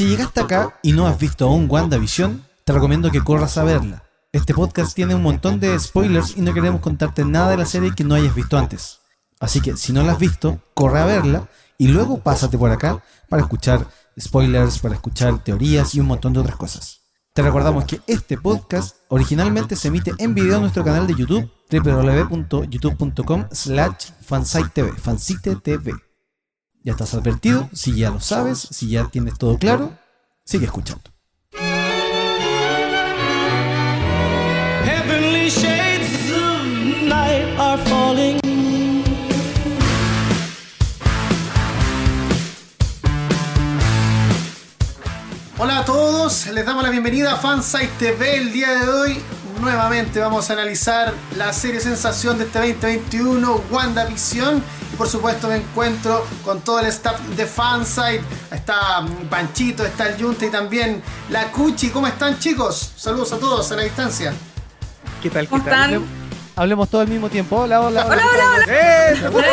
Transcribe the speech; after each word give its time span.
Si 0.00 0.06
llegaste 0.06 0.40
acá 0.40 0.78
y 0.82 0.92
no 0.92 1.06
has 1.06 1.18
visto 1.18 1.46
aún 1.46 1.66
WandaVision, 1.68 2.42
te 2.64 2.72
recomiendo 2.72 3.10
que 3.10 3.20
corras 3.20 3.58
a 3.58 3.64
verla. 3.64 4.02
Este 4.32 4.54
podcast 4.54 4.94
tiene 4.94 5.14
un 5.14 5.22
montón 5.22 5.60
de 5.60 5.78
spoilers 5.78 6.38
y 6.38 6.40
no 6.40 6.54
queremos 6.54 6.80
contarte 6.80 7.22
nada 7.22 7.50
de 7.50 7.58
la 7.58 7.66
serie 7.66 7.94
que 7.94 8.02
no 8.02 8.14
hayas 8.14 8.34
visto 8.34 8.56
antes. 8.56 9.00
Así 9.40 9.60
que 9.60 9.76
si 9.76 9.92
no 9.92 10.02
la 10.02 10.12
has 10.12 10.18
visto, 10.18 10.58
corre 10.72 11.00
a 11.00 11.04
verla 11.04 11.50
y 11.76 11.88
luego 11.88 12.18
pásate 12.18 12.56
por 12.56 12.70
acá 12.70 13.04
para 13.28 13.42
escuchar 13.42 13.86
spoilers, 14.18 14.78
para 14.78 14.94
escuchar 14.94 15.44
teorías 15.44 15.94
y 15.94 16.00
un 16.00 16.06
montón 16.06 16.32
de 16.32 16.40
otras 16.40 16.56
cosas. 16.56 17.02
Te 17.34 17.42
recordamos 17.42 17.84
que 17.84 18.00
este 18.06 18.38
podcast 18.38 18.96
originalmente 19.08 19.76
se 19.76 19.88
emite 19.88 20.14
en 20.16 20.34
video 20.34 20.54
en 20.54 20.62
nuestro 20.62 20.82
canal 20.82 21.06
de 21.06 21.14
YouTube 21.14 21.50
www.youtube.com 21.70 23.48
slash 23.52 24.12
fansite 24.22 25.56
TV. 25.56 26.09
Ya 26.82 26.92
estás 26.92 27.12
advertido, 27.12 27.68
si 27.74 27.94
ya 27.94 28.08
lo 28.08 28.20
sabes, 28.20 28.66
si 28.70 28.88
ya 28.88 29.06
tienes 29.08 29.36
todo 29.36 29.58
claro, 29.58 29.98
sigue 30.46 30.64
escuchando. 30.64 31.02
Heavenly 34.82 35.50
shades 35.50 36.32
of 36.32 36.64
night 37.02 37.44
are 37.58 37.82
falling. 37.84 38.40
Hola 45.58 45.80
a 45.80 45.84
todos, 45.84 46.46
les 46.46 46.64
damos 46.64 46.82
la 46.82 46.88
bienvenida 46.88 47.34
a 47.34 47.36
Fansite 47.36 47.90
TV. 47.98 48.36
El 48.38 48.54
día 48.54 48.70
de 48.72 48.88
hoy 48.88 49.22
nuevamente 49.60 50.18
vamos 50.18 50.48
a 50.48 50.54
analizar 50.54 51.12
la 51.36 51.52
serie 51.52 51.80
sensación 51.80 52.38
de 52.38 52.44
este 52.44 52.58
2021, 52.58 53.64
WandaVision. 53.70 54.62
Por 55.00 55.08
supuesto 55.08 55.48
me 55.48 55.56
encuentro 55.56 56.26
con 56.44 56.60
todo 56.60 56.80
el 56.80 56.86
staff 56.88 57.18
de 57.34 57.46
Fansite. 57.46 58.20
Está 58.52 59.02
Panchito, 59.30 59.82
está 59.82 60.08
el 60.08 60.18
Yunta 60.18 60.44
y 60.44 60.50
también 60.50 61.02
la 61.30 61.50
Cuchi. 61.50 61.88
¿Cómo 61.88 62.06
están 62.06 62.38
chicos? 62.38 62.92
Saludos 62.96 63.32
a 63.32 63.38
todos 63.38 63.72
a 63.72 63.76
la 63.76 63.82
distancia. 63.84 64.34
¿Qué 65.22 65.30
tal? 65.30 65.46
¿Qué 65.46 65.48
¿Cómo 65.48 65.64
tal? 65.64 65.72
están? 65.72 65.84
Hablemos- 65.94 66.08
Hablemos 66.54 66.90
todo 66.90 67.00
al 67.00 67.08
mismo 67.08 67.30
tiempo. 67.30 67.56
Hola, 67.60 67.80
hola, 67.80 68.04
Hola, 68.04 68.22
hola, 68.30 69.30
hola. 69.32 69.46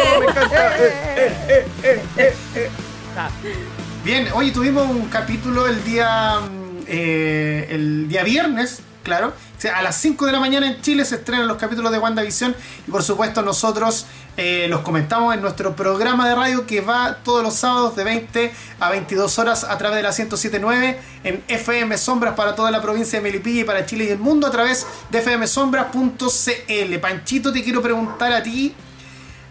Bien, 4.04 4.28
hoy 4.34 4.52
tuvimos 4.52 4.90
un 4.90 5.08
capítulo 5.08 5.66
el 5.68 5.82
día 5.86 6.42
mm, 6.42 6.80
eh, 6.88 7.68
el 7.70 8.10
día 8.10 8.24
viernes, 8.26 8.82
claro. 9.02 9.28
O 9.58 9.62
sea, 9.62 9.78
a 9.78 9.82
las 9.82 9.96
5 9.96 10.26
de 10.26 10.34
la 10.34 10.42
mañana 10.42 10.68
en 10.68 10.82
Chile 10.82 11.06
se 11.06 11.16
estrenan 11.16 11.48
los 11.48 11.56
capítulos 11.58 11.92
de 11.92 11.98
WandaVision 12.00 12.54
y 12.86 12.92
por 12.92 13.02
supuesto 13.02 13.42
nosotros 13.42 14.06
eh, 14.38 14.68
los 14.70 14.82
comentamos 14.82 15.34
en 15.34 15.42
nuestro 15.42 15.76
programa 15.76 16.30
de 16.30 16.36
radio 16.36 16.68
que 16.68 16.82
va 16.82 17.18
todos 17.24 17.42
los 17.42 17.56
sábados 17.56 17.96
de 17.96 18.04
20 18.04 18.52
a 18.80 18.90
22 18.92 19.40
horas 19.40 19.64
a 19.64 19.78
través 19.80 19.98
de 19.98 20.04
la 20.04 20.10
1079 20.10 21.00
en 21.24 21.44
FM 21.48 21.98
Sombras 21.98 22.36
para 22.36 22.54
toda 22.56 22.70
la 22.70 22.80
provincia 22.80 23.18
de 23.18 23.24
Melipilla 23.24 23.62
y 23.62 23.64
para 23.64 23.86
Chile 23.88 24.06
y 24.06 24.10
el 24.10 24.20
mundo 24.20 24.46
a 24.46 24.52
través 24.52 24.86
de 25.10 25.22
fmsombras.cl. 25.22 27.00
Panchito, 27.02 27.52
te 27.52 27.64
quiero 27.64 27.82
preguntar 27.82 28.32
a 28.32 28.44
ti 28.44 28.76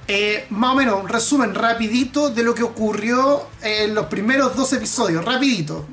eh, 0.09 0.47
más 0.51 0.73
o 0.73 0.77
menos, 0.77 1.03
un 1.03 1.09
resumen 1.09 1.53
rapidito 1.53 2.31
de 2.31 2.45
lo 2.45 2.55
que 2.55 2.63
ocurrió 2.63 3.49
en 3.63 3.93
los 3.93 4.07
primeros 4.07 4.55
dos 4.55 4.73
episodios, 4.73 5.25
rapidito. 5.25 5.85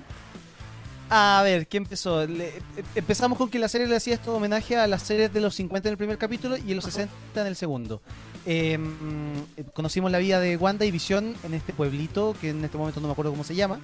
A 1.15 1.41
ver, 1.43 1.67
¿qué 1.67 1.77
empezó? 1.77 2.25
Le- 2.25 2.47
eh, 2.47 2.61
empezamos 2.95 3.37
con 3.37 3.47
que 3.47 3.59
la 3.59 3.67
serie 3.67 3.85
le 3.85 3.95
hacía 3.95 4.15
esto 4.15 4.35
homenaje 4.35 4.77
a 4.77 4.87
las 4.87 5.03
series 5.03 5.31
de 5.31 5.41
los 5.41 5.53
50 5.53 5.87
en 5.87 5.91
el 5.93 5.97
primer 5.97 6.17
capítulo 6.17 6.57
y 6.57 6.71
en 6.71 6.75
los 6.77 6.85
60 6.85 7.13
en 7.41 7.45
el 7.45 7.55
segundo. 7.55 8.01
Eh, 8.47 8.79
mm, 8.79 9.69
conocimos 9.73 10.11
la 10.11 10.17
vida 10.17 10.39
de 10.39 10.57
Wanda 10.57 10.85
y 10.85 10.91
Visión 10.91 11.35
en 11.43 11.53
este 11.53 11.71
pueblito, 11.71 12.35
que 12.41 12.49
en 12.49 12.65
este 12.65 12.79
momento 12.79 12.99
no 12.99 13.05
me 13.07 13.11
acuerdo 13.11 13.29
cómo 13.29 13.43
se 13.43 13.53
llama, 13.53 13.79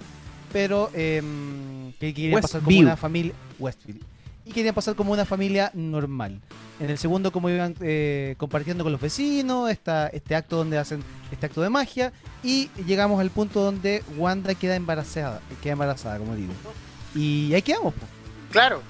pero 0.52 0.90
eh, 0.96 1.22
que 2.00 2.16
querían 2.16 2.42
pasar 2.42 2.62
como 2.62 2.72
una 2.88 2.98
familia... 2.98 3.34
Westfield. 3.60 4.02
Y 4.46 4.52
querían 4.52 4.74
pasar 4.74 4.96
como 4.96 5.12
una 5.14 5.26
familia 5.26 5.70
normal. 5.76 6.42
En 6.80 6.90
el 6.90 6.98
segundo, 6.98 7.32
como 7.32 7.52
iban 7.52 7.76
eh, 7.82 8.34
compartiendo 8.40 8.84
con 8.84 8.92
los 8.92 9.02
vecinos, 9.02 9.70
esta, 9.70 10.08
este 10.08 10.34
acto 10.36 10.56
donde 10.56 10.80
hacen 10.80 11.04
este 11.32 11.46
acto 11.46 11.62
de 11.62 11.70
magia, 11.70 12.12
y 12.42 12.70
llegamos 12.88 13.22
al 13.22 13.30
punto 13.30 13.62
donde 13.62 14.02
Wanda 14.18 14.56
queda 14.56 14.76
embarazada, 14.76 15.42
queda 15.62 15.74
embarazada, 15.74 16.18
como 16.18 16.36
digo. 16.36 16.54
Y 17.16 17.54
ahí 17.54 17.62
quedamos. 17.62 17.94
po. 17.94 18.06
Claro. 18.52 18.82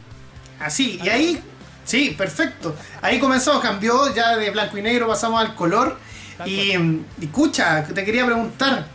Así, 0.59 0.99
y 1.03 1.09
ahí, 1.09 1.41
sí, 1.85 2.15
perfecto. 2.17 2.75
Ahí 3.01 3.19
comenzó, 3.19 3.59
cambió 3.61 4.13
ya 4.13 4.35
de 4.37 4.49
blanco 4.51 4.77
y 4.77 4.81
negro, 4.81 5.07
pasamos 5.07 5.39
al 5.41 5.55
color. 5.55 5.97
Y, 6.45 6.71
y 6.77 7.05
escucha, 7.21 7.85
te 7.85 8.03
quería 8.05 8.25
preguntar, 8.25 8.85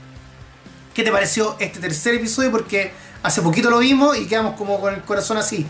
¿qué 0.95 1.03
te 1.03 1.13
pareció 1.13 1.57
este 1.59 1.79
tercer 1.81 2.15
episodio? 2.15 2.51
Porque 2.51 2.93
hace 3.23 3.43
poquito 3.43 3.71
lo 3.71 3.79
vimos 3.79 4.17
y 4.17 4.27
quedamos 4.27 4.57
como 4.57 4.81
con 4.81 4.95
el 4.95 5.03
corazón 5.03 5.37
así. 5.39 5.67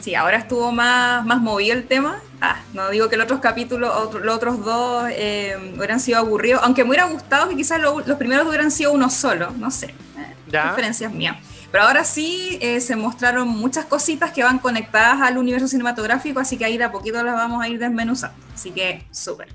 Sí, 0.00 0.14
ahora 0.14 0.38
estuvo 0.38 0.70
más, 0.70 1.24
más 1.26 1.40
movido 1.40 1.74
el 1.76 1.86
tema. 1.86 2.20
Ah, 2.40 2.60
no 2.72 2.88
digo 2.90 3.08
que 3.08 3.16
los 3.16 3.24
otros 3.24 3.40
capítulos, 3.40 3.92
otro- 3.92 4.20
los 4.20 4.36
otros 4.36 4.64
dos 4.64 5.06
eh, 5.10 5.56
hubieran 5.76 5.98
sido 5.98 6.18
aburridos, 6.18 6.60
aunque 6.62 6.84
me 6.84 6.90
hubiera 6.90 7.06
gustado 7.06 7.48
que 7.48 7.56
quizás 7.56 7.80
lo- 7.80 7.98
los 8.00 8.16
primeros 8.16 8.46
hubieran 8.46 8.70
sido 8.70 8.92
uno 8.92 9.10
solo, 9.10 9.50
no 9.58 9.72
sé. 9.72 9.86
eh, 9.86 10.34
Ya. 10.46 10.62
Preferencias 10.66 11.12
mías. 11.12 11.36
Pero 11.70 11.84
ahora 11.84 12.04
sí 12.04 12.58
eh, 12.62 12.80
se 12.80 12.96
mostraron 12.96 13.48
muchas 13.48 13.84
cositas 13.84 14.32
que 14.32 14.42
van 14.42 14.58
conectadas 14.58 15.20
al 15.20 15.36
universo 15.36 15.68
cinematográfico, 15.68 16.40
así 16.40 16.56
que 16.56 16.64
ahí 16.64 16.78
de 16.78 16.84
a 16.84 16.92
poquito 16.92 17.22
las 17.22 17.34
vamos 17.34 17.62
a 17.62 17.68
ir 17.68 17.78
desmenuzando. 17.78 18.36
Así 18.54 18.70
que 18.70 19.04
súper. 19.10 19.48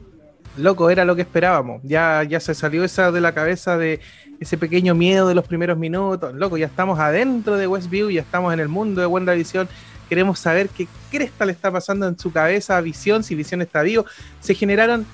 Loco, 0.58 0.92
era 0.92 1.04
lo 1.06 1.16
que 1.16 1.24
esperábamos. 1.24 1.82
Ya, 1.84 2.24
ya 2.24 2.40
se 2.40 2.54
salió 2.54 2.84
esa 2.84 3.12
de 3.12 3.22
la 3.22 3.34
cabeza 3.34 3.78
de 3.78 4.00
ese 4.40 4.58
pequeño 4.58 4.94
miedo 4.94 5.28
de 5.28 5.34
los 5.34 5.48
primeros 5.48 5.78
minutos. 5.78 6.34
Loco, 6.36 6.58
ya 6.58 6.68
estamos 6.68 7.00
adentro 7.00 7.58
de 7.58 7.66
Westview, 7.66 8.12
ya 8.12 8.22
estamos 8.22 8.54
en 8.54 8.60
el 8.60 8.68
mundo 8.68 9.02
de 9.02 9.08
WandaVision. 9.08 9.68
Queremos 10.08 10.38
saber 10.38 10.70
qué 10.70 10.88
cresta 11.10 11.46
le 11.46 11.54
está 11.54 11.72
pasando 11.72 12.08
en 12.08 12.20
su 12.20 12.32
cabeza 12.32 12.78
a 12.78 12.82
Visión, 12.82 13.24
si 13.24 13.34
Visión 13.34 13.64
está 13.64 13.82
vivo. 13.82 14.06
Se 14.42 14.54
generaron 14.54 15.08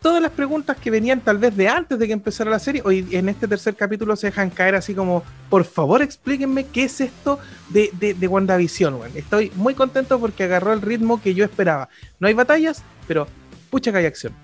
todas 0.00 0.22
las 0.22 0.32
preguntas 0.32 0.76
que 0.76 0.90
venían 0.90 1.20
tal 1.20 1.38
vez 1.38 1.56
de 1.56 1.68
antes 1.68 1.98
de 1.98 2.06
que 2.06 2.12
empezara 2.12 2.50
la 2.50 2.58
serie. 2.58 2.82
Hoy 2.84 3.06
en 3.10 3.28
este 3.28 3.46
tercer 3.46 3.76
capítulo 3.76 4.16
se 4.16 4.28
dejan 4.28 4.50
caer 4.50 4.74
así 4.74 4.94
como, 4.94 5.22
por 5.48 5.64
favor 5.64 6.02
explíquenme 6.02 6.66
qué 6.66 6.84
es 6.84 7.00
esto 7.00 7.38
de, 7.68 7.90
de, 7.92 8.14
de 8.14 8.26
WandaVision. 8.26 8.98
Estoy 9.14 9.52
muy 9.54 9.74
contento 9.74 10.18
porque 10.18 10.44
agarró 10.44 10.72
el 10.72 10.80
ritmo 10.80 11.20
que 11.22 11.34
yo 11.34 11.44
esperaba. 11.44 11.88
No 12.18 12.28
hay 12.28 12.34
batallas, 12.34 12.82
pero 13.06 13.28
pucha 13.70 13.92
que 13.92 13.98
hay 13.98 14.06
acción. 14.06 14.34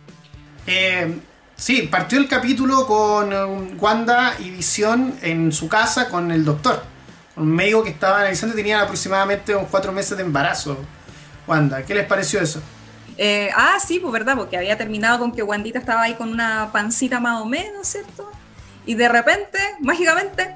Eh, 0.66 1.18
sí, 1.56 1.88
partió 1.90 2.18
el 2.18 2.28
capítulo 2.28 2.86
con 2.86 3.32
um, 3.32 3.76
Wanda 3.80 4.34
y 4.38 4.50
Visión 4.50 5.14
en 5.22 5.52
su 5.52 5.68
casa 5.68 6.08
con 6.08 6.30
el 6.30 6.44
doctor. 6.44 6.82
Un 7.36 7.54
médico 7.54 7.82
que 7.82 7.90
estaba 7.90 8.18
analizando 8.18 8.54
y 8.54 8.58
tenían 8.58 8.80
aproximadamente 8.80 9.54
unos 9.54 9.68
cuatro 9.70 9.92
meses 9.92 10.16
de 10.16 10.24
embarazo. 10.24 10.78
Wanda, 11.46 11.84
¿qué 11.84 11.94
les 11.94 12.06
pareció 12.06 12.40
eso? 12.40 12.60
Eh, 13.18 13.50
ah, 13.56 13.78
sí, 13.84 13.98
pues 13.98 14.12
verdad, 14.12 14.36
porque 14.36 14.56
había 14.56 14.76
terminado 14.76 15.18
con 15.18 15.32
que 15.32 15.42
Wandita 15.42 15.78
estaba 15.78 16.02
ahí 16.02 16.14
con 16.14 16.30
una 16.30 16.70
pancita 16.72 17.18
más 17.20 17.40
o 17.40 17.46
menos, 17.46 17.86
¿cierto? 17.86 18.30
Y 18.84 18.94
de 18.94 19.08
repente, 19.08 19.58
mágicamente, 19.80 20.54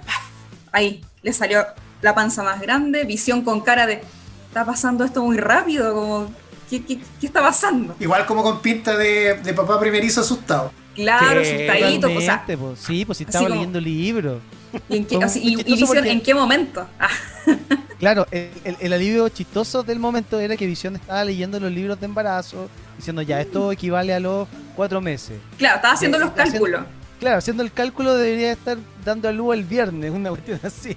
ahí 0.73 1.03
le 1.23 1.33
salió 1.33 1.65
la 2.03 2.15
panza 2.15 2.43
más 2.43 2.61
grande, 2.61 3.05
visión 3.05 3.43
con 3.43 3.61
cara 3.61 3.87
de, 3.87 4.03
está 4.49 4.65
pasando 4.65 5.05
esto 5.05 5.23
muy 5.25 5.37
rápido, 5.39 5.95
como, 5.95 6.31
¿qué, 6.69 6.85
qué, 6.85 7.01
qué 7.21 7.27
está 7.27 7.41
pasando? 7.43 7.97
Igual 7.99 8.27
como 8.27 8.43
con 8.43 8.61
pinta 8.61 8.97
de, 8.97 9.35
de 9.43 9.55
papá 9.55 9.79
primerizo 9.81 10.21
asustado. 10.21 10.73
Claro, 10.95 11.41
asustadito, 11.41 12.09
pues, 12.09 12.19
o 12.19 12.21
sea, 12.21 12.45
po. 12.59 12.75
Sí, 12.77 13.05
pues 13.05 13.19
si 13.19 13.25
así 13.25 13.31
estaba 13.31 13.45
como- 13.47 13.55
leyendo 13.55 13.81
libros. 13.81 14.43
¿Y, 14.89 14.97
en 14.99 15.05
qué, 15.07 15.17
Fue 15.17 15.25
así- 15.25 15.41
muy 15.41 15.49
y- 15.49 15.53
y 15.53 15.57
chistoso 15.57 15.75
visión, 15.75 15.89
porque- 15.97 16.11
¿en 16.13 16.21
qué 16.21 16.35
momento? 16.35 16.87
Ah, 16.99 17.09
Claro, 18.01 18.27
el, 18.31 18.51
el- 18.65 18.77
el 18.81 18.93
alivio 18.95 19.29
chistoso 19.29 19.83
del 19.83 19.99
momento 19.99 20.41
era 20.41 20.57
que 20.57 20.67
Visión 20.67 20.97
estaba 20.97 21.23
leyendo 21.23 21.61
los 21.61 21.71
libros 21.71 22.01
de 22.01 22.07
embarazo, 22.07 22.69
diciendo 22.97 23.21
ya, 23.21 23.41
esto 23.43 23.71
equivale 23.73 24.15
a 24.15 24.21
los 24.21 24.49
cuatro 24.75 25.01
meses. 25.03 25.39
claro, 25.59 25.77
estaba 25.77 25.95
haciendo 25.95 26.19
los 26.19 26.31
cálculos. 26.31 26.83
Claro, 27.19 27.37
haciendo 27.37 27.63
el 27.63 27.71
cálculo 27.73 28.15
debería 28.17 28.53
estar 28.53 28.79
dando 29.05 29.29
a 29.29 29.33
luz 29.33 29.53
el 29.55 29.65
viernes, 29.65 30.11
una 30.11 30.31
cuestión 30.31 30.59
así. 30.63 30.97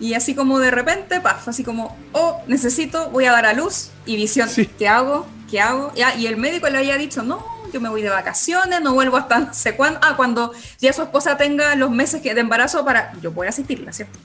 Y 0.00 0.14
así 0.14 0.34
como 0.34 0.58
de 0.58 0.72
repente, 0.72 1.20
paf, 1.20 1.46
así 1.46 1.62
como, 1.62 1.96
oh, 2.12 2.42
necesito, 2.48 3.08
voy 3.10 3.26
a 3.26 3.32
dar 3.32 3.46
a 3.46 3.52
luz. 3.52 3.90
Y 4.04 4.16
visión, 4.16 4.48
Sí. 4.48 4.66
¿qué 4.66 4.88
hago? 4.88 5.26
¿Qué 5.48 5.60
hago? 5.60 5.92
Y 6.18 6.26
el 6.26 6.36
médico 6.36 6.68
le 6.68 6.78
había 6.78 6.96
dicho, 6.96 7.22
no, 7.22 7.44
yo 7.72 7.80
me 7.80 7.88
voy 7.88 8.02
de 8.02 8.10
vacaciones, 8.10 8.80
no 8.82 8.94
vuelvo 8.94 9.16
hasta 9.16 9.38
no 9.38 9.54
sé 9.54 9.74
cuándo. 9.76 9.98
Ah, 10.02 10.14
cuando 10.16 10.52
ya 10.78 10.92
su 10.92 11.02
esposa 11.02 11.36
tenga 11.36 11.74
los 11.76 11.90
meses 11.90 12.22
de 12.22 12.30
embarazo 12.38 12.84
para 12.84 13.12
yo 13.20 13.32
poder 13.32 13.50
asistirla, 13.50 13.92
¿cierto? 13.92 14.18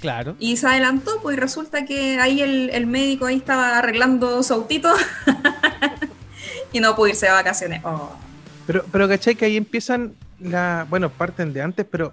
Claro. 0.00 0.36
Y 0.38 0.56
se 0.58 0.66
adelantó, 0.66 1.20
pues 1.22 1.36
y 1.36 1.40
resulta 1.40 1.84
que 1.86 2.20
ahí 2.20 2.42
el, 2.42 2.70
el 2.70 2.86
médico 2.86 3.26
ahí 3.26 3.36
estaba 3.36 3.78
arreglando 3.78 4.42
su 4.42 4.52
autito 4.54 4.92
y 6.72 6.80
no 6.80 6.94
pudo 6.96 7.08
irse 7.08 7.26
de 7.26 7.32
vacaciones. 7.32 7.80
Oh. 7.84 8.10
Pero, 8.66 8.84
pero 8.90 9.08
¿cachai? 9.08 9.34
Que 9.34 9.44
ahí 9.46 9.56
empiezan 9.56 10.14
la. 10.40 10.86
Bueno, 10.90 11.10
parten 11.10 11.52
de 11.52 11.62
antes, 11.62 11.86
pero 11.90 12.12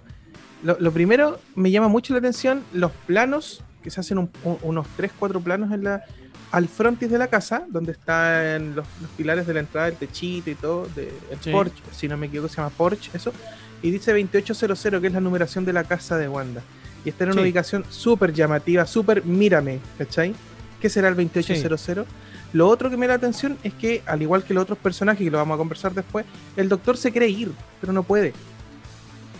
lo, 0.62 0.76
lo 0.78 0.92
primero 0.92 1.40
me 1.54 1.70
llama 1.70 1.88
mucho 1.88 2.12
la 2.12 2.18
atención 2.20 2.62
los 2.72 2.92
planos, 3.06 3.62
que 3.82 3.90
se 3.90 4.00
hacen 4.00 4.18
un- 4.18 4.30
un- 4.44 4.58
unos 4.62 4.86
3, 4.96 5.10
4 5.18 5.40
planos 5.40 5.72
en 5.72 5.84
la, 5.84 6.02
al 6.52 6.68
frontis 6.68 7.10
de 7.10 7.18
la 7.18 7.26
casa, 7.28 7.64
donde 7.68 7.92
están 7.92 8.74
los, 8.76 8.86
los 9.00 9.10
pilares 9.16 9.46
de 9.46 9.54
la 9.54 9.60
entrada, 9.60 9.88
el 9.88 9.96
techito 9.96 10.50
y 10.50 10.54
todo, 10.54 10.86
de, 10.94 11.12
el 11.30 11.38
Sí. 11.40 11.50
porche, 11.50 11.82
si 11.92 12.06
no 12.08 12.16
me 12.16 12.26
equivoco, 12.26 12.48
se 12.48 12.56
llama 12.56 12.70
porche, 12.70 13.10
eso. 13.14 13.32
Y 13.82 13.90
dice 13.90 14.12
2800, 14.12 15.00
que 15.00 15.06
es 15.08 15.12
la 15.12 15.20
numeración 15.20 15.64
de 15.64 15.72
la 15.72 15.84
casa 15.84 16.16
de 16.18 16.28
Wanda. 16.28 16.62
y 17.04 17.08
está 17.08 17.24
en 17.24 17.30
una 17.30 17.40
Sí. 17.40 17.46
ubicación 17.46 17.84
súper 17.88 18.32
llamativa, 18.32 18.86
súper 18.86 19.24
mírame, 19.24 19.80
¿cachai? 19.98 20.34
¿Qué 20.80 20.88
será 20.88 21.08
el 21.08 21.16
2800? 21.16 22.06
Lo 22.52 22.68
otro 22.68 22.90
que 22.90 22.96
me 22.96 23.06
da 23.08 23.14
la 23.14 23.16
atención 23.16 23.58
es 23.64 23.74
que, 23.74 24.02
al 24.06 24.22
igual 24.22 24.44
que 24.44 24.54
los 24.54 24.62
otros 24.62 24.78
personajes, 24.78 25.24
que 25.24 25.30
lo 25.30 25.38
vamos 25.38 25.56
a 25.56 25.58
conversar 25.58 25.92
después, 25.94 26.24
el 26.56 26.68
doctor 26.68 26.96
se 26.96 27.10
quiere 27.10 27.26
ir, 27.28 27.50
pero 27.80 27.92
no 27.92 28.04
puede. 28.04 28.34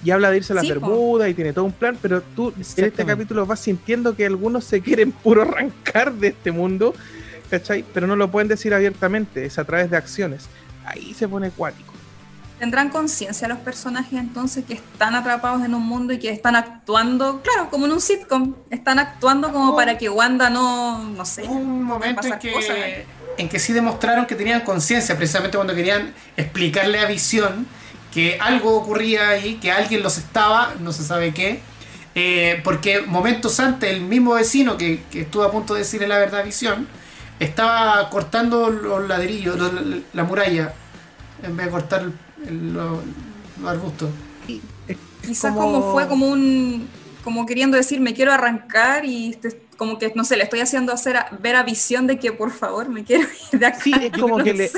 Y 0.05 0.11
habla 0.11 0.31
de 0.31 0.39
irse 0.39 0.53
a 0.53 0.57
las 0.57 0.65
Sí. 0.65 0.71
Bermudas 0.71 1.29
y 1.29 1.35
tiene 1.35 1.53
todo 1.53 1.65
un 1.65 1.73
plan, 1.73 1.97
pero 2.03 2.23
tú 2.23 2.53
en 2.57 2.61
este 2.63 3.05
capítulo 3.05 3.47
vas 3.47 3.61
sintiendo 3.61 4.17
que 4.17 4.27
algunos 4.27 4.65
se 4.65 4.81
quieren 4.81 5.13
puro 5.13 5.43
arrancar 5.43 6.13
de 6.13 6.29
este 6.29 6.51
mundo, 6.51 6.95
¿cachai? 7.51 7.85
Pero 7.95 8.07
no 8.07 8.17
lo 8.17 8.31
pueden 8.31 8.49
decir 8.49 8.75
abiertamente, 8.75 9.45
es 9.47 9.59
a 9.59 9.65
través 9.65 9.91
de 9.91 9.97
acciones. 9.97 10.47
Ahí 10.85 11.15
se 11.15 11.29
pone 11.29 11.51
cuático. 11.51 11.93
¿Tendrán 12.59 12.91
conciencia 12.91 13.49
los 13.49 13.59
personajes 13.59 14.13
entonces 14.19 14.65
que 14.65 14.75
están 14.75 15.15
atrapados 15.17 15.65
en 15.65 15.75
un 15.75 15.83
mundo 15.83 16.13
y 16.13 16.19
que 16.21 16.31
están 16.31 16.55
actuando, 16.55 17.41
claro, 17.43 17.71
como 17.71 17.87
en 17.87 17.93
un 17.93 18.01
sitcom? 18.01 18.55
Están 18.71 19.01
actuando 19.01 19.53
como 19.53 19.73
Oh. 19.73 19.77
para 19.77 19.99
que 19.99 20.09
Wanda 20.09 20.49
no, 20.49 20.99
no 21.05 21.25
sé. 21.25 21.43
Un 21.43 21.83
momento 21.83 22.25
en 22.27 22.39
que, 22.39 22.53
cosas 22.53 22.77
ahí. 22.77 23.05
en 23.37 23.49
que 23.49 23.59
sí 23.59 23.73
demostraron 23.73 24.27
que 24.27 24.37
tenían 24.37 24.61
conciencia, 24.61 25.17
precisamente 25.17 25.57
cuando 25.57 25.75
querían 25.75 26.13
explicarle 26.37 27.01
a 27.01 27.07
Visión 27.07 27.67
que 28.13 28.39
algo 28.41 28.77
ocurría 28.77 29.31
ahí, 29.31 29.55
que 29.55 29.73
alguien 29.73 30.03
los 30.03 30.19
estaba, 30.19 30.75
no 30.81 30.93
se 30.93 31.03
sabe 31.03 31.33
qué, 31.33 31.61
eh, 32.15 32.61
porque 32.63 33.01
momentos 33.03 33.59
antes 33.59 33.91
el 33.91 34.03
mismo 34.03 34.35
vecino 34.35 34.77
que, 34.77 35.03
que 35.11 35.23
estuvo 35.23 35.43
a 35.45 35.51
punto 35.51 35.73
de 35.75 35.81
decirle 35.81 36.07
la 36.09 36.19
verdad 36.19 36.41
a 36.41 36.45
Visión, 36.45 36.87
estaba 37.41 38.09
cortando 38.11 38.71
los 38.71 39.09
ladrillos, 39.09 39.59
los- 39.59 39.73
la 40.13 40.25
muralla, 40.25 40.75
en 41.43 41.57
vez 41.57 41.67
de 41.67 41.73
cortar 41.73 42.03
el- 42.47 42.75
los, 42.75 42.99
los 43.61 43.71
arbustos. 43.71 44.11
Quizás 45.27 45.53
como... 45.55 45.93
fue 45.93 46.07
como 46.09 46.27
un, 46.27 46.89
como 47.25 47.47
queriendo 47.47 47.77
decir, 47.77 48.01
me 48.01 48.15
quiero 48.15 48.33
arrancar 48.33 49.05
y 49.05 49.33
te- 49.35 49.61
como 49.77 49.99
que, 49.99 50.13
no 50.15 50.25
sé, 50.25 50.37
le 50.37 50.45
estoy 50.45 50.61
haciendo 50.61 50.93
hacer 50.93 51.17
a- 51.17 51.29
ver 51.41 51.57
a 51.57 51.63
visión 51.63 52.07
de 52.07 52.19
que 52.19 52.33
por 52.33 52.51
favor 52.53 52.89
me 52.89 53.05
quiero 53.05 53.23
ir 53.53 53.59
de 53.61 53.67
acá. 53.67 53.81
Sí, 53.83 53.93
es 54.01 54.13
como 54.13 54.39
No 54.39 54.45
que 54.45 54.55
le, 54.55 54.71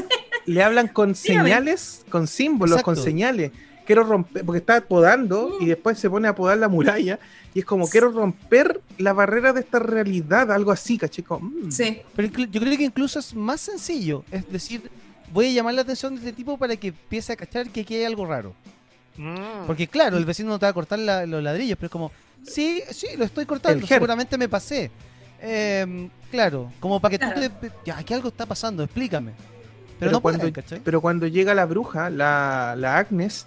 le 0.47 0.63
hablan 0.63 0.89
con 0.89 1.13
Dígame. 1.23 1.49
señales, 1.49 2.05
con 2.11 2.27
símbolos, 2.27 2.83
con 2.83 2.95
Exacto. 2.95 3.11
señales. 3.11 3.51
Quiero 3.87 4.03
romper, 4.05 4.45
porque 4.47 4.59
está 4.61 4.81
podando 4.81 5.59
y 5.61 5.67
después 5.67 5.99
se 5.99 6.09
pone 6.09 6.27
a 6.27 6.35
podar 6.35 6.57
la 6.57 6.69
muralla 6.69 7.19
y 7.53 7.59
es 7.59 7.65
como 7.67 7.87
quiero 7.87 8.11
romper 8.11 8.81
la 8.97 9.13
barrera 9.13 9.53
de 9.53 9.61
esta 9.61 9.79
realidad, 9.79 10.51
algo 10.51 10.71
así, 10.73 10.97
cachico. 10.97 11.39
Sí, 11.69 12.01
Pero 12.17 12.29
yo 12.29 12.61
creo 12.63 12.79
que 12.79 12.85
incluso 12.85 13.19
es 13.19 13.35
más 13.35 13.61
sencillo. 13.61 14.25
Es 14.31 14.51
decir, 14.51 14.91
voy 15.35 15.49
a 15.49 15.53
llamar 15.53 15.75
la 15.75 15.83
atención 15.83 16.15
de 16.15 16.21
este 16.21 16.33
tipo 16.33 16.57
para 16.57 16.77
que 16.77 16.89
empiece 16.89 17.35
a 17.35 17.37
cachar 17.37 17.69
que 17.69 17.83
aquí 17.83 17.95
hay 17.97 18.05
algo 18.05 18.25
raro. 18.25 18.55
Mm. 19.19 19.67
Porque 19.67 19.87
claro, 19.87 20.17
el 20.17 20.25
vecino 20.25 20.49
no 20.49 20.59
te 20.59 20.65
va 20.65 20.71
a 20.71 20.73
cortar 20.73 20.99
la- 20.99 21.27
los 21.27 21.43
ladrillos, 21.43 21.77
pero 21.77 21.87
es 21.89 21.93
como, 21.93 22.11
sí, 22.47 22.83
sí, 22.91 23.09
lo 23.17 23.25
estoy 23.25 23.47
cortando, 23.47 23.87
seguramente 23.87 24.39
me 24.39 24.49
pasé. 24.49 24.91
Em, 25.41 26.09
claro, 26.31 26.73
como 26.81 27.01
para 27.01 27.19
que 27.19 27.19
tú 27.19 27.27
te... 27.35 27.71
Ya, 27.85 27.99
aquí 27.99 28.15
algo 28.15 28.29
está 28.29 28.47
pasando, 28.47 28.83
explícame. 28.83 29.33
Pero, 29.33 29.97
Pero 29.99 30.11
no 30.13 30.21
cuando- 30.21 30.39
pueden, 30.41 30.55
¿cachai? 30.55 30.81
Pero 30.83 31.01
cuando 31.01 31.27
llega 31.27 31.55
la 31.55 31.67
bruja, 31.67 32.11
la, 32.11 32.75
la 32.79 32.99
Agnes, 32.99 33.47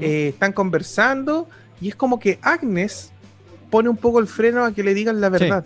eh, 0.00 0.28
están 0.28 0.52
conversando 0.52 1.48
y 1.80 1.88
es 1.88 1.96
como 1.96 2.18
que 2.18 2.38
Agnes 2.42 3.10
pone 3.70 3.88
un 3.88 3.96
poco 3.96 4.18
el 4.18 4.26
freno 4.26 4.64
a 4.64 4.72
que 4.72 4.82
le 4.82 4.94
digan 4.94 5.20
la 5.20 5.28
verdad. 5.28 5.64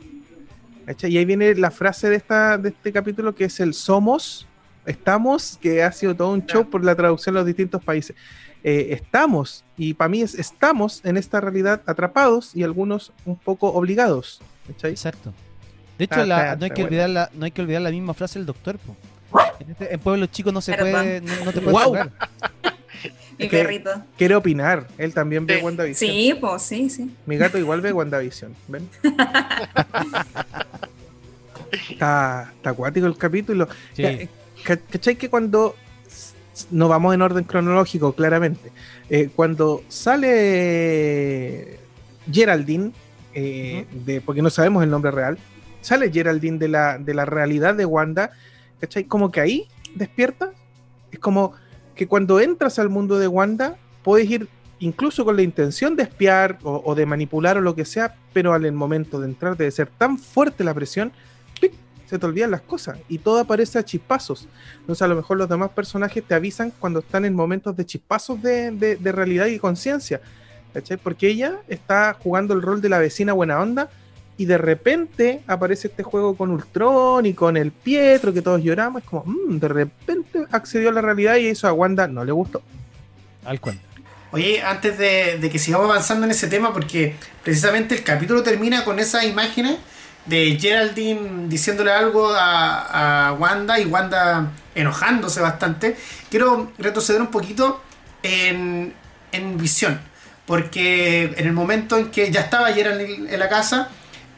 Y 1.02 1.17
ahí 1.17 1.25
viene 1.25 1.55
la 1.55 1.70
frase 1.70 2.11
de, 2.11 2.17
esta, 2.17 2.58
de 2.58 2.70
este 2.70 2.93
capítulo 2.93 3.35
que 3.35 3.44
es 3.44 3.61
el 3.61 3.73
somos, 3.75 4.46
estamos, 4.85 5.58
que 5.61 5.82
ha 5.82 5.93
sido 5.93 6.14
todo 6.14 6.32
un 6.32 6.44
show 6.44 6.69
por 6.69 6.85
la 6.85 6.94
traducción 6.96 7.35
en 7.35 7.38
los 7.38 7.46
distintos 7.46 7.82
países. 7.82 8.17
Eh, 8.64 8.88
estamos, 8.93 9.64
y 9.76 9.94
para 9.94 10.09
mí 10.09 10.23
es 10.23 10.35
estamos 10.37 11.00
en 11.05 11.17
esta 11.17 11.41
realidad 11.41 11.82
atrapados 11.87 12.55
y 12.55 12.62
algunos 12.62 13.12
un 13.25 13.37
poco 13.37 13.69
obligados. 13.73 14.41
¿cachai? 14.69 14.93
Exacto. 14.93 15.32
De 15.99 16.05
hecho, 16.05 16.25
la- 16.25 16.53
está- 16.53 16.56
no, 16.56 16.64
hay 16.64 16.70
que 16.70 16.75
bueno. 16.82 16.87
olvidar 16.88 17.11
la, 17.11 17.31
no 17.35 17.44
hay 17.44 17.50
que 17.50 17.61
olvidar 17.62 17.82
la 17.82 17.91
misma 17.91 18.14
frase 18.14 18.38
del 18.38 18.47
doctor. 18.47 18.79
po. 18.79 18.97
En, 19.61 19.70
este- 19.70 19.94
en 19.94 20.00
pueblos 20.00 20.31
chicos 20.31 20.53
no 20.53 20.61
se 20.61 20.75
puede, 20.75 21.20
no, 21.20 21.44
no 21.44 21.53
te 21.53 21.61
puedes 21.61 21.70
Guau. 21.73 21.88
jugar. 21.88 22.11
mi 23.38 23.44
Es 23.47 23.50
que- 23.50 23.59
perrito. 23.62 23.91
Quiere 24.17 24.35
opinar, 24.37 24.87
él 24.99 25.12
también 25.14 25.44
ve 25.47 25.59
Sí. 25.59 25.64
WandaVision. 25.64 26.11
Sí, 26.11 26.35
pues 26.41 26.62
sí, 26.62 26.88
sí. 26.91 27.11
Mi 27.26 27.37
gato 27.37 27.59
igual 27.59 27.81
ve 27.81 27.93
WandaVision, 27.93 28.55
¿ven? 28.69 28.88
está, 31.91 32.53
está 32.56 32.70
acuático 32.70 33.06
el 33.06 33.17
capítulo. 33.17 33.69
Sí. 33.94 34.03
Ca- 34.64 34.76
ca- 34.76 34.82
¿Cachai 34.91 35.17
que 35.17 35.29
cuando 35.31 35.75
no 36.70 36.88
vamos 36.88 37.14
en 37.14 37.22
orden 37.22 37.44
cronológico, 37.44 38.12
claramente? 38.12 38.70
eh, 39.12 39.28
cuando 39.34 39.82
sale 39.88 41.78
Geraldine, 42.31 42.93
eh, 43.34 43.87
de, 44.06 44.20
porque 44.20 44.40
no 44.43 44.49
sabemos 44.49 44.82
el 44.82 44.90
nombre 44.90 45.10
real, 45.10 45.38
sale 45.82 46.10
Geraldine 46.10 46.58
de 46.58 46.69
la, 46.69 46.99
de 46.99 47.12
la 47.12 47.25
realidad 47.25 47.75
de 47.75 47.84
Wanda, 47.84 48.31
¿cachai? 48.81 49.04
Como 49.04 49.31
que 49.31 49.40
ahí 49.40 49.69
despierta. 49.94 50.52
Es 51.10 51.19
como 51.19 51.52
que 51.94 52.06
cuando 52.06 52.40
entras 52.40 52.78
al 52.78 52.88
mundo 52.88 53.19
de 53.19 53.28
Wanda, 53.28 53.76
puedes 54.02 54.31
ir 54.31 54.49
incluso 54.78 55.25
con 55.26 55.37
la 55.37 55.43
intención 55.43 55.94
de 55.94 56.04
espiar 56.04 56.58
o, 56.62 56.82
o 56.84 56.94
de 56.94 57.04
manipular 57.04 57.58
o 57.58 57.60
lo 57.60 57.75
que 57.75 57.84
sea, 57.84 58.14
pero 58.32 58.54
al 58.54 58.70
momento 58.72 59.20
de 59.20 59.28
entrar 59.28 59.56
debe 59.56 59.70
ser 59.70 59.88
tan 59.88 60.16
fuerte 60.19 60.64
la 60.64 60.72
presión. 60.72 61.12
Se 62.12 62.19
te 62.19 62.26
olvidan 62.26 62.50
las 62.50 62.61
cosas 62.61 62.99
y 63.09 63.17
todo 63.19 63.38
aparece 63.38 63.79
a 63.79 63.85
chispazos. 63.85 64.47
Entonces 64.81 65.00
a 65.00 65.09
lo 65.09 65.17
mejor 65.17 65.38
los 65.38 65.49
demás 65.49 65.70
personajes 65.70 66.23
te 66.23 66.35
avisan 66.35 66.70
cuando 66.79 67.00
están 67.00 67.25
en 67.25 67.35
momentos 67.35 67.75
de 67.75 67.87
chispazos 67.87 68.43
de, 68.43 68.70
de- 68.70 68.97
de 68.97 69.12
realidad 69.12 69.47
y 69.47 69.59
conciencia. 69.59 70.20
¿cachai? 70.75 70.99
Porque 70.99 71.29
ella 71.29 71.56
está 71.69 72.14
jugando 72.23 72.53
el 72.53 72.61
rol 72.61 72.82
de 72.82 72.88
la 72.91 72.99
vecina 72.99 73.32
buena 73.32 73.59
onda 73.61 73.88
y 74.37 74.44
de 74.44 74.59
repente 74.59 75.43
aparece 75.47 75.88
este 75.88 76.03
juego 76.03 76.37
con 76.37 76.50
Ultron 76.50 77.25
y 77.26 77.32
con 77.35 77.56
el 77.56 77.73
Pietro 77.73 78.32
que 78.32 78.43
todos 78.43 78.62
lloramos. 78.62 79.03
Es 79.03 79.09
como, 79.09 79.25
mm, 79.25 79.59
de 79.59 79.69
repente 79.69 80.44
accedió 80.50 80.91
a 80.91 80.93
la 80.93 81.00
realidad 81.00 81.37
y 81.37 81.47
eso 81.47 81.67
a 81.67 81.73
Wanda 81.73 82.06
no 82.09 82.25
le 82.26 82.32
gustó. 82.32 82.61
Al 83.44 83.59
cual. 83.59 83.79
Oye, 84.32 84.62
antes 84.62 84.97
de, 84.99 85.38
de 85.38 85.50
que 85.50 85.59
sigamos 85.59 85.87
avanzando 85.91 86.25
en 86.25 86.31
ese 86.31 86.47
tema, 86.47 86.73
porque 86.73 87.14
precisamente 87.44 87.94
el 87.94 88.03
capítulo 88.03 88.43
termina 88.43 88.82
con 88.85 88.99
esas 88.99 89.25
imágenes 89.25 89.76
de 90.26 90.58
Geraldine 90.60 91.48
diciéndole 91.48 91.92
algo 91.92 92.32
a, 92.32 93.28
a 93.28 93.32
Wanda 93.34 93.78
y 93.78 93.86
Wanda 93.86 94.52
enojándose 94.74 95.40
bastante, 95.40 95.96
quiero 96.30 96.72
retroceder 96.78 97.20
un 97.20 97.28
poquito 97.28 97.82
en, 98.22 98.94
en 99.32 99.58
visión, 99.58 100.00
porque 100.46 101.34
en 101.36 101.46
el 101.46 101.52
momento 101.52 101.96
en 101.96 102.10
que 102.10 102.30
ya 102.30 102.40
estaba 102.40 102.72
Geraldine 102.72 103.32
en 103.32 103.38
la 103.38 103.48
casa, 103.48 103.88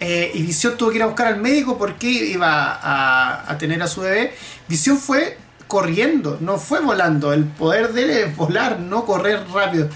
eh, 0.01 0.33
y 0.35 0.43
Visión 0.43 0.77
tuvo 0.77 0.91
que 0.91 0.97
ir 0.97 1.03
a 1.03 1.07
buscar 1.07 1.29
al 1.29 1.37
médico 1.39 1.79
porque 1.79 2.09
iba 2.09 2.75
a, 2.75 3.51
a 3.51 3.59
tener 3.59 3.81
a 3.83 3.87
su 3.87 4.01
bebé, 4.01 4.35
Visión 4.69 4.99
fue 4.99 5.39
corriendo, 5.69 6.39
no 6.41 6.59
fue 6.59 6.81
volando. 6.81 7.33
El 7.33 7.45
poder 7.45 7.93
de 7.93 8.03
él 8.03 8.11
es 8.11 8.37
volar, 8.37 8.81
no 8.81 9.05
correr 9.07 9.45
rápido. 9.53 9.89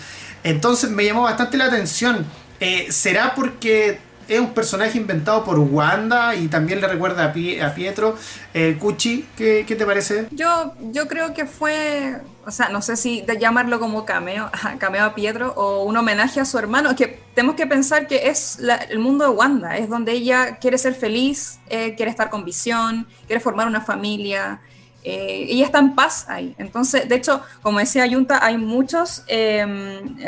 Entonces 0.45 0.91
me 0.91 1.05
llamó 1.05 1.23
bastante 1.23 1.57
la 1.57 1.67
atención. 1.67 2.25
Eh, 2.61 2.89
¿Será 2.91 3.35
porque 3.35 4.01
es 4.29 4.41
un 4.41 4.53
personaje 4.53 4.99
inventado 4.99 5.43
por 5.43 5.59
Wanda 5.59 6.35
y 6.35 6.49
también 6.49 6.81
le 6.81 6.87
recuerda 6.87 7.25
a, 7.25 7.67
a 7.67 7.75
Pietro? 7.75 8.17
Eh, 8.55 8.77
Cuchi, 8.79 9.27
¿qué, 9.37 9.65
te 9.65 9.87
parece? 9.87 10.29
Yo, 10.31 10.75
yo 10.93 11.09
creo 11.09 11.33
que 11.33 11.47
fue, 11.47 12.21
o 12.47 12.51
sea, 12.51 12.69
no 12.69 12.83
sé 12.83 12.97
si 12.97 13.23
de 13.23 13.39
llamarlo 13.39 13.81
como 13.81 14.05
cameo, 14.05 14.51
cameo 14.79 15.05
a 15.05 15.15
Pietro 15.15 15.53
o 15.57 15.85
un 15.85 15.97
homenaje 15.97 16.41
a 16.41 16.45
su 16.45 16.59
hermano, 16.59 16.95
que 16.95 17.21
tenemos 17.35 17.57
que 17.57 17.67
pensar 17.67 18.07
que 18.07 18.29
es 18.29 18.59
el 18.91 18.99
mundo 18.99 19.25
de 19.25 19.31
Wanda, 19.31 19.77
es 19.77 19.89
donde 19.89 20.13
ella 20.13 20.59
quiere 20.59 20.77
ser 20.77 20.95
feliz, 20.95 21.59
eh, 21.69 21.95
quiere 21.95 22.11
estar 22.11 22.29
con 22.31 22.45
visión, 22.45 23.07
quiere 23.27 23.41
formar 23.41 23.67
una 23.67 23.81
familia, 23.81 24.61
eh, 25.05 25.47
ella 25.49 25.65
está 25.67 25.79
en 25.79 25.95
paz 25.95 26.27
ahí. 26.29 26.55
Entonces, 26.59 27.09
de 27.09 27.15
hecho, 27.15 27.43
como 27.63 27.79
decía 27.79 28.07
Junta, 28.11 28.45
hay 28.45 28.59
muchas 28.59 29.25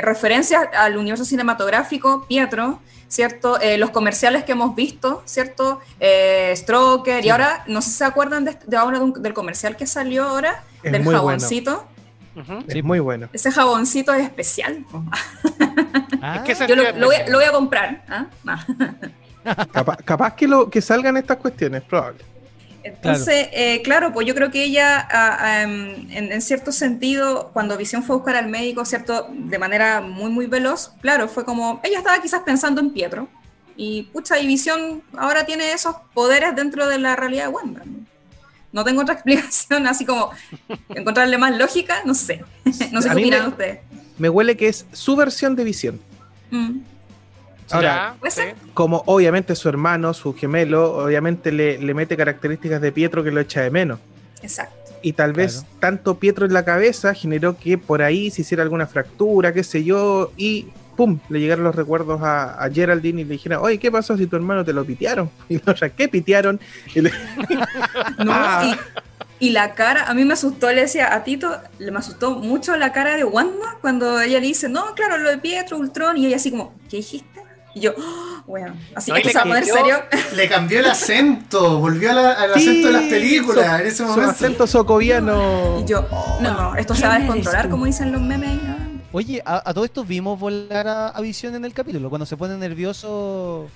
referencias 0.01 0.69
al 0.77 0.97
universo 0.97 1.25
cinematográfico, 1.25 2.25
Pietro, 2.29 2.81
¿cierto? 3.09 3.61
Eh, 3.61 3.77
los 3.79 3.91
comerciales 3.91 4.45
que 4.45 4.53
hemos 4.53 4.75
visto, 4.77 5.23
¿cierto? 5.27 5.81
Eh, 5.99 6.53
Stroker, 6.57 7.25
y 7.25 7.31
ahora, 7.31 7.65
no 7.67 7.83
sé 7.83 7.91
si 7.91 7.97
se 7.97 8.05
acuerdan 8.05 8.45
de, 8.45 8.57
de 8.67 8.77
ahora 8.77 8.99
de 8.99 9.05
un- 9.05 9.23
del 9.23 9.35
comercial 9.35 9.77
que 9.77 9.87
salió 9.87 10.25
ahora, 10.25 10.63
Es 10.83 10.93
del 10.93 11.03
muy 11.03 11.15
bueno. 11.15 11.29
jaboncito. 11.29 11.87
Es 12.69 12.85
muy 12.85 13.01
bueno. 13.01 13.29
Ese 13.33 13.51
jaboncito 13.51 14.15
es 14.15 14.23
especial. 14.25 14.85
Ah, 16.23 16.43
¿Qué 16.45 16.55
se- 16.55 16.67
Yo 16.67 16.77
lo, 16.77 16.83
lo 16.99 17.07
voy, 17.07 17.17
a- 17.17 17.27
lo 17.29 17.39
voy 17.39 17.47
a 17.47 17.51
comprar. 17.53 18.03
Ah. 18.07 18.27
Capaz, 19.73 19.97
capaz 20.05 20.35
que, 20.35 20.47
lo, 20.47 20.69
que 20.69 20.83
salgan 20.83 21.17
estas 21.17 21.39
cuestiones, 21.39 21.83
probable. 21.83 22.19
Entonces, 22.83 23.49
eh, 23.53 23.83
claro, 23.83 24.13
pues 24.13 24.27
yo 24.27 24.35
creo 24.35 24.51
que 24.51 24.65
ella, 24.65 25.07
en, 25.63 26.09
en 26.11 26.43
cierto 26.43 26.73
sentido, 26.73 27.51
cuando 27.53 27.77
Visión 27.77 28.03
fue 28.03 28.15
a 28.15 28.19
buscar 28.19 28.37
al 28.37 28.49
médico, 28.49 28.85
¿cierto? 28.85 29.29
De 29.33 29.59
manera 29.59 30.01
muy, 30.01 30.31
muy 30.31 30.47
veloz, 30.47 30.93
claro, 31.01 31.29
fue 31.29 31.45
como, 31.45 31.81
ella 31.85 31.99
estaba 31.99 32.21
quizás 32.21 32.41
pensando 32.43 32.81
en 32.81 32.91
Pietro. 32.91 33.29
Y 33.77 34.05
pucha, 34.05 34.39
y 34.39 34.47
Visión 34.47 35.03
ahora 35.17 35.47
tiene 35.47 35.73
esos 35.73 35.97
poderes 36.15 36.55
dentro 36.55 36.87
de 36.89 36.99
la 36.99 37.17
realidad 37.17 37.45
de 37.45 37.49
Wanda. 37.49 37.83
¿no? 38.73 38.85
Tengo 38.85 39.03
otra 39.03 39.15
explicación, 39.17 39.87
así 39.87 40.05
como 40.05 40.31
encontrarle 40.91 41.39
más 41.39 41.57
lógica, 41.57 42.03
no 42.05 42.15
sé. 42.15 42.45
no 42.93 43.01
sé 43.03 43.09
A 43.11 43.15
qué 43.15 43.21
opinan 43.21 43.43
me- 43.43 43.49
ustedes. 43.49 43.81
Me 44.19 44.29
huele 44.29 44.57
que 44.57 44.69
es 44.69 44.85
su 44.93 45.17
versión 45.17 45.57
de 45.57 45.65
visión. 45.65 46.01
Mm. 46.51 46.81
Ahora, 47.73 48.17
Ya, 48.37 48.55
como 48.75 49.03
obviamente 49.07 49.55
su 49.55 49.69
hermano, 49.69 50.13
su 50.15 50.35
gemelo, 50.35 51.05
obviamente 51.05 51.53
le, 51.53 51.79
le 51.79 51.95
mete 51.95 52.17
características 52.17 52.81
de 52.81 52.93
Pietro 52.93 53.23
que 53.25 53.31
lo 53.31 53.41
echa 53.41 53.61
de 53.63 53.71
menos. 53.71 53.99
Exacto. 54.43 54.77
Y 55.03 55.13
tal 55.15 55.33
vez 55.33 55.55
Claro. 55.61 55.69
tanto 55.81 56.15
Pietro 56.19 56.47
en 56.47 56.53
la 56.53 56.65
cabeza 56.65 57.15
generó 57.15 57.57
que 57.59 57.79
por 57.79 58.03
ahí 58.03 58.31
se 58.31 58.43
hiciera 58.43 58.63
alguna 58.63 58.87
fractura, 58.87 59.53
qué 59.53 59.65
sé 59.65 59.83
yo, 59.85 60.33
y 60.37 60.67
¡pum! 60.97 61.19
Le 61.31 61.41
llegaron 61.41 61.65
los 61.65 61.75
recuerdos 61.75 62.21
a, 62.23 62.63
a 62.63 62.71
Geraldine 62.71 63.23
y 63.23 63.25
le 63.25 63.33
dijeron, 63.35 63.61
oye, 63.63 63.79
¿qué 63.79 63.91
pasó 63.91 64.17
si 64.19 64.27
tu 64.27 64.37
hermano 64.37 64.65
te 64.65 64.73
lo 64.75 64.85
pitearon? 64.85 65.31
Y 65.49 65.55
la 65.57 65.73
otra, 65.73 65.89
¿qué 65.89 66.09
pitearon? 66.09 66.61
Y 66.95 67.01
le- 67.01 67.13
No, 68.25 68.33
Ah. 68.35 68.77
y, 69.41 69.47
y 69.47 69.51
la 69.53 69.73
cara, 69.75 70.05
a 70.05 70.13
mí 70.13 70.25
me 70.27 70.35
asustó, 70.35 70.71
le 70.71 70.83
decía 70.83 71.15
a 71.15 71.25
Tito, 71.25 71.51
le 71.79 71.91
me 71.91 71.99
asustó 71.99 72.33
mucho 72.33 72.77
la 72.77 72.93
cara 72.93 73.17
de 73.17 73.25
Wanda 73.25 73.77
cuando 73.81 74.21
ella 74.21 74.39
le 74.39 74.49
dice, 74.49 74.69
no, 74.69 74.95
claro, 74.95 75.17
lo 75.17 75.31
de 75.31 75.39
Pietro, 75.39 75.79
Ultron, 75.79 76.19
y 76.19 76.27
ella 76.27 76.37
así 76.37 76.51
como, 76.51 76.75
¿qué 76.91 76.99
dijiste? 76.99 77.40
Y 77.75 77.81
yo, 77.81 77.93
"Ah, 77.99 78.43
bueno, 78.47 78.75
así 78.97 79.11
No, 79.13 79.17
que 79.23 79.37
a 79.37 79.43
poner 79.43 79.65
serio. 79.65 79.97
Le 80.37 80.49
cambió 80.49 80.81
el 80.81 80.87
acento, 80.87 81.79
volvió 81.79 82.13
la- 82.13 82.33
al 82.33 82.55
Sí, 82.55 82.69
acento 82.69 82.87
de 82.89 82.93
las 82.93 83.03
películas 83.05 83.65
su- 83.67 83.81
en 83.83 83.87
ese 83.87 83.97
su 83.99 84.05
momento. 84.07 84.31
acento 84.31 84.67
socoviano. 84.67 85.81
Y 85.81 85.85
yo, 85.89 86.07
no, 86.41 86.51
no, 86.55 86.77
esto 86.77 86.95
se 86.95 87.07
va 87.07 87.15
a 87.15 87.19
descontrolar, 87.21 87.69
como 87.69 87.85
dicen 87.87 88.11
los 88.13 88.21
memes. 88.21 88.49
ahí, 88.51 88.61
¿no? 88.67 88.91
Oye, 89.13 89.43
a, 89.45 89.69
a 89.71 89.75
todo 89.75 89.85
esto 89.85 90.05
vimos 90.05 90.39
volar 90.39 90.87
a, 90.87 91.09
a 91.09 91.21
Visión 91.21 91.55
en 91.55 91.65
el 91.65 91.73
capítulo, 91.73 92.09
cuando 92.11 92.27
se 92.27 92.37
pone 92.37 92.57
nervioso, 92.57 93.69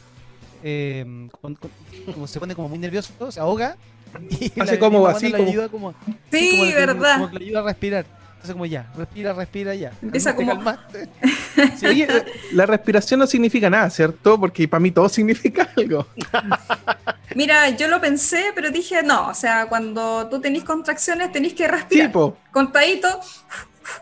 eh, 0.63 1.29
con- 1.41 1.55
con- 1.57 1.71
como 2.13 2.27
se 2.27 2.39
pone 2.41 2.55
como 2.55 2.69
muy 2.69 2.79
nervioso, 2.79 3.13
se 3.31 3.41
ahoga. 3.41 3.77
Y 4.31 4.47
Hace 4.61 4.75
la 4.75 4.79
como 4.79 5.07
así, 5.09 5.33
como- 5.33 5.43
le 5.45 5.51
ayuda 5.51 5.69
como, 5.69 5.95
Sí, 6.33 6.51
como 6.59 6.65
verdad. 6.75 7.15
como 7.19 7.31
que 7.31 7.39
le 7.41 7.45
ayuda 7.47 7.61
a 7.61 7.63
respirar. 7.65 8.07
Entonces 8.45 8.57
como 8.57 8.67
ya, 8.67 8.87
respira, 8.95 9.33
respira 9.33 9.75
ya. 9.75 9.91
Empieza 10.03 10.37
como-. 10.37 10.53
Sí, 11.79 11.87
Oye, 11.87 12.07
la 12.53 12.67
respiración 12.67 13.21
no 13.21 13.27
significa 13.27 13.71
nada, 13.71 13.89
¿cierto? 13.89 14.39
Porque 14.39 14.69
para 14.69 14.81
mí 14.81 14.91
todo 14.91 15.09
significa 15.19 15.71
algo. 15.75 16.07
Mira, 17.35 17.71
yo 17.71 17.89
lo 17.89 18.03
pensé, 18.03 18.53
pero 18.55 18.71
dije, 18.71 19.03
no, 19.03 19.29
o 19.29 19.35
sea, 19.35 19.65
cuando 19.67 20.29
tú 20.29 20.43
tenés 20.43 20.63
contracciones 20.63 21.33
tenés 21.33 21.55
que 21.55 21.67
respirar. 21.67 22.09
Tipo, 22.09 22.37
Contadito, 22.53 23.09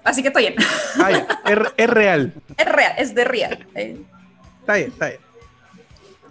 así 0.02 0.22
que 0.22 0.28
estoy 0.28 0.48
bien. 0.48 0.56
ah, 1.00 1.10
ya, 1.12 1.26
es, 1.46 1.58
es 1.76 1.90
real. 1.90 2.34
Es 2.56 2.66
real, 2.66 2.92
es 2.98 3.14
de 3.14 3.24
real. 3.24 3.66
Eh, 3.76 3.96
Está 4.60 4.74
bien, 4.74 4.88
está 4.88 5.06
bien. 5.06 5.20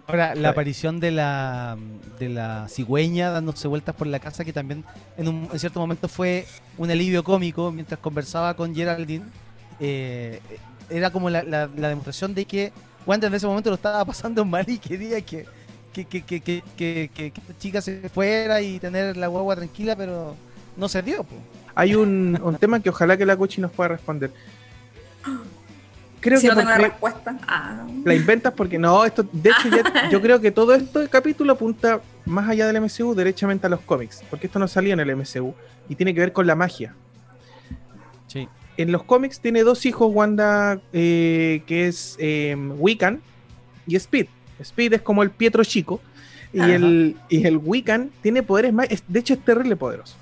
Ahora, 0.08 0.36
la 0.36 0.50
aparición 0.50 1.00
de 1.00 1.12
la, 1.12 1.77
de 2.20 2.29
la 2.29 2.67
cigüeña 2.70 3.29
dándose 3.31 3.67
vueltas 3.67 3.96
por 3.96 4.08
la 4.08 4.20
casa, 4.20 4.43
que 4.43 4.51
también 4.53 4.84
en, 5.17 5.27
un, 5.27 5.50
en 5.51 5.60
cierto 5.60 5.79
momento 5.79 6.08
fue 6.08 6.46
un 6.77 6.89
alivio 6.91 7.24
cómico 7.24 7.72
mientras 7.72 8.00
conversaba 8.00 8.53
con 8.55 8.75
Geraldine, 8.75 9.25
eh, 9.79 10.39
era 10.89 11.10
como 11.12 11.29
la, 11.29 11.43
la- 11.43 11.70
la 11.75 11.89
demostración 11.89 12.34
de 12.34 12.46
que 12.46 12.72
Wanda 13.05 13.27
en 13.27 13.34
ese 13.34 13.48
momento 13.48 13.70
lo 13.70 13.75
estaba 13.75 14.03
pasando 14.05 14.43
mal 14.46 14.65
y 14.67 14.77
quería 14.77 15.22
que, 15.22 15.46
que, 15.93 16.05
que, 16.05 16.22
que, 16.24 16.41
que, 16.41 16.63
que- 16.75 17.10
que- 17.13 17.31
que 17.31 17.41
esta 17.41 17.58
chica 17.58 17.81
se 17.81 18.10
fuera 18.10 18.62
y 18.62 18.79
tener 18.79 19.15
la 19.17 19.27
guagua 19.27 19.55
tranquila, 19.55 19.96
pero 19.96 20.36
no 20.77 20.88
se 20.89 21.01
dio. 21.01 21.24
po. 21.24 21.36
Hay 21.74 21.96
un, 21.96 22.38
un 22.43 22.55
tema 22.58 22.79
que 22.81 22.89
ojalá 22.89 23.15
que 23.17 23.25
la 23.25 23.36
Cuchi 23.38 23.62
nos 23.62 23.72
pueda 23.72 23.89
responder. 23.89 24.31
Creo 26.21 26.39
si 26.39 26.47
que 26.47 26.53
no 26.53 26.59
tengo 26.59 26.69
la 26.69 26.75
porque 26.77 26.89
respuesta. 26.91 27.37
Ah, 27.47 27.85
la 28.05 28.13
inventas 28.15 28.53
porque 28.53 28.77
no, 28.77 29.03
esto, 29.03 29.27
de 29.31 29.49
hecho, 29.49 29.69
ya- 29.69 30.09
yo 30.11 30.21
creo 30.21 30.39
que 30.39 30.51
todo 30.51 30.73
esto 30.75 31.01
capítulo 31.09 31.53
apunta 31.53 31.99
más 32.25 32.47
allá 32.47 32.67
del 32.67 32.79
MCU, 32.79 33.13
derechamente 33.15 33.65
a 33.67 33.69
los 33.69 33.81
cómics, 33.81 34.23
porque 34.29 34.47
esto 34.47 34.59
no 34.59 34.67
salía 34.67 34.93
en 34.93 34.99
el 34.99 35.15
MCU 35.15 35.53
y 35.89 35.95
tiene 35.95 36.13
que 36.13 36.19
ver 36.21 36.31
con 36.31 36.45
la 36.47 36.55
magia. 36.55 36.93
Sí. 38.27 38.47
En 38.77 38.91
los 38.91 39.03
cómics 39.03 39.39
tiene 39.41 39.63
dos 39.63 39.85
hijos 39.85 40.09
Wanda, 40.13 40.79
eh, 40.93 41.63
que 41.65 41.87
es 41.87 42.15
eh, 42.19 42.55
Wiccan 42.77 43.21
y 43.87 43.95
Speed. 43.95 44.27
Speed 44.59 44.93
es 44.93 45.01
como 45.01 45.23
el 45.23 45.31
Pietro 45.31 45.63
chico 45.63 45.99
y 46.53 46.59
Ajá. 46.59 46.75
el, 46.75 47.17
y 47.29 47.45
el 47.45 47.57
Wiccan 47.57 48.11
tiene 48.21 48.43
poderes 48.43 48.73
más, 48.73 48.87
es- 48.89 49.03
de 49.07 49.19
hecho 49.19 49.33
es 49.33 49.43
terrible 49.43 49.75
poderoso. 49.75 50.15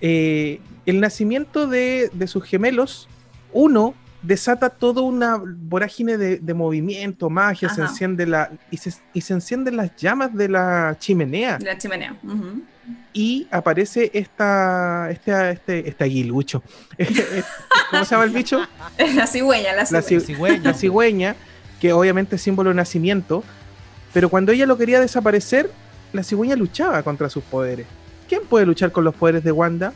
Eh, 0.00 0.60
el 0.86 1.00
nacimiento 1.00 1.66
de, 1.66 2.10
de 2.12 2.26
sus 2.26 2.44
gemelos, 2.44 3.08
uno 3.52 3.94
desata 4.22 4.70
toda 4.70 5.02
una 5.02 5.36
vorágine 5.44 6.16
de, 6.16 6.38
de 6.38 6.54
movimiento, 6.54 7.28
magia, 7.28 7.68
se 7.68 7.80
enciende 7.82 8.26
la 8.26 8.50
y 8.70 8.76
se, 8.76 8.92
y 9.12 9.20
se 9.20 9.32
encienden 9.34 9.76
las 9.76 9.94
llamas 9.96 10.32
de 10.34 10.48
la 10.48 10.96
chimenea 10.98 11.58
de 11.58 11.64
la 11.64 11.76
chimenea. 11.78 12.16
Y 13.12 13.46
aparece 13.50 14.10
esta 14.14 15.08
este 15.10 15.50
este 15.52 15.88
este 15.88 16.04
aguilucho. 16.04 16.62
¿Cómo 17.90 18.04
se 18.04 18.10
llama 18.14 18.24
el 18.24 18.30
bicho? 18.30 18.60
La 19.14 19.26
cigüeña, 19.26 19.72
la 19.74 19.84
La, 19.90 20.02
cigüeña. 20.02 20.18
ci- 20.20 20.26
Cigüeña. 20.26 20.62
la 20.64 20.74
cigüeña, 20.74 21.36
que 21.80 21.92
obviamente 21.92 22.36
es 22.36 22.42
símbolo 22.42 22.70
de 22.70 22.76
nacimiento, 22.76 23.44
pero 24.14 24.28
cuando 24.30 24.52
ella 24.52 24.66
lo 24.66 24.78
quería 24.78 25.00
desaparecer, 25.00 25.70
la 26.12 26.22
cigüeña 26.22 26.56
luchaba 26.56 27.02
contra 27.02 27.28
sus 27.28 27.44
poderes. 27.44 27.86
¿Quién 28.28 28.42
puede 28.48 28.64
luchar 28.66 28.92
con 28.92 29.04
los 29.04 29.14
poderes 29.14 29.44
de 29.44 29.52
Wanda? 29.52 29.92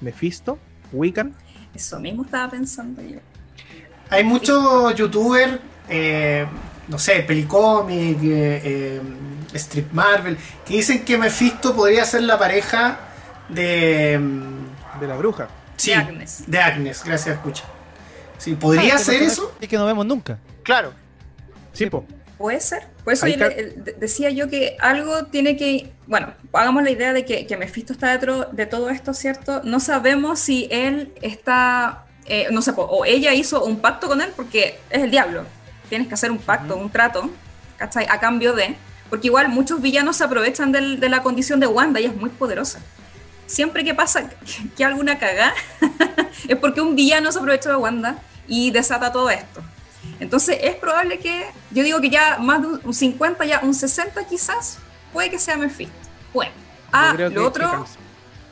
Mephisto, 0.00 0.58
Wiccan. 0.92 1.34
Eso 1.74 1.98
mismo 2.00 2.24
estaba 2.24 2.50
pensando 2.50 3.00
yo. 3.02 3.18
Hay 4.10 4.24
muchos 4.24 4.94
youtubers, 4.94 5.58
eh, 5.88 6.46
no 6.88 6.98
sé, 6.98 7.20
Pelicomic, 7.20 8.18
eh, 8.22 8.60
eh, 8.64 9.00
Strip 9.54 9.92
Marvel, 9.92 10.36
que 10.66 10.74
dicen 10.74 11.04
que 11.04 11.18
Mephisto 11.18 11.74
podría 11.74 12.04
ser 12.04 12.22
la 12.22 12.38
pareja 12.38 12.98
de. 13.48 14.18
mm, 14.18 15.00
de 15.00 15.06
la 15.06 15.16
bruja. 15.16 15.48
sí, 15.76 15.90
De 15.90 15.96
Agnes. 15.96 16.44
de 16.46 16.58
Agnes, 16.58 17.02
gracias, 17.04 17.36
escucha. 17.36 17.64
Sí, 18.38 18.54
¿podría 18.54 18.96
Ah, 18.96 18.98
ser 18.98 19.22
eso? 19.22 19.52
Que 19.60 19.76
no 19.76 19.86
vemos 19.86 20.06
nunca. 20.06 20.38
Claro. 20.62 20.92
Sí, 21.72 21.86
po. 21.86 22.04
Puede 22.36 22.60
ser. 22.60 22.86
Por 23.04 23.12
eso 23.14 23.26
yo 23.26 23.36
le- 23.36 23.54
de- 23.76 23.92
decía 23.98 24.30
yo 24.30 24.48
que 24.48 24.76
algo 24.80 25.24
tiene 25.26 25.56
que. 25.56 25.92
Bueno, 26.06 26.32
hagamos 26.52 26.82
la 26.84 26.90
idea 26.90 27.12
de 27.12 27.24
que, 27.24 27.46
que 27.46 27.56
Mephisto 27.56 27.92
está 27.92 28.10
dentro 28.12 28.44
de 28.52 28.66
todo 28.66 28.90
esto, 28.90 29.12
¿cierto? 29.14 29.60
No 29.64 29.80
sabemos 29.80 30.38
si 30.38 30.68
él 30.70 31.12
está. 31.22 32.04
Eh, 32.28 32.48
no 32.50 32.62
sé, 32.62 32.72
o 32.76 33.04
ella 33.04 33.32
hizo 33.34 33.64
un 33.64 33.80
pacto 33.80 34.08
con 34.08 34.20
él 34.20 34.32
porque 34.36 34.78
es 34.90 35.02
el 35.02 35.10
diablo. 35.10 35.44
Tienes 35.88 36.08
que 36.08 36.14
hacer 36.14 36.30
un 36.30 36.38
pacto, 36.38 36.76
un 36.76 36.90
trato, 36.90 37.30
¿cachai? 37.76 38.06
A 38.08 38.20
cambio 38.20 38.52
de. 38.52 38.76
Porque 39.10 39.28
igual 39.28 39.48
muchos 39.48 39.80
villanos 39.80 40.16
se 40.16 40.24
aprovechan 40.24 40.70
del- 40.70 41.00
de 41.00 41.08
la 41.08 41.22
condición 41.22 41.60
de 41.60 41.66
Wanda, 41.66 41.98
ella 42.00 42.10
es 42.10 42.16
muy 42.16 42.30
poderosa. 42.30 42.80
Siempre 43.46 43.82
que 43.82 43.94
pasa 43.94 44.28
que, 44.28 44.36
que 44.76 44.84
alguna 44.84 45.18
cagá, 45.18 45.54
es 46.48 46.56
porque 46.56 46.82
un 46.82 46.94
villano 46.94 47.32
se 47.32 47.38
aprovecha 47.38 47.70
de 47.70 47.76
Wanda 47.76 48.18
y 48.46 48.70
desata 48.70 49.10
todo 49.10 49.30
esto. 49.30 49.62
Entonces 50.20 50.58
es 50.62 50.74
probable 50.74 51.18
que, 51.18 51.46
yo 51.70 51.82
digo 51.82 52.00
que 52.02 52.10
ya 52.10 52.38
más 52.38 52.60
de 52.60 52.68
un- 52.68 52.80
un 52.84 52.92
50, 52.94 53.44
ya 53.46 53.60
un 53.62 53.72
60 53.74 54.26
quizás, 54.26 54.78
puede 55.12 55.30
que 55.30 55.38
sea 55.38 55.56
Mephisto. 55.56 55.94
Bueno, 56.34 56.52
ah, 56.92 57.12
lo 57.30 57.46
otro 57.46 57.68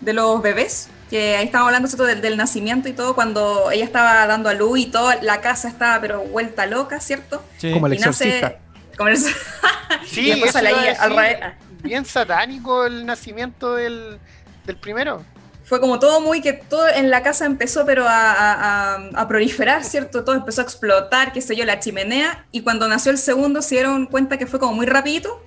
de 0.01 0.13
los 0.15 0.41
bebés, 0.41 0.89
que 1.11 1.37
ahí 1.37 1.45
estábamos 1.47 1.69
hablando 1.69 1.89
¿cierto? 1.89 2.05
Del, 2.05 2.21
del 2.21 2.37
nacimiento 2.37 2.89
y 2.89 2.93
todo, 2.93 3.15
cuando 3.15 3.71
ella 3.71 3.85
estaba 3.85 4.27
dando 4.27 4.49
a 4.49 4.55
luz 4.55 4.79
y 4.81 4.87
todo, 4.87 5.11
la 5.23 5.41
casa 5.41 5.69
estaba 5.69 6.01
pero 6.01 6.21
vuelta 6.23 6.67
loca, 6.67 7.01
¿cierto? 7.01 7.43
Sí. 7.59 7.73
Como 7.73 7.87
el 7.87 7.95
y 7.95 7.99
nace- 7.99 8.39
exorcista. 8.39 8.57
como 8.97 9.09
el- 9.11 9.17
Sí, 10.07 10.21
y 10.21 10.31
después 10.31 10.51
eso 10.51 10.59
sale 10.59 10.71
iba 10.71 10.79
a 10.79 10.83
ahí 10.83 10.89
al 10.89 11.11
decir. 11.11 11.17
revés. 11.17 11.55
Bien 11.83 12.05
satánico 12.05 12.85
el 12.87 13.07
nacimiento 13.07 13.75
del, 13.77 14.19
del 14.65 14.77
primero. 14.77 15.25
Fue 15.65 15.81
como 15.81 15.99
todo 15.99 16.21
muy 16.21 16.41
que 16.41 16.53
todo 16.53 16.89
en 16.89 17.11
la 17.11 17.23
casa 17.23 17.45
empezó 17.45 17.85
pero 17.87 18.07
a, 18.09 18.33
a- 18.33 18.95
a- 18.95 19.09
a 19.15 19.29
proliferar, 19.29 19.85
¿cierto? 19.85 20.25
Todo 20.25 20.35
empezó 20.37 20.61
a 20.61 20.65
explotar, 20.65 21.33
qué 21.33 21.41
sé 21.41 21.55
yo, 21.57 21.65
la 21.65 21.79
chimenea. 21.81 22.45
Y 22.53 22.63
cuando 22.63 22.89
nació 22.89 23.13
el 23.13 23.19
segundo 23.19 23.63
se 23.63 23.77
dieron 23.77 24.07
cuenta 24.07 24.39
que 24.39 24.47
fue 24.47 24.59
como 24.61 24.73
muy 24.75 24.87
rapidito. 24.87 25.43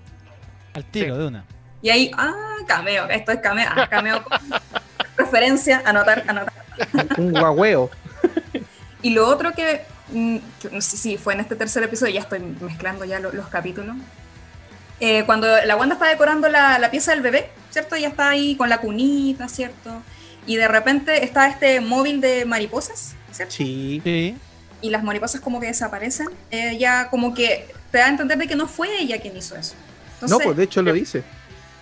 Al 0.73 0.85
tiro 0.85 1.17
de 1.17 1.27
una. 1.27 1.45
Y 1.81 1.89
ahí, 1.89 2.11
ah, 2.17 2.33
cameo, 2.67 3.07
esto 3.09 3.31
es 3.31 3.39
cameo, 3.39 3.69
ah, 3.73 3.87
cameo. 3.89 4.23
referencia, 5.19 5.81
anotar, 5.85 6.23
anotar. 6.27 6.53
Un 7.17 7.31
guagüeo. 7.31 7.89
Y 9.01 9.11
lo 9.11 9.27
otro 9.27 9.53
que, 9.53 9.83
mm, 10.11 10.37
que 10.61 10.69
no 10.71 10.81
sé 10.81 10.97
si 10.97 11.17
fue 11.17 11.33
en 11.33 11.39
este 11.39 11.55
tercer 11.55 11.81
episodio, 11.83 12.13
ya 12.15 12.19
estoy 12.19 12.39
mezclando 12.39 13.05
ya 13.05 13.19
lo- 13.21 13.31
los 13.31 13.47
capítulos. 13.47 13.95
Eh, 14.99 15.23
cuando 15.25 15.47
la 15.65 15.75
Wanda 15.77 15.95
está 15.95 16.07
decorando 16.07 16.49
la, 16.49 16.77
la 16.79 16.91
pieza 16.91 17.11
del 17.11 17.21
bebé, 17.21 17.49
¿cierto? 17.69 17.95
Ella 17.95 18.09
está 18.09 18.27
ahí 18.29 18.57
con 18.57 18.67
la 18.67 18.79
cunita, 18.79 19.47
¿cierto? 19.47 20.01
Y 20.45 20.57
de 20.57 20.67
repente 20.67 21.23
está 21.23 21.47
este 21.47 21.79
móvil 21.79 22.19
de 22.19 22.43
mariposas, 22.43 23.13
¿cierto? 23.31 23.53
Sí. 23.55 24.01
Sí. 24.03 24.37
Y 24.81 24.89
las 24.89 25.01
mariposas 25.03 25.39
como 25.39 25.61
que 25.61 25.67
desaparecen. 25.67 26.27
Ella 26.51 27.07
como 27.09 27.33
que 27.33 27.67
te 27.91 27.99
da 27.99 28.07
a 28.07 28.09
entender 28.09 28.37
de 28.37 28.47
que 28.47 28.57
no 28.57 28.67
fue 28.67 28.89
ella 28.99 29.21
quien 29.21 29.37
hizo 29.37 29.55
eso. 29.55 29.75
Entonces, 30.15 30.37
No, 30.37 30.43
pues 30.43 30.57
de 30.57 30.63
hecho 30.63 30.81
lo 30.81 30.91
dice. 30.91 31.21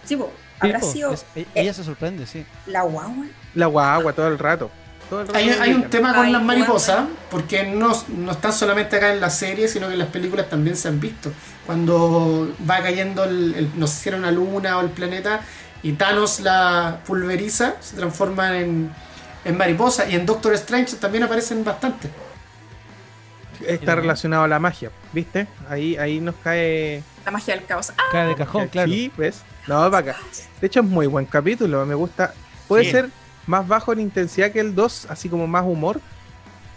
sí, 0.06 0.16
Sí, 0.16 0.18
habrá 0.60 0.80
po, 0.80 0.92
sido 0.92 1.14
es- 1.14 1.26
e- 1.36 1.46
ella 1.56 1.74
se 1.74 1.84
sorprende, 1.84 2.26
sí. 2.26 2.46
la 2.66 2.82
guagua. 2.84 3.26
La 3.56 3.66
guagua 3.68 4.14
todo 4.14 4.28
el 4.28 4.40
rato. 4.40 4.70
Todo 5.10 5.22
el 5.22 5.28
rato 5.28 5.40
Hay, 5.40 5.74
un 5.74 5.90
tema 5.90 6.14
con 6.14 6.26
Ay, 6.26 6.32
las 6.34 6.44
mariposas, 6.44 7.06
porque 7.32 7.64
no, 7.64 7.94
no 8.10 8.32
están 8.32 8.52
solamente 8.52 8.98
acá 8.98 9.14
en 9.14 9.22
la 9.22 9.30
serie, 9.30 9.68
sino 9.70 9.88
que 9.88 9.94
en 9.94 10.00
las 10.00 10.10
películas 10.10 10.50
también 10.50 10.76
se 10.76 10.90
han 10.90 11.00
visto. 11.00 11.32
Cuando 11.66 12.54
va 12.70 12.82
cayendo, 12.82 13.24
el, 13.24 13.56
el- 13.56 13.80
no 13.80 13.88
sé 13.88 13.96
si 14.04 14.10
era 14.10 14.18
una 14.18 14.32
luna 14.32 14.78
o 14.78 14.82
el 14.82 14.90
planeta, 14.90 15.42
y 15.82 15.94
Thanos 15.94 16.42
la 16.42 17.00
pulveriza, 17.06 17.76
se 17.80 17.96
transforma 17.96 18.58
en, 18.58 18.92
en 19.46 19.58
mariposa. 19.58 20.10
Y 20.10 20.16
en 20.16 20.26
Doctor 20.26 20.54
Strange 20.56 20.98
también 20.98 21.24
aparecen 21.24 21.64
bastante. 21.64 22.10
está 23.66 23.96
relacionado 23.96 24.44
a 24.44 24.48
la 24.48 24.60
magia, 24.60 24.92
¿viste? 25.14 25.48
Ahí, 25.70 25.96
ahí 25.98 26.20
nos 26.20 26.36
cae. 26.44 27.02
La 27.28 27.32
magia 27.32 27.56
del 27.58 27.66
caos. 27.66 27.92
Ah, 27.98 28.04
Cae 28.10 28.28
de 28.30 28.36
cajón, 28.36 28.70
claro. 28.70 28.90
Sí, 28.90 29.12
¿ves? 29.18 29.42
No, 29.68 29.76
para 29.92 29.98
acá. 30.12 30.16
De 30.62 30.68
hecho, 30.68 30.80
es 30.80 30.86
muy 30.86 31.08
buen 31.08 31.26
capítulo, 31.26 31.86
me 31.86 31.94
gusta. 31.94 32.34
Puede 32.70 32.86
Sí. 32.86 32.92
ser 32.92 33.10
más 33.48 33.68
bajo 33.68 33.92
en 33.92 34.00
intensidad 34.00 34.50
que 34.54 34.62
el 34.62 34.74
2, 34.74 35.08
así 35.10 35.28
como 35.28 35.46
más 35.46 35.66
humor, 35.66 36.00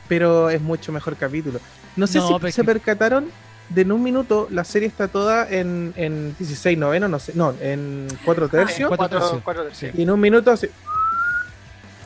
pero 0.09 0.51
es 0.51 0.61
mucho 0.61 0.91
mejor 0.91 1.15
capítulo. 1.15 1.61
No 1.95 2.09
sé 2.09 2.19
No, 2.19 2.41
si 2.41 2.51
se 2.51 2.65
percataron 2.65 3.31
de 3.69 3.83
en 3.83 3.93
un 3.93 4.03
minuto 4.03 4.49
la 4.51 4.65
serie 4.65 4.89
está 4.89 5.07
toda 5.07 5.49
en, 5.49 5.93
en 5.95 6.35
16 6.37 6.77
noveno, 6.77 7.07
no 7.07 7.21
sé, 7.21 7.31
no, 7.37 7.55
en 7.61 8.09
4 8.25 8.49
tercios. 8.49 8.89
Cuatro 8.89 8.97
Cuatro, 9.09 9.19
tercios. 9.21 9.43
cuatro 9.45 9.63
tercios. 9.67 9.95
Y 9.95 10.03
en 10.03 10.11
un 10.11 10.19
minuto 10.19 10.51
así, 10.51 10.69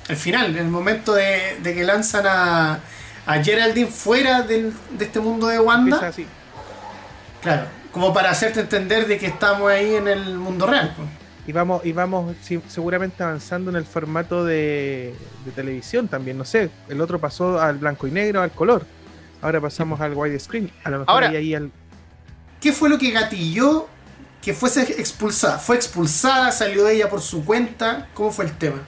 El 0.08 0.16
final, 0.16 0.50
en 0.50 0.58
el 0.66 0.68
momento 0.68 1.14
de, 1.14 1.56
de 1.62 1.74
que 1.74 1.82
lanzan 1.82 2.26
a, 2.26 2.78
a 3.24 3.42
Geraldine 3.42 3.86
fuera 3.90 4.42
del- 4.42 4.74
de 4.90 5.06
este 5.06 5.18
mundo 5.18 5.46
de 5.46 5.58
Wanda, 5.58 6.08
así. 6.08 6.26
claro, 7.40 7.64
como 7.94 8.12
para 8.12 8.28
hacerte 8.30 8.60
entender 8.60 9.06
de 9.06 9.16
que 9.18 9.26
estamos 9.26 9.70
ahí 9.70 9.94
en 9.94 10.08
el 10.08 10.34
mundo 10.36 10.66
real. 10.66 10.92
pues. 10.96 11.08
Y 11.46 11.52
vamos, 11.52 11.84
y 11.86 11.92
vamos 11.92 12.34
sí, 12.42 12.60
seguramente 12.68 13.22
avanzando 13.22 13.70
en 13.70 13.76
el 13.76 13.84
formato 13.84 14.44
de, 14.44 15.14
de 15.44 15.52
televisión 15.52 16.08
también. 16.08 16.36
No 16.36 16.44
sé, 16.44 16.70
el 16.88 17.00
otro 17.00 17.18
pasó 17.20 17.60
al 17.60 17.78
blanco 17.78 18.06
y 18.06 18.10
negro, 18.10 18.42
al 18.42 18.50
color. 18.50 18.84
Ahora 19.40 19.60
pasamos 19.60 20.00
al 20.00 20.12
widescreen. 20.14 20.70
A 20.84 20.90
lo 20.90 20.98
mejor 21.00 21.14
Ahora- 21.14 21.28
hay 21.28 21.36
ahí 21.36 21.54
al, 21.54 21.70
¿Qué 22.60 22.72
fue 22.72 22.88
lo 22.88 22.98
que 22.98 23.10
gatilló 23.10 23.86
que 24.42 24.54
fuese 24.54 24.82
expulsada? 25.00 25.58
¿Fue 25.58 25.76
expulsada? 25.76 26.50
¿Salió 26.50 26.88
ella 26.88 27.08
por 27.10 27.20
su 27.20 27.44
cuenta? 27.44 28.08
¿Cómo 28.14 28.30
fue 28.32 28.46
el 28.46 28.52
tema? 28.52 28.78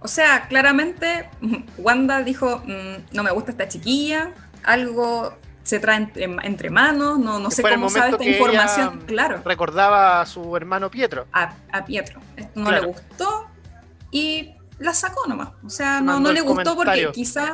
O 0.00 0.08
sea, 0.08 0.46
claramente 0.48 1.28
Wanda 1.78 2.22
dijo, 2.22 2.62
"Mm, 2.64 3.14
no 3.16 3.22
me 3.24 3.30
gusta 3.32 3.50
esta 3.50 3.68
chiquilla, 3.68 4.30
algo 4.62 5.36
se 5.62 5.78
trae 5.78 5.96
entre, 5.96 6.24
entre 6.24 6.70
manos, 6.70 7.18
no, 7.18 7.38
no 7.38 7.50
sé 7.50 7.62
cómo 7.62 7.88
sabe 7.88 8.10
esta 8.10 8.18
que 8.24 8.30
información. 8.30 8.94
ella 8.96 9.06
Claro, 9.06 9.42
Recordaba 9.44 10.20
a 10.20 10.26
su 10.26 10.56
hermano 10.56 10.90
Pietro. 10.90 11.26
a, 11.32 11.54
a 11.72 11.84
Pietro. 11.84 12.20
Esto 12.36 12.50
no 12.60 12.68
Claro. 12.68 12.82
le 12.82 12.88
gustó 12.88 13.46
y 14.10 14.54
la 14.78 14.92
sacó 14.94 15.26
nomás. 15.28 15.50
O 15.64 15.70
sea, 15.70 15.98
Se 15.98 16.04
no, 16.04 16.18
no 16.20 16.32
le 16.32 16.40
gustó 16.40 16.74
porque 16.74 16.90
comentario. 17.04 17.12
quizás 17.12 17.52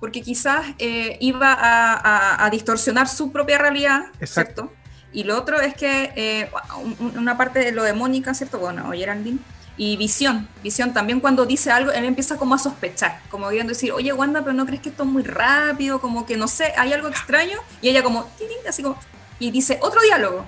porque 0.00 0.20
quizás 0.20 0.66
eh, 0.78 1.16
iba 1.20 1.52
a, 1.52 1.94
a- 1.94 2.44
a 2.44 2.50
distorsionar 2.50 3.08
su 3.08 3.32
propia 3.32 3.56
realidad, 3.56 4.06
Exacto. 4.20 4.62
¿cierto? 4.68 4.72
Y 5.12 5.24
lo 5.24 5.38
otro 5.38 5.60
es 5.60 5.74
que 5.74 6.12
eh, 6.16 6.50
un- 6.82 6.96
un- 6.98 7.18
una 7.18 7.38
parte 7.38 7.60
de 7.60 7.72
lo 7.72 7.82
de 7.84 7.92
Mónica, 7.94 8.34
¿cierto? 8.34 8.58
Bueno, 8.58 8.88
o 8.88 8.92
Geraldine. 8.92 9.38
Y 9.76 9.96
Visión, 9.96 10.46
Visión 10.62 10.92
también 10.92 11.18
cuando 11.18 11.46
dice 11.46 11.70
algo, 11.72 11.90
él 11.90 12.04
empieza 12.04 12.36
como 12.36 12.54
a 12.54 12.58
sospechar, 12.58 13.20
como 13.28 13.48
queriendo 13.48 13.72
decir, 13.72 13.90
oye 13.90 14.12
Wanda, 14.12 14.40
pero 14.42 14.52
no 14.52 14.66
crees 14.66 14.80
que 14.80 14.90
esto 14.90 15.02
es 15.02 15.08
muy 15.08 15.24
rápido, 15.24 16.00
como 16.00 16.24
que 16.26 16.36
no 16.36 16.46
sé, 16.46 16.72
hay 16.76 16.92
algo 16.92 17.08
extraño, 17.08 17.58
y 17.82 17.88
ella 17.88 18.02
como, 18.04 18.28
así 18.68 18.82
como, 18.84 18.96
y 19.40 19.50
dice 19.50 19.78
otro 19.82 20.00
diálogo. 20.02 20.44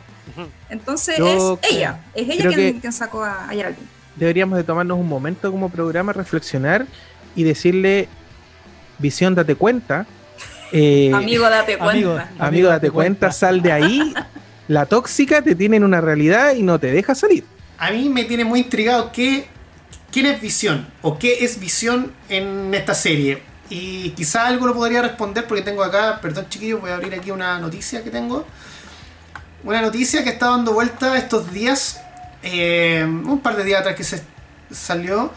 Entonces 0.68 1.18
Yo 1.18 1.26
es 1.26 1.34
creo- 1.34 1.76
ella, 1.78 2.00
es 2.14 2.28
ella 2.28 2.48
quien, 2.48 2.74
que- 2.74 2.80
quien 2.80 2.92
sacó 2.92 3.24
a, 3.24 3.46
a 3.46 3.48
Geraldine. 3.48 3.86
deberíamos 4.14 4.58
de 4.58 4.64
tomarnos 4.64 4.98
un 4.98 5.08
momento 5.08 5.50
como 5.50 5.70
programa, 5.70 6.12
reflexionar 6.12 6.86
y 7.34 7.42
decirle, 7.42 8.08
Visión, 8.98 9.34
date 9.34 9.56
cuenta. 9.56 10.06
eh, 10.72 11.10
Amigo, 11.12 11.48
date 11.50 11.78
cuenta. 11.78 11.92
amigo. 11.94 12.18
amigo, 12.38 12.68
date 12.68 12.90
cuenta, 12.90 13.32
sal 13.32 13.60
de 13.60 13.72
ahí. 13.72 14.14
La 14.68 14.86
tóxica 14.86 15.42
te 15.42 15.54
tiene 15.54 15.76
en 15.78 15.84
una 15.84 16.00
realidad 16.00 16.54
y 16.54 16.62
no 16.62 16.78
te 16.78 16.90
deja 16.92 17.14
salir. 17.14 17.44
A 17.78 17.90
mí 17.90 18.08
me 18.08 18.24
tiene 18.24 18.44
muy 18.44 18.60
intrigado 18.60 19.12
qué, 19.12 19.48
quién 20.10 20.26
es 20.26 20.40
Visión 20.40 20.88
o 21.02 21.18
qué 21.18 21.44
es 21.44 21.60
Visión 21.60 22.12
en 22.28 22.74
esta 22.74 22.94
serie. 22.94 23.42
Y 23.68 24.10
quizá 24.10 24.46
algo 24.46 24.66
lo 24.66 24.74
podría 24.74 25.02
responder 25.02 25.46
porque 25.46 25.62
tengo 25.62 25.82
acá, 25.82 26.20
perdón 26.20 26.48
chiquillos, 26.48 26.80
voy 26.80 26.90
a 26.90 26.94
abrir 26.94 27.14
aquí 27.14 27.30
una 27.30 27.58
noticia 27.58 28.02
que 28.02 28.10
tengo. 28.10 28.46
Una 29.64 29.82
noticia 29.82 30.22
que 30.22 30.30
está 30.30 30.48
dando 30.48 30.72
vuelta 30.72 31.16
estos 31.18 31.52
días, 31.52 32.00
eh, 32.42 33.04
un 33.04 33.40
par 33.40 33.56
de 33.56 33.64
días 33.64 33.80
atrás 33.80 33.96
que 33.96 34.04
se 34.04 34.22
salió. 34.70 35.32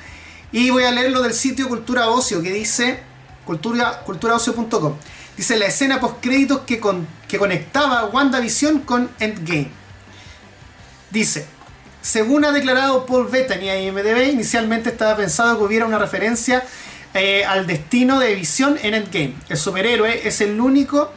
Y 0.52 0.70
voy 0.70 0.84
a 0.84 0.92
leer 0.92 1.12
lo 1.12 1.22
del 1.22 1.34
sitio 1.34 1.68
Cultura 1.68 2.10
Ocio 2.10 2.42
que 2.42 2.52
dice 2.52 3.02
cultura, 3.46 4.02
culturaocio.com. 4.06 4.96
Dice 5.36 5.58
la 5.58 5.66
escena 5.66 6.00
post 6.00 6.18
créditos 6.22 6.60
que, 6.62 6.80
que 7.28 7.40
conectaba 7.40 8.06
WandaVision 8.06 8.82
con 8.82 9.10
Endgame. 9.20 9.72
Dice, 11.10 11.48
según 12.02 12.46
ha 12.46 12.52
declarado 12.52 13.06
Paul 13.06 13.28
Bettany 13.28 13.70
a 13.70 13.80
IMDb, 13.82 14.32
inicialmente 14.32 14.90
estaba 14.90 15.18
pensado 15.18 15.58
que 15.58 15.64
hubiera 15.64 15.86
una 15.86 15.98
referencia 15.98 16.64
eh, 17.14 17.44
al 17.46 17.68
destino 17.68 18.20
de 18.20 18.36
Visión 18.36 18.78
en 18.82 18.94
Endgame. 18.94 19.36
El 19.50 19.58
superhéroe 19.58 20.28
es 20.28 20.42
el 20.42 20.60
único 20.60 21.12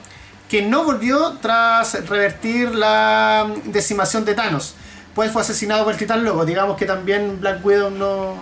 que 0.49 0.63
no 0.63 0.85
volvió 0.85 1.39
tras 1.41 2.07
revertir 2.09 2.75
la 2.75 3.47
mm, 3.49 3.71
decimación 3.71 4.25
de 4.25 4.35
Thanos. 4.35 4.75
Pues 5.15 5.31
fue 5.31 5.43
asesinado 5.43 5.85
por 5.85 5.93
el 5.93 5.99
Titán 5.99 6.25
Loco. 6.25 6.45
Digamos 6.45 6.77
que 6.77 6.87
también 6.87 7.41
Black 7.41 7.65
Widow 7.65 7.91
no, 7.91 8.37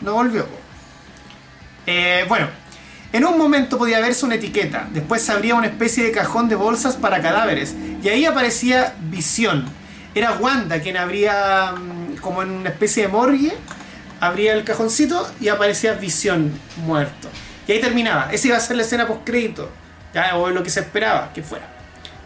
no 0.00 0.14
volvió. 0.14 0.46
Eh, 1.86 2.24
bueno, 2.28 2.48
en 3.12 3.24
un 3.24 3.36
momento 3.36 3.76
podía 3.76 4.00
verse 4.00 4.24
una 4.24 4.36
etiqueta, 4.36 4.88
después 4.92 5.20
se 5.20 5.32
abría 5.32 5.54
una 5.54 5.66
especie 5.66 6.04
de 6.04 6.12
cajón 6.12 6.48
de 6.48 6.54
bolsas 6.54 6.96
para 6.96 7.20
cadáveres 7.20 7.74
y 8.02 8.08
ahí 8.08 8.24
aparecía 8.24 8.94
Visión. 9.10 9.81
Era 10.14 10.32
Wanda 10.32 10.80
quien 10.80 10.96
abría 10.96 11.72
mm, 11.72 12.16
como 12.20 12.42
en 12.42 12.50
una 12.50 12.70
especie 12.70 13.04
de 13.04 13.08
morgue, 13.08 13.52
abría 14.20 14.52
el 14.54 14.64
cajoncito 14.64 15.26
y 15.40 15.48
aparecía 15.48 15.94
Visión 15.94 16.52
muerto. 16.84 17.28
Y 17.66 17.72
ahí 17.72 17.80
terminaba. 17.80 18.32
Esa 18.32 18.48
iba 18.48 18.56
a 18.56 18.60
ser 18.60 18.76
la 18.76 18.82
escena 18.82 19.06
post 19.06 19.22
crédito, 19.24 19.70
ya 20.14 20.36
o 20.36 20.50
lo 20.50 20.62
que 20.62 20.70
se 20.70 20.80
esperaba 20.80 21.32
que 21.32 21.42
fuera. 21.42 21.68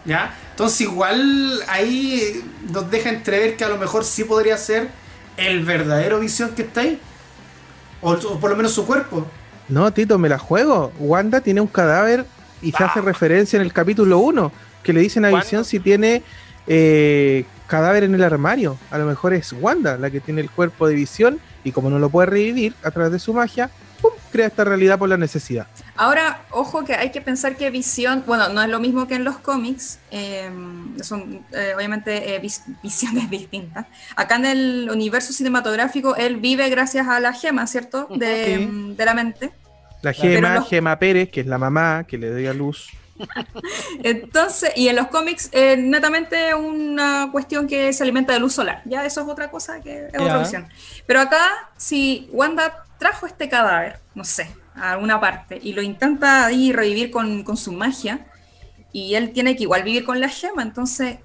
¿Ya? 0.05 0.35
Entonces 0.51 0.83
igual 0.83 1.61
ahí 1.69 2.45
nos 2.71 2.91
deja 2.91 3.11
entrever 3.11 3.57
que 3.57 3.65
a 3.65 3.69
lo 3.69 3.77
mejor 3.77 4.05
sí 4.05 4.25
podría 4.25 4.57
ser 4.57 4.89
el 5.37 5.65
verdadero 5.65 6.21
Visión 6.21 6.51
que 6.51 6.63
está 6.63 6.83
ahí. 6.83 7.01
O, 8.01 8.13
o 8.13 8.41
por 8.41 8.51
lo 8.51 8.57
menos 8.57 8.73
su 8.73 8.87
cuerpo. 8.87 9.27
No, 9.69 9.93
Tito, 9.93 10.19
me 10.19 10.29
la 10.29 10.39
juego. 10.39 10.93
Wanda 10.99 11.41
tiene 11.41 11.61
un 11.61 11.67
cadáver 11.67 12.25
y 12.63 12.73
se 12.73 12.85
hace 12.85 13.01
referencia 13.01 13.57
en 13.57 13.63
el 13.63 13.73
capítulo 13.73 14.19
1, 14.19 14.53
que 14.83 14.93
le 14.93 15.01
dicen 15.01 15.25
a. 15.25 15.31
Visión 15.31 15.65
si 15.65 15.81
tiene 15.81 16.23
eh, 16.67 17.45
cadáver 17.67 18.05
en 18.05 18.15
el 18.15 18.23
armario. 18.23 18.79
A 18.91 18.99
lo 18.99 19.07
mejor 19.07 19.35
es 19.35 19.53
Wanda 19.53 19.97
la 19.97 20.11
que 20.11 20.21
tiene 20.21 20.41
el 20.41 20.51
cuerpo 20.51 20.87
de 20.89 20.95
Visión 20.95 21.41
y 21.65 21.73
como 21.73 21.91
no 21.91 21.99
lo 21.99 22.11
puede 22.11 22.27
revivir 22.27 22.75
a 22.83 22.91
través 22.91 23.13
de 23.13 23.19
su 23.19 23.35
magia, 23.35 23.71
¡pum! 24.01 24.13
crea 24.31 24.47
esta 24.47 24.63
realidad 24.65 24.99
por 24.99 25.09
la 25.09 25.17
necesidad. 25.17 25.67
Ahora, 25.97 26.43
ojo 26.51 26.85
que 26.85 26.95
hay 26.95 27.11
que 27.11 27.21
pensar 27.21 27.57
que 27.57 27.71
Visión, 27.71 28.23
bueno, 28.27 28.49
no 28.51 28.63
es 28.63 28.69
lo 28.69 28.79
mismo 28.79 29.09
que 29.09 29.15
en 29.17 29.25
los 29.25 29.39
cómics, 29.39 29.99
eh, 30.11 30.49
son 31.03 31.41
eh, 31.53 31.73
obviamente 31.77 32.35
eh, 32.35 32.39
vis- 32.39 32.63
visiones 32.83 33.29
distintas. 33.31 33.87
Acá 34.15 34.37
en 34.37 34.45
el 34.47 34.89
universo 34.93 35.33
cinematográfico, 35.33 36.15
él 36.17 36.37
vive 36.37 36.69
gracias 36.69 37.09
a 37.09 37.19
la 37.19 37.33
gema, 37.33 37.67
¿cierto? 37.67 38.07
De, 38.15 38.57
Sí. 38.59 38.95
de 38.97 39.05
la 39.05 39.15
mente. 39.15 39.53
La 40.03 40.13
Pero 40.13 40.35
Gema, 40.35 40.55
los- 40.57 40.69
Gema 40.69 40.99
Pérez, 40.99 41.31
que 41.31 41.41
es 41.41 41.47
la 41.47 41.59
mamá 41.59 42.05
que 42.07 42.19
le 42.19 42.33
dio 42.37 42.51
a 42.51 42.55
luz. 42.55 42.91
Entonces, 44.03 44.73
y 44.77 44.89
en 44.89 44.97
los 44.97 45.09
cómics, 45.09 45.49
eh, 45.53 45.77
netamente 45.77 46.55
una 46.55 47.29
cuestión 47.33 47.67
que 47.67 47.93
se 47.93 48.03
alimenta 48.03 48.33
de 48.33 48.41
luz 48.41 48.55
solar. 48.55 48.83
Ya 48.85 49.05
eso 49.05 49.23
es 49.23 49.29
otra 49.29 49.51
cosa 49.51 49.81
que 49.81 50.09
es 50.13 50.21
otra 50.21 50.39
visión. 50.39 50.69
Pero 51.07 51.21
acá, 51.21 51.71
si 51.77 52.29
Wanda 52.33 52.85
trajo 52.99 53.27
este 53.27 53.49
cadáver, 53.49 54.01
no 54.15 54.25
sé, 54.25 54.49
a 54.75 54.93
alguna 54.93 55.21
parte, 55.21 55.59
y 55.63 55.73
lo 55.73 55.83
intenta 55.83 56.47
ahí 56.47 56.73
revivir 56.73 57.11
con, 57.11 57.45
con 57.45 57.57
su 57.57 57.73
magia, 57.73 58.27
y 58.93 59.15
él 59.15 59.33
tiene 59.33 59.57
que 59.57 59.65
igual 59.65 59.83
vivir 59.83 60.05
con 60.05 60.21
la 60.21 60.29
gema, 60.29 60.63
entonces 60.63 61.19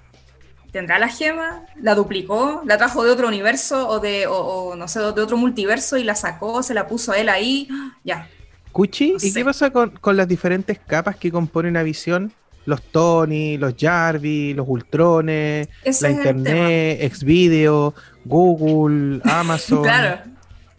tendrá 0.72 0.98
la 0.98 1.08
gema, 1.08 1.66
la 1.80 1.94
duplicó, 1.94 2.62
la 2.64 2.78
trajo 2.78 3.04
de 3.04 3.10
otro 3.10 3.28
universo 3.28 3.88
o 3.88 4.00
de, 4.00 4.26
o, 4.26 4.36
o, 4.36 4.76
no 4.76 4.88
sé, 4.88 5.00
de 5.00 5.06
otro 5.06 5.36
multiverso 5.36 5.96
y 5.98 6.04
la 6.04 6.14
sacó, 6.14 6.62
se 6.62 6.74
la 6.74 6.86
puso 6.86 7.12
a 7.12 7.18
él 7.18 7.28
ahí, 7.28 7.68
ya. 8.04 8.28
Cuchi, 8.72 9.12
No 9.12 9.16
¿y 9.16 9.20
sé. 9.20 9.32
qué 9.34 9.44
pasa 9.44 9.70
con, 9.70 9.90
con 9.90 10.16
las 10.16 10.26
diferentes 10.26 10.78
capas 10.78 11.16
que 11.16 11.30
componen 11.30 11.76
a 11.76 11.82
Visión? 11.82 12.32
Los 12.64 12.80
Tony, 12.82 13.58
los 13.58 13.74
Jarvis, 13.78 14.54
los 14.56 14.66
Ultrones, 14.68 15.68
Ese 15.82 16.04
la 16.04 16.10
Internet, 16.12 17.12
Xvideo, 17.12 17.92
Google, 18.24 19.20
Amazon, 19.24 19.82
Claro. 19.82 20.20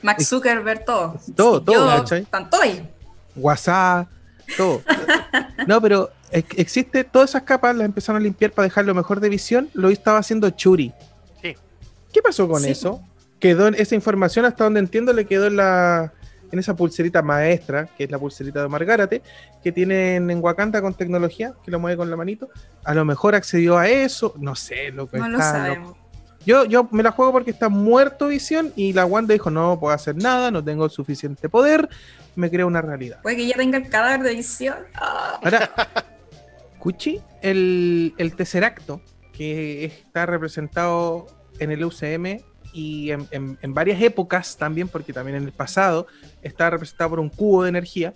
Max 0.02 0.28
Zuckerberg, 0.28 0.86
todo. 0.86 1.20
Todo, 1.36 1.60
Sí, 1.60 1.66
todo, 1.66 1.96
yo, 1.96 2.04
¿cachai? 2.04 2.24
Tanto 2.26 2.62
ahí. 2.62 2.90
WhatsApp, 3.36 4.08
todo. 4.58 4.82
No, 5.68 5.80
pero 5.82 6.10
ex- 6.32 6.58
existe, 6.58 7.04
todas 7.04 7.30
esas 7.32 7.44
capas 7.44 7.76
las 7.76 7.86
empezaron 7.86 8.22
a 8.22 8.24
limpiar 8.24 8.52
para 8.52 8.66
dejar 8.68 8.86
lo 8.86 8.94
mejor 8.94 9.20
de 9.20 9.30
Visión, 9.30 9.70
lo 9.74 9.90
estaba 9.90 10.20
haciendo 10.20 10.50
Churi. 10.50 10.92
Sí. 11.42 11.56
¿Qué 12.14 12.22
pasó 12.22 12.48
con 12.48 12.62
Sí. 12.62 12.70
eso? 12.72 13.02
Quedó 13.40 13.68
en 13.68 13.76
esa 13.76 13.96
información, 13.96 14.46
hasta 14.46 14.64
donde 14.64 14.80
entiendo, 14.80 15.12
le 15.14 15.26
quedó 15.26 15.48
en 15.48 15.58
la 15.58 16.14
en 16.54 16.60
esa 16.60 16.76
pulserita 16.76 17.24
maestra, 17.24 17.88
que 17.98 18.04
es 18.04 18.12
la 18.12 18.20
pulserita 18.20 18.60
de 18.60 18.66
Omar 18.66 18.86
Gárate, 18.86 19.24
que 19.64 19.72
tienen 19.72 20.30
en 20.30 20.40
Wakanda 20.40 20.84
con 20.84 20.94
tecnología, 20.94 21.56
que 21.66 21.72
lo 21.72 21.80
mueve 21.80 21.98
con 21.98 22.12
la 22.12 22.16
manito. 22.16 22.48
A 22.84 22.94
lo 22.94 23.04
mejor 23.06 23.34
accedió 23.34 23.76
a 23.80 23.90
eso, 23.90 24.36
no 24.38 24.54
sé, 24.54 24.92
lo 24.92 25.10
que 25.10 25.18
No 25.18 25.30
lo 25.30 25.40
sabemos. 25.40 25.98
Yo, 26.46 26.66
yo 26.66 26.88
me 26.92 27.02
la 27.02 27.10
juego 27.10 27.32
porque 27.32 27.50
está 27.50 27.70
muerto 27.70 28.28
Visión 28.28 28.72
y 28.76 28.94
la 28.94 29.06
Wanda 29.06 29.34
dijo, 29.34 29.50
no 29.50 29.80
puedo 29.80 29.96
hacer 29.96 30.16
nada, 30.16 30.52
no 30.52 30.64
tengo 30.64 30.86
el 30.86 30.92
suficiente 30.92 31.50
poder, 31.50 31.90
me 32.36 32.52
creo 32.52 32.68
una 32.68 32.84
realidad. 32.84 33.20
Puede 33.24 33.38
que 33.38 33.48
ya 33.48 33.56
tenga 33.56 33.80
el 33.80 33.90
cadáver 33.90 34.22
de 34.22 34.36
visión. 34.36 34.78
Ah, 34.94 35.40
Ahora, 35.42 35.72
Cuchi, 36.78 37.20
el, 37.42 38.14
el 38.20 38.36
Tesseracto, 38.36 39.02
que 39.32 39.86
está 39.86 40.28
representado 40.28 41.26
en 41.58 41.72
el 41.72 41.84
UCM 41.84 42.44
y 42.74 43.12
en, 43.12 43.28
en- 43.32 43.58
en 43.62 43.74
varias 43.74 44.02
épocas 44.02 44.58
también, 44.58 44.88
porque 44.90 45.14
también 45.14 45.38
en 45.38 45.44
el 45.44 45.52
pasado 45.52 46.08
está 46.42 46.70
representado 46.70 47.12
por 47.12 47.20
un 47.20 47.30
cubo 47.30 47.64
de 47.64 47.70
energía. 47.70 48.14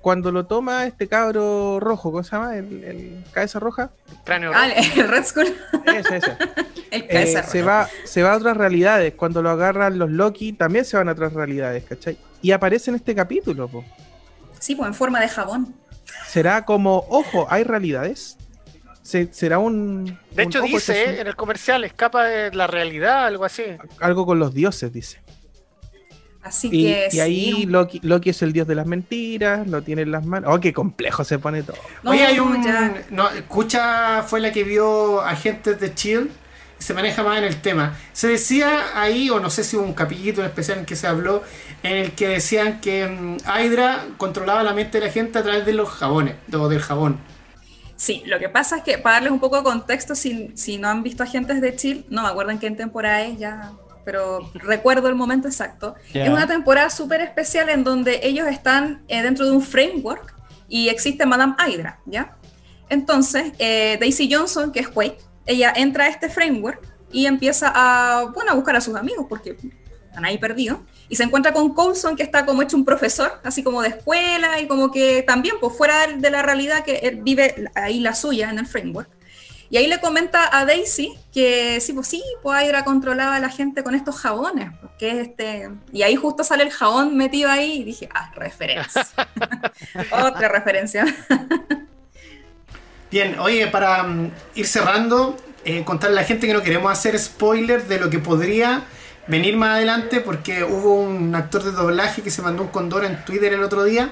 Cuando 0.00 0.30
lo 0.30 0.46
toma 0.46 0.86
este 0.86 1.08
cabro 1.08 1.80
rojo, 1.80 2.12
¿cómo 2.12 2.22
se 2.22 2.30
llama? 2.30 2.56
El, 2.56 2.84
el 2.84 3.24
cabeza 3.32 3.58
roja. 3.58 3.90
Cráneo 4.24 4.52
ah, 4.54 4.68
rojo. 4.68 5.00
el 5.00 5.08
Red 5.08 5.24
Skull. 5.24 5.46
Ese, 5.86 6.16
ese. 6.18 6.36
El 6.90 7.02
Eh, 7.02 7.08
cabeza 7.08 7.42
se, 7.42 7.62
va, 7.62 7.86
se 8.04 8.22
va 8.22 8.32
a 8.32 8.36
otras 8.38 8.56
realidades. 8.56 9.12
Cuando 9.14 9.42
lo 9.42 9.50
agarran 9.50 9.98
los 9.98 10.08
Loki, 10.10 10.54
también 10.54 10.86
se 10.86 10.96
van 10.96 11.10
a 11.10 11.12
otras 11.12 11.34
realidades, 11.34 11.84
¿cachai? 11.84 12.16
Y 12.40 12.52
aparece 12.52 12.90
en 12.90 12.94
este 12.96 13.14
capítulo, 13.14 13.68
po. 13.68 13.84
Sí, 14.58 14.74
pues 14.74 14.86
en 14.88 14.94
forma 14.94 15.20
de 15.20 15.28
jabón. 15.28 15.74
Será 16.26 16.64
como, 16.64 17.04
ojo, 17.10 17.46
hay 17.50 17.64
realidades. 17.64 18.37
Se- 19.08 19.32
será 19.32 19.58
un. 19.58 20.04
De 20.04 20.18
un 20.34 20.40
hecho, 20.40 20.60
dice 20.60 21.04
eh, 21.16 21.20
en 21.22 21.26
el 21.28 21.34
comercial, 21.34 21.82
escapa 21.84 22.24
de 22.24 22.52
la 22.54 22.66
realidad, 22.66 23.24
algo 23.24 23.46
así. 23.46 23.62
algo 24.00 24.26
con 24.26 24.38
los 24.38 24.52
dioses, 24.52 24.92
dice. 24.92 25.20
Así 26.42 26.68
Y, 26.70 26.84
que 26.84 27.08
y 27.12 27.20
ahí. 27.20 27.64
Loki, 27.66 28.00
Loki 28.02 28.30
es 28.30 28.42
el 28.42 28.52
dios 28.52 28.66
de 28.68 28.74
las 28.74 28.86
mentiras, 28.86 29.66
lo 29.66 29.80
tiene 29.80 30.02
en 30.02 30.12
las 30.12 30.26
manos. 30.26 30.50
Oh, 30.54 30.60
qué 30.60 30.74
complejo 30.74 31.24
se 31.24 31.38
pone 31.38 31.62
todo. 31.62 31.76
No, 32.02 32.10
Oye, 32.10 32.26
hay 32.26 32.38
un. 32.38 32.62
ya. 32.62 33.02
No, 33.10 33.30
Escucha 33.30 34.22
fue 34.24 34.40
la 34.40 34.52
que 34.52 34.62
vio 34.62 35.22
Agentes 35.22 35.80
de 35.80 35.94
Chill 35.94 36.30
y 36.78 36.82
se 36.82 36.92
maneja 36.92 37.22
más 37.22 37.38
en 37.38 37.44
el 37.44 37.62
tema. 37.62 37.96
Se 38.12 38.28
decía 38.28 39.00
ahí, 39.00 39.30
o 39.30 39.40
no 39.40 39.48
sé 39.48 39.64
si 39.64 39.76
hubo 39.76 39.84
un 39.84 39.94
capítulo 39.94 40.46
especial 40.46 40.80
en 40.80 40.84
que 40.84 40.96
se 40.96 41.06
habló, 41.06 41.42
en 41.82 41.96
el 41.96 42.12
que 42.12 42.28
decían 42.28 42.80
que 42.82 43.06
mm, 43.08 43.38
Hydra 43.58 44.04
controlaba 44.18 44.62
la 44.62 44.74
mente 44.74 45.00
de 45.00 45.06
la 45.06 45.12
gente 45.12 45.38
a 45.38 45.42
través 45.42 45.64
de 45.64 45.72
los 45.72 45.88
jabones, 45.88 46.34
o 46.52 46.68
del 46.68 46.80
jabón. 46.80 47.18
Sí, 47.98 48.22
lo 48.26 48.38
que 48.38 48.48
pasa 48.48 48.76
es 48.76 48.84
que 48.84 48.96
para 48.96 49.16
darles 49.16 49.32
un 49.32 49.40
poco 49.40 49.56
de 49.56 49.64
contexto, 49.64 50.14
si, 50.14 50.52
si 50.54 50.78
no 50.78 50.88
han 50.88 51.02
visto 51.02 51.24
Agentes 51.24 51.60
de 51.60 51.74
Chill, 51.74 52.06
no 52.08 52.22
me 52.22 52.28
acuerdo 52.28 52.52
en 52.52 52.60
qué 52.60 52.70
temporada 52.70 53.22
es 53.22 53.36
ya, 53.40 53.72
pero 54.04 54.52
recuerdo 54.54 55.08
el 55.08 55.16
momento 55.16 55.48
exacto. 55.48 55.96
Ya. 56.14 56.22
Es 56.22 56.30
una 56.30 56.46
temporada 56.46 56.90
súper 56.90 57.20
especial 57.22 57.68
en 57.70 57.82
donde 57.82 58.20
ellos 58.22 58.46
están 58.46 59.02
eh, 59.08 59.20
dentro 59.20 59.46
de 59.46 59.50
un 59.50 59.62
framework 59.62 60.32
y 60.68 60.88
existe 60.90 61.26
Madame 61.26 61.56
Hydra, 61.58 61.98
¿ya? 62.06 62.36
Entonces, 62.88 63.52
eh, 63.58 63.96
Daisy 63.98 64.32
Johnson, 64.32 64.70
que 64.70 64.78
es 64.78 64.88
Quake, 64.88 65.18
ella 65.44 65.72
entra 65.74 66.04
a 66.04 66.08
este 66.08 66.30
framework 66.30 66.80
y 67.10 67.26
empieza 67.26 67.72
a, 67.74 68.26
bueno, 68.32 68.52
a 68.52 68.54
buscar 68.54 68.76
a 68.76 68.80
sus 68.80 68.94
amigos 68.94 69.26
porque 69.28 69.56
están 70.18 70.24
ahí 70.24 70.38
perdidos. 70.38 70.80
Y 71.08 71.16
se 71.16 71.22
encuentra 71.22 71.52
con 71.52 71.72
Coulson, 71.72 72.16
que 72.16 72.22
está 72.22 72.44
como 72.44 72.62
hecho 72.62 72.76
un 72.76 72.84
profesor, 72.84 73.40
así 73.44 73.62
como 73.62 73.82
de 73.82 73.88
escuela 73.90 74.60
y 74.60 74.66
como 74.66 74.90
que 74.90 75.22
también, 75.22 75.54
pues 75.60 75.76
fuera 75.76 76.06
de 76.08 76.30
la 76.30 76.42
realidad, 76.42 76.84
que 76.84 76.96
él 76.96 77.20
vive 77.22 77.70
ahí 77.74 78.00
la 78.00 78.14
suya 78.14 78.50
en 78.50 78.58
el 78.58 78.66
framework. 78.66 79.08
Y 79.70 79.76
ahí 79.76 79.86
le 79.86 80.00
comenta 80.00 80.58
a 80.58 80.64
Daisy 80.64 81.14
que 81.32 81.78
sí, 81.80 81.92
pues 81.92 82.08
sí, 82.08 82.22
pues 82.42 82.64
Hydra 82.64 82.84
controlaba 82.84 83.36
a 83.36 83.40
la 83.40 83.50
gente 83.50 83.82
con 83.82 83.94
estos 83.94 84.16
jabones. 84.16 84.70
Que 84.98 85.10
es 85.10 85.28
este... 85.28 85.70
Y 85.92 86.02
ahí 86.02 86.16
justo 86.16 86.42
sale 86.42 86.64
el 86.64 86.70
jabón 86.70 87.16
metido 87.16 87.50
ahí 87.50 87.80
y 87.80 87.84
dije, 87.84 88.08
ah, 88.14 88.32
referencia. 88.34 89.06
Otra 90.10 90.48
referencia. 90.48 91.04
Bien, 93.10 93.38
oye, 93.38 93.66
para 93.66 94.02
mm, 94.04 94.30
ir 94.54 94.66
cerrando, 94.66 95.36
eh, 95.64 95.84
contarle 95.84 96.18
a 96.18 96.22
la 96.22 96.26
gente 96.26 96.46
que 96.46 96.54
no 96.54 96.62
queremos 96.62 96.90
hacer 96.90 97.18
spoiler 97.18 97.86
de 97.86 98.00
lo 98.00 98.08
que 98.08 98.18
podría 98.18 98.84
venir 99.28 99.56
más 99.56 99.76
adelante, 99.76 100.20
porque 100.20 100.64
hubo 100.64 100.94
un 100.94 101.34
actor 101.34 101.62
de 101.62 101.72
doblaje 101.72 102.22
que 102.22 102.30
se 102.30 102.42
mandó 102.42 102.62
un 102.62 102.68
condor 102.68 103.04
en 103.04 103.24
Twitter 103.24 103.52
el 103.52 103.62
otro 103.62 103.84
día, 103.84 104.10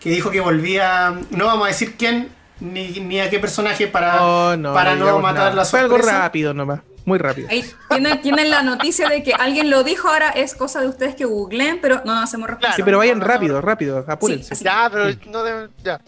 que 0.00 0.10
dijo 0.10 0.30
que 0.30 0.40
volvía, 0.40 1.14
no 1.30 1.46
vamos 1.46 1.64
a 1.66 1.68
decir 1.68 1.96
quién, 1.96 2.30
ni, 2.60 2.88
ni 3.00 3.20
a 3.20 3.28
qué 3.30 3.38
personaje 3.38 3.86
para, 3.86 4.22
Oh, 4.24 4.56
no, 4.56 4.72
para 4.74 4.94
no 4.96 5.18
matar 5.18 5.36
nada. 5.50 5.54
la 5.54 5.64
Fue 5.64 5.80
algo 5.80 5.96
sorpresa. 5.96 6.18
rápido 6.20 6.54
nomás, 6.54 6.80
muy 7.04 7.18
rápido. 7.18 7.48
Ahí 7.50 7.64
tienen, 7.90 8.20
tienen 8.22 8.50
la 8.50 8.62
noticia 8.62 9.08
de 9.08 9.22
que 9.22 9.32
alguien 9.34 9.68
lo 9.70 9.84
dijo, 9.84 10.08
ahora 10.08 10.30
es 10.30 10.54
cosa 10.54 10.80
de 10.80 10.88
ustedes 10.88 11.14
que 11.14 11.24
googleen, 11.24 11.80
pero 11.80 12.02
no 12.04 12.14
nos 12.14 12.24
hacemos 12.24 12.48
responsables. 12.48 12.76
Sí, 12.76 12.82
pero 12.82 12.98
vayan 12.98 13.18
No, 13.18 13.24
rápido, 13.26 13.60
rápido, 13.60 14.04
apúrense. 14.08 14.54
Sí. 14.54 14.64
Ya, 14.64 14.88
pero 14.90 15.14
no 15.30 15.42
deben. 15.42 15.70
Ya. 15.84 16.00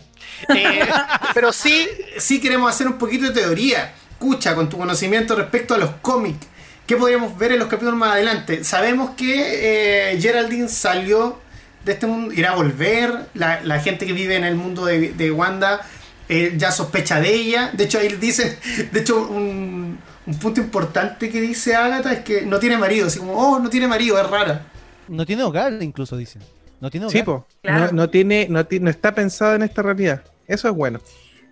Eh, 0.55 0.89
pero 1.35 1.53
sí, 1.53 1.89
sí 2.19 2.41
queremos 2.41 2.71
hacer 2.71 2.87
un 2.87 2.95
poquito 2.99 3.27
de 3.27 3.41
teoría. 3.41 3.93
Escucha, 4.13 4.55
con 4.55 4.69
tu 4.69 4.77
conocimiento 4.79 5.35
respecto 5.37 5.75
a 5.75 5.79
los 5.79 5.91
cómics. 6.03 6.47
¿Qué 6.89 6.97
podríamos 6.97 7.37
ver 7.37 7.53
en 7.53 7.59
los 7.59 7.69
capítulos 7.69 7.97
más 7.97 8.13
adelante? 8.13 8.65
Sabemos 8.65 9.11
que 9.11 10.13
eh, 10.13 10.19
Geraldine 10.19 10.71
salió 10.71 11.39
de 11.85 11.93
este 11.93 12.07
mundo, 12.07 12.33
irá 12.33 12.53
a 12.53 12.57
volver. 12.57 13.27
La, 13.35 13.61
la 13.63 13.79
gente 13.79 14.07
que 14.07 14.15
vive 14.15 14.37
en 14.37 14.45
el 14.45 14.55
mundo 14.55 14.87
de, 14.87 15.13
de 15.13 15.31
Wanda 15.31 15.83
eh, 16.31 16.55
ya 16.57 16.73
sospecha 16.73 17.21
de 17.21 17.35
ella. 17.35 17.71
De 17.75 17.85
hecho, 17.85 17.99
ahí 17.99 18.09
dicen, 18.15 18.57
de 18.91 19.01
hecho, 19.01 19.29
un, 19.29 19.99
un 20.25 20.39
punto 20.39 20.63
importante 20.63 21.29
que 21.29 21.43
dice 21.43 21.77
Agatha 21.77 22.11
es 22.11 22.21
que 22.21 22.41
no 22.41 22.59
tiene 22.59 22.79
marido. 22.79 23.09
Así 23.09 23.19
como, 23.19 23.35
oh, 23.35 23.59
no 23.59 23.69
tiene 23.69 23.87
marido, 23.87 24.19
es 24.19 24.27
rara. 24.27 24.63
No 25.09 25.27
tiene 25.27 25.43
hogar, 25.43 25.75
incluso 25.83 26.17
dicen. 26.17 26.41
No 26.81 26.89
tiene 26.89 27.05
hogar. 27.05 27.19
Sí, 27.19 27.23
po. 27.23 27.47
Claro. 27.61 27.89
No, 27.89 27.93
no 27.93 28.09
tiene, 28.09 28.47
no, 28.49 28.67
no 28.81 28.91
está 28.91 29.15
pensado 29.15 29.55
en 29.57 29.63
esta 29.63 29.83
realidad. 29.83 30.23
Eso 30.47 30.69
es 30.71 30.75
bueno. 30.75 31.01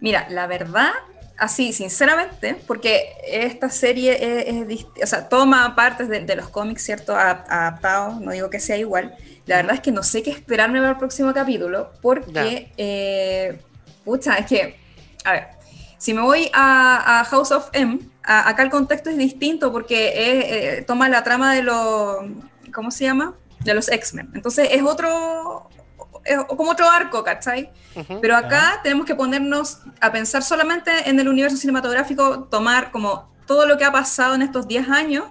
Mira, 0.01 0.29
la 0.31 0.47
verdad, 0.47 0.93
así, 1.39 1.73
sinceramente, 1.73 2.57
porque 2.67 3.15
esta 3.27 3.69
serie 3.71 4.17
es, 4.49 4.85
o 5.03 5.07
sea, 5.07 5.29
toma 5.29 5.75
partes 5.75 6.09
de, 6.09 6.21
de 6.21 6.37
los 6.37 6.49
cómics, 6.49 6.83
¿cierto? 6.85 7.15
Adaptados, 7.17 8.21
no 8.21 8.33
digo 8.33 8.49
que 8.51 8.61
sea 8.61 8.77
igual. 8.77 9.15
La 9.47 9.57
verdad 9.57 9.75
es 9.75 9.81
que 9.81 9.93
no 9.93 10.03
sé 10.03 10.23
qué 10.23 10.31
esperarme 10.31 10.79
para 10.81 10.93
el 10.93 10.97
próximo 10.99 11.33
capítulo, 11.35 11.93
porque, 12.03 12.73
eh, 12.77 13.59
pucha, 14.05 14.37
es 14.37 14.47
que, 14.47 14.79
a 15.25 15.33
ver, 15.33 15.47
si 15.99 16.13
me 16.15 16.23
voy 16.23 16.51
a, 16.53 17.21
a 17.21 17.25
House 17.25 17.53
of 17.53 17.69
M, 17.73 17.99
a- 18.23 18.49
acá 18.49 18.63
el 18.63 18.71
contexto 18.71 19.11
es 19.11 19.17
distinto 19.17 19.71
porque 19.73 20.09
es, 20.09 20.45
eh, 20.81 20.85
toma 20.87 21.09
la 21.09 21.23
trama 21.23 21.55
de 21.55 21.63
los, 21.63 22.17
¿cómo 22.75 22.91
se 22.91 23.05
llama? 23.05 23.35
De 23.61 23.73
los 23.75 23.89
X-Men. 23.89 24.31
Entonces 24.35 24.69
es 24.73 24.83
otro, 24.83 25.69
es 26.27 26.39
como 26.45 26.71
otro 26.71 26.89
arco, 26.89 27.23
¿cachai? 27.25 27.71
ujú. 27.95 28.21
Pero 28.21 28.37
acá 28.37 28.81
tenemos 28.83 29.07
que 29.07 29.15
ponernos 29.15 29.81
a 30.01 30.13
pensar 30.13 30.43
solamente 30.43 30.91
en 31.09 31.19
el 31.21 31.29
universo 31.29 31.57
cinematográfico, 31.57 32.45
tomar 32.45 32.91
como 32.91 33.31
todo 33.47 33.67
lo 33.67 33.79
que 33.79 33.85
ha 33.85 33.93
pasado 33.93 34.35
en 34.35 34.43
estos 34.43 34.67
10 34.69 34.89
años 34.89 35.25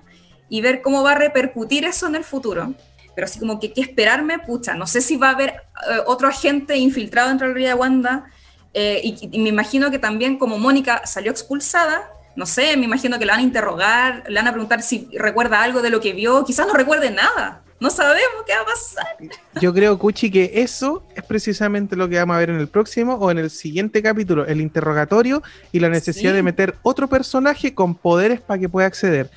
y 0.49 0.61
ver 0.61 0.81
cómo 0.81 1.03
va 1.03 1.11
a 1.11 1.15
repercutir 1.15 1.85
eso 1.85 2.07
en 2.07 2.15
el 2.15 2.23
futuro. 2.23 2.73
Pero 3.15 3.25
así 3.25 3.39
como 3.39 3.59
que 3.59 3.71
qué 3.73 3.81
esperarme, 3.81 4.39
pucha, 4.39 4.73
no 4.73 4.87
sé 4.87 5.01
si 5.01 5.17
va 5.17 5.29
a 5.29 5.31
haber 5.31 5.49
eh, 5.49 5.99
otro 6.05 6.27
agente 6.27 6.77
infiltrado 6.77 7.29
dentro 7.29 7.47
de 7.47 7.49
la 7.49 7.53
realidad 7.53 7.75
de 7.75 7.79
Wanda 7.79 8.25
eh, 8.73 8.99
y, 9.03 9.29
y 9.31 9.39
me 9.39 9.49
imagino 9.49 9.89
que 9.89 9.99
también 9.99 10.37
como 10.37 10.57
Mónica 10.57 11.05
salió 11.05 11.31
expulsada, 11.31 12.09
no 12.35 12.45
sé, 12.45 12.75
me 12.75 12.85
imagino 12.85 13.17
que 13.17 13.25
la 13.25 13.33
van 13.33 13.39
a 13.39 13.43
interrogar, 13.43 14.23
le 14.27 14.35
van 14.35 14.47
a 14.47 14.51
preguntar 14.51 14.81
si 14.81 15.09
recuerda 15.17 15.61
algo 15.61 15.81
de 15.81 15.89
lo 15.89 16.01
que 16.01 16.13
vio, 16.13 16.43
quizás 16.43 16.67
no 16.67 16.73
recuerde 16.73 17.09
nada, 17.09 17.63
no 17.79 17.89
sabemos 17.89 18.43
qué 18.47 18.53
va 18.55 18.61
a 18.61 18.65
pasar. 18.65 19.17
Yo 19.61 19.73
creo, 19.73 19.99
Cuchi, 19.99 20.31
que 20.31 20.51
eso 20.55 21.03
es 21.15 21.23
precisamente 21.23 21.95
lo 21.95 22.07
que 22.09 22.17
vamos 22.17 22.35
a 22.35 22.39
ver 22.39 22.49
en 22.49 22.59
el 22.59 22.67
próximo 22.67 23.15
o 23.15 23.29
en 23.31 23.37
el 23.37 23.49
siguiente 23.49 24.01
capítulo, 24.01 24.45
el 24.45 24.61
interrogatorio 24.61 25.43
y 25.71 25.79
la 25.79 25.89
necesidad 25.89 26.31
Sí. 26.31 26.35
de 26.37 26.43
meter 26.43 26.75
otro 26.83 27.07
personaje 27.07 27.73
con 27.73 27.95
poderes 27.95 28.39
para 28.41 28.59
que 28.59 28.69
pueda 28.69 28.87
acceder. 28.87 29.29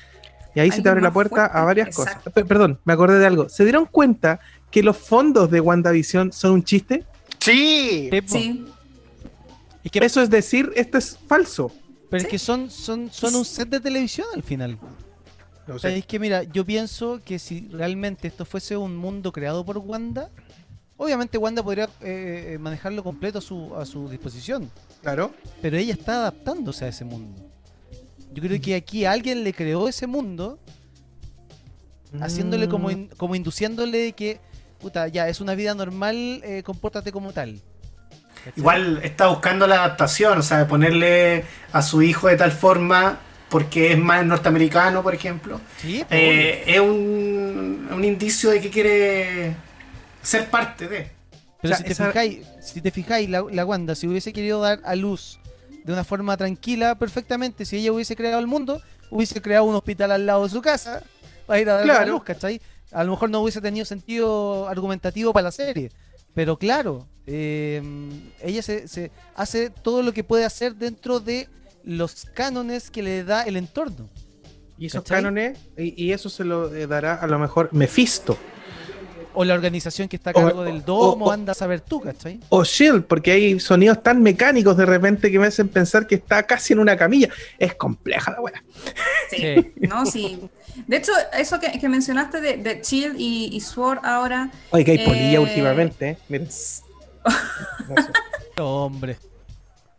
Y 0.55 0.59
ahí 0.61 0.71
se 0.71 0.81
te 0.81 0.89
abre 0.89 1.01
la 1.01 1.13
puerta 1.13 1.35
fuerte, 1.35 1.57
a 1.57 1.63
varias 1.63 1.87
exacto. 1.89 2.13
cosas. 2.21 2.33
Pe- 2.33 2.45
Perdón, 2.45 2.79
me 2.83 2.93
acordé 2.93 3.19
de 3.19 3.25
algo. 3.27 3.49
¿Se 3.49 3.63
dieron 3.63 3.85
cuenta 3.85 4.39
que 4.71 4.81
los 4.83 4.97
fondos 4.97 5.51
de 5.51 5.59
WandaVision 5.61 6.31
son 6.33 6.51
un 6.53 6.63
chiste? 6.63 7.03
Sí. 7.39 8.09
Sí, 8.25 8.65
Es 9.83 9.91
que, 9.91 9.99
Eso 10.05 10.21
es 10.21 10.29
decir, 10.29 10.71
esto 10.75 10.97
es 10.97 11.17
falso. 11.27 11.71
pero 12.09 12.23
es 12.23 12.27
que 12.29 12.39
son, 12.39 12.69
son, 12.71 13.11
son 13.11 13.35
un 13.35 13.45
set 13.45 13.69
de 13.69 13.79
televisión 13.79 14.27
al 14.33 14.41
final. 14.43 14.77
No 15.69 15.75
O 15.75 15.79
sea, 15.79 15.91
es 15.91 16.05
que 16.05 16.19
mira, 16.19 16.43
yo 16.43 16.65
pienso 16.65 17.21
que 17.23 17.37
si 17.39 17.67
realmente 17.71 18.27
esto 18.27 18.43
fuese 18.45 18.75
un 18.75 18.97
mundo 18.97 19.31
creado 19.31 19.63
por 19.65 19.77
Wanda, 19.77 20.29
obviamente 20.97 21.37
Wanda 21.37 21.61
podría 21.63 21.87
eh, 22.01 22.57
manejarlo 22.59 23.03
completo 23.03 23.37
a 23.39 23.41
su, 23.41 23.75
a 23.75 23.85
su 23.85 24.09
disposición. 24.09 24.69
Claro. 25.01 25.31
Pero 25.61 25.77
ella 25.77 25.93
está 25.93 26.15
adaptándose 26.15 26.85
a 26.85 26.87
ese 26.89 27.05
mundo. 27.05 27.39
Yo 28.33 28.41
creo 28.43 28.59
que 28.61 28.75
aquí 28.75 29.05
alguien 29.05 29.43
le 29.43 29.53
creó 29.53 29.87
ese 29.87 30.07
mundo, 30.07 30.59
haciéndole 32.21 32.67
como, 32.67 32.87
Mm. 32.87 32.91
in- 32.91 33.07
como 33.17 33.35
induciéndole 33.35 33.97
de 33.97 34.13
que, 34.13 34.39
puta, 34.79 35.07
ya, 35.07 35.27
es 35.29 35.39
una 35.41 35.55
vida 35.55 35.73
normal, 35.75 36.41
eh, 36.43 36.63
compórtate 36.63 37.11
como 37.11 37.31
tal. 37.33 37.61
¿Cachai? 38.43 38.53
Igual 38.55 38.99
está 39.03 39.27
buscando 39.27 39.67
la 39.67 39.75
adaptación, 39.83 40.37
o 40.39 40.41
sea, 40.41 40.59
de 40.59 40.65
ponerle 40.65 41.43
a 41.71 41.81
su 41.81 42.01
hijo 42.01 42.27
de 42.27 42.37
tal 42.37 42.51
forma 42.51 43.19
porque 43.49 43.93
es 43.93 43.97
más 43.97 44.25
norteamericano, 44.25 45.01
por 45.03 45.13
ejemplo. 45.15 45.59
Sí, 45.81 46.03
Eh, 46.09 46.63
es 46.67 46.79
un, 46.79 47.87
un 47.91 48.03
indicio 48.05 48.51
de 48.51 48.61
que 48.61 48.69
quiere 48.69 49.55
ser 50.21 50.49
parte 50.49 50.87
de. 50.87 51.11
Pero 51.61 51.73
O 51.73 51.75
sea, 51.75 51.77
si, 51.77 51.83
te 51.83 51.91
esa- 51.91 52.07
fijáis, 52.07 52.47
si 52.61 52.81
te 52.81 52.91
fijáis, 52.91 53.29
la, 53.29 53.43
la 53.51 53.65
Wanda, 53.65 53.95
si 53.95 54.07
hubiese 54.07 54.31
querido 54.31 54.61
dar 54.61 54.79
a 54.85 54.95
luz 54.95 55.39
de 55.83 55.91
una 55.93 56.03
forma 56.03 56.37
tranquila, 56.37 56.95
perfectamente, 56.95 57.65
si 57.65 57.77
ella 57.77 57.91
hubiese 57.91 58.15
creado 58.15 58.39
el 58.39 58.47
mundo, 58.47 58.81
hubiese 59.09 59.41
creado 59.41 59.65
un 59.65 59.75
hospital 59.75 60.11
al 60.11 60.25
lado 60.25 60.43
de 60.43 60.49
su 60.49 60.61
casa 60.61 61.03
para 61.47 61.59
ir 61.59 61.69
a 61.69 61.73
dar 61.75 61.85
la 61.85 61.93
Claro. 61.95 62.11
luz, 62.13 62.23
¿cachai? 62.23 62.61
A 62.91 63.03
lo 63.03 63.11
mejor 63.11 63.29
no 63.29 63.41
hubiese 63.41 63.61
tenido 63.61 63.85
sentido 63.85 64.67
argumentativo 64.69 65.33
para 65.33 65.45
la 65.45 65.51
serie. 65.51 65.91
Pero 66.33 66.57
claro, 66.57 67.07
eh, 67.25 67.81
ella 68.41 68.61
se, 68.61 68.87
se 68.87 69.11
hace 69.35 69.69
todo 69.69 70.01
lo 70.03 70.13
que 70.13 70.23
puede 70.23 70.45
hacer 70.45 70.75
dentro 70.75 71.19
de 71.19 71.47
los 71.89 72.25
cánones 72.33 72.91
que 72.91 73.01
le 73.01 73.23
da 73.23 73.43
el 73.43 73.57
entorno. 73.57 74.07
Y 74.77 74.85
esos 74.85 75.03
¿Cachai? 75.03 75.17
cánones, 75.17 75.57
y, 75.77 76.05
y 76.05 76.13
eso 76.13 76.29
se 76.29 76.43
lo 76.45 76.73
eh, 76.73 76.87
dará 76.87 77.15
a 77.15 77.27
lo 77.27 77.37
mejor 77.39 77.69
Mephisto. 77.73 78.37
O 79.33 79.43
la 79.45 79.53
organización 79.53 80.07
que 80.07 80.15
está 80.15 80.31
a 80.31 80.33
O- 80.33 80.43
cargo 80.43 80.63
del 80.63 80.83
domo, 80.85 81.25
o- 81.25 81.29
o- 81.29 81.31
anda 81.31 81.51
a 81.51 81.55
saber 81.55 81.81
tú, 81.81 81.99
¿cachai? 82.01 82.39
O 82.49 82.63
Shield, 82.63 83.05
porque 83.05 83.31
hay 83.31 83.59
sonidos 83.59 84.01
tan 84.03 84.21
mecánicos 84.23 84.75
de 84.77 84.85
repente 84.85 85.31
que 85.31 85.37
me 85.39 85.47
hacen 85.47 85.67
pensar 85.67 86.07
que 86.07 86.15
está 86.15 86.43
casi 86.43 86.73
en 86.73 86.79
una 86.79 86.95
camilla. 86.97 87.29
Es 87.57 87.75
compleja 87.75 88.31
la 88.31 88.41
weá. 88.41 88.63
Sí. 89.29 89.37
Sí. 89.37 89.71
No, 89.87 90.05
sí. 90.05 90.39
De 90.87 90.97
hecho, 90.97 91.11
eso 91.33 91.59
que, 91.59 91.77
que 91.79 91.89
mencionaste 91.89 92.39
de, 92.41 92.57
de 92.57 92.81
Shield 92.81 93.15
y, 93.19 93.49
y 93.55 93.59
Sword 93.61 93.99
ahora. 94.03 94.49
Oye, 94.71 94.85
que 94.85 94.91
hay 94.91 94.97
Eh, 94.99 95.05
polilla 95.05 95.41
últimamente, 95.41 96.09
¿eh? 96.09 96.17
Miren. 96.29 96.49
No. 98.57 98.85
Hombre. 98.85 99.17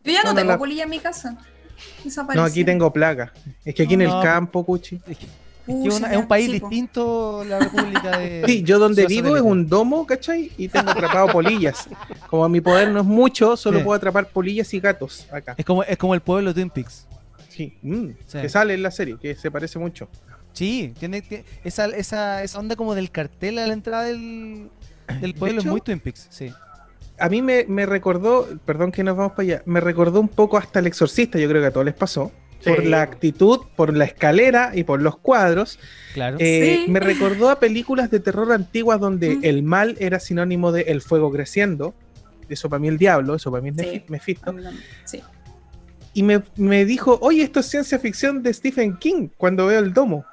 Yo 0.04 0.12
ya 0.12 0.22
no, 0.24 0.34
tengo 0.34 0.48
la- 0.52 0.58
polilla 0.58 0.84
en 0.84 0.90
mi 0.90 0.98
casa. 0.98 1.36
No, 2.34 2.42
aquí 2.44 2.64
tengo 2.64 2.92
plaga. 2.92 3.32
Es 3.64 3.74
que 3.74 3.82
aquí 3.84 3.94
en 3.94 4.02
el 4.02 4.08
No. 4.08 4.22
campo, 4.22 4.64
Cuchi. 4.64 4.96
Es 4.96 5.02
que- 5.02 5.10
es 5.12 5.18
que 5.18 5.26
Pucha, 5.66 5.96
una- 5.96 6.06
es 6.08 6.12
ya, 6.14 6.18
un 6.18 6.26
país 6.28 6.50
distinto 6.50 7.44
la 7.44 7.58
República 7.60 8.18
de. 8.18 8.42
Sí, 8.46 8.62
yo 8.62 8.78
donde 8.78 9.06
Ciudad 9.06 9.22
vivo 9.24 9.36
es 9.36 9.42
un 9.42 9.68
domo, 9.68 10.06
¿cachai? 10.06 10.50
Y 10.56 10.68
tengo 10.68 10.90
atrapado 10.90 11.28
polillas. 11.28 11.88
Como 12.28 12.48
mi 12.48 12.60
poder 12.60 12.90
no 12.90 13.00
es 13.00 13.06
mucho, 13.06 13.56
solo 13.56 13.78
Sí. 13.78 13.84
puedo 13.84 13.96
atrapar 13.96 14.26
polillas 14.28 14.72
y 14.74 14.80
gatos 14.80 15.26
acá. 15.30 15.54
Es 15.56 15.64
como, 15.64 15.82
es 15.84 15.96
como 15.98 16.14
el 16.14 16.20
pueblo 16.22 16.50
de 16.52 16.54
Twin 16.54 16.70
Peaks. 16.70 17.06
Sí, 17.48 17.76
mm, 17.82 18.06
Sí. 18.26 18.38
que 18.40 18.48
sale 18.48 18.74
en 18.74 18.82
la 18.82 18.90
serie, 18.90 19.16
que 19.20 19.34
se 19.36 19.50
parece 19.50 19.78
mucho. 19.78 20.08
Sí, 20.52 20.92
tiene, 20.98 21.22
tiene- 21.22 21.44
esa, 21.62 21.84
esa, 21.86 22.42
esa 22.42 22.58
onda 22.58 22.74
como 22.74 22.94
del 22.94 23.10
cartel 23.10 23.58
a 23.58 23.66
la 23.66 23.72
entrada 23.72 24.04
del, 24.04 24.68
del 25.20 25.34
pueblo 25.34 25.58
es 25.58 25.64
hecho, 25.64 25.70
muy 25.72 25.80
Twin 25.80 26.00
Peaks, 26.00 26.26
sí. 26.30 26.52
A 27.20 27.28
mí 27.28 27.42
me, 27.42 27.64
me 27.68 27.86
recordó, 27.86 28.48
perdón 28.64 28.90
que 28.92 29.04
nos 29.04 29.16
vamos 29.16 29.32
para 29.32 29.42
allá, 29.42 29.62
me 29.66 29.80
recordó 29.80 30.20
un 30.20 30.28
poco 30.28 30.56
hasta 30.56 30.78
el 30.80 30.86
exorcista, 30.86 31.38
yo 31.38 31.48
creo 31.48 31.60
que 31.62 31.68
a 31.68 31.70
todos 31.72 31.86
les 31.86 31.94
pasó. 31.94 32.32
Por 32.64 32.84
la 32.84 33.00
actitud, 33.00 33.60
por 33.74 33.96
la 33.96 34.04
escalera 34.04 34.72
y 34.74 34.84
por 34.84 35.00
los 35.00 35.16
cuadros. 35.16 35.78
Claro. 36.12 36.36
Eh, 36.40 36.82
Sí. 36.84 36.90
Me 36.92 37.00
recordó 37.00 37.48
a 37.48 37.58
películas 37.58 38.10
de 38.10 38.20
terror 38.20 38.52
antiguas 38.52 39.00
donde 39.00 39.36
Mm. 39.36 39.40
el 39.44 39.62
mal 39.62 39.96
era 39.98 40.20
sinónimo 40.20 40.70
de 40.70 40.82
el 40.82 41.00
fuego 41.00 41.30
creciendo. 41.32 41.94
Eso 42.50 42.68
para 42.68 42.80
mí 42.80 42.88
el 42.88 42.98
diablo, 42.98 43.34
eso 43.36 43.50
para 43.50 43.62
mí 43.62 43.70
es 43.70 43.76
Sí. 43.76 43.82
Mefi- 43.82 44.04
Mephisto. 44.08 44.54
Sí. 45.04 45.22
Y 46.12 46.22
me, 46.22 46.42
me 46.56 46.84
dijo, 46.84 47.18
oye, 47.22 47.42
esto 47.42 47.60
es 47.60 47.66
ciencia 47.66 47.98
ficción 47.98 48.42
de 48.42 48.52
Stephen 48.52 48.98
King 48.98 49.28
cuando 49.38 49.64
veo 49.66 49.78
el 49.78 49.94
domo. 49.94 50.26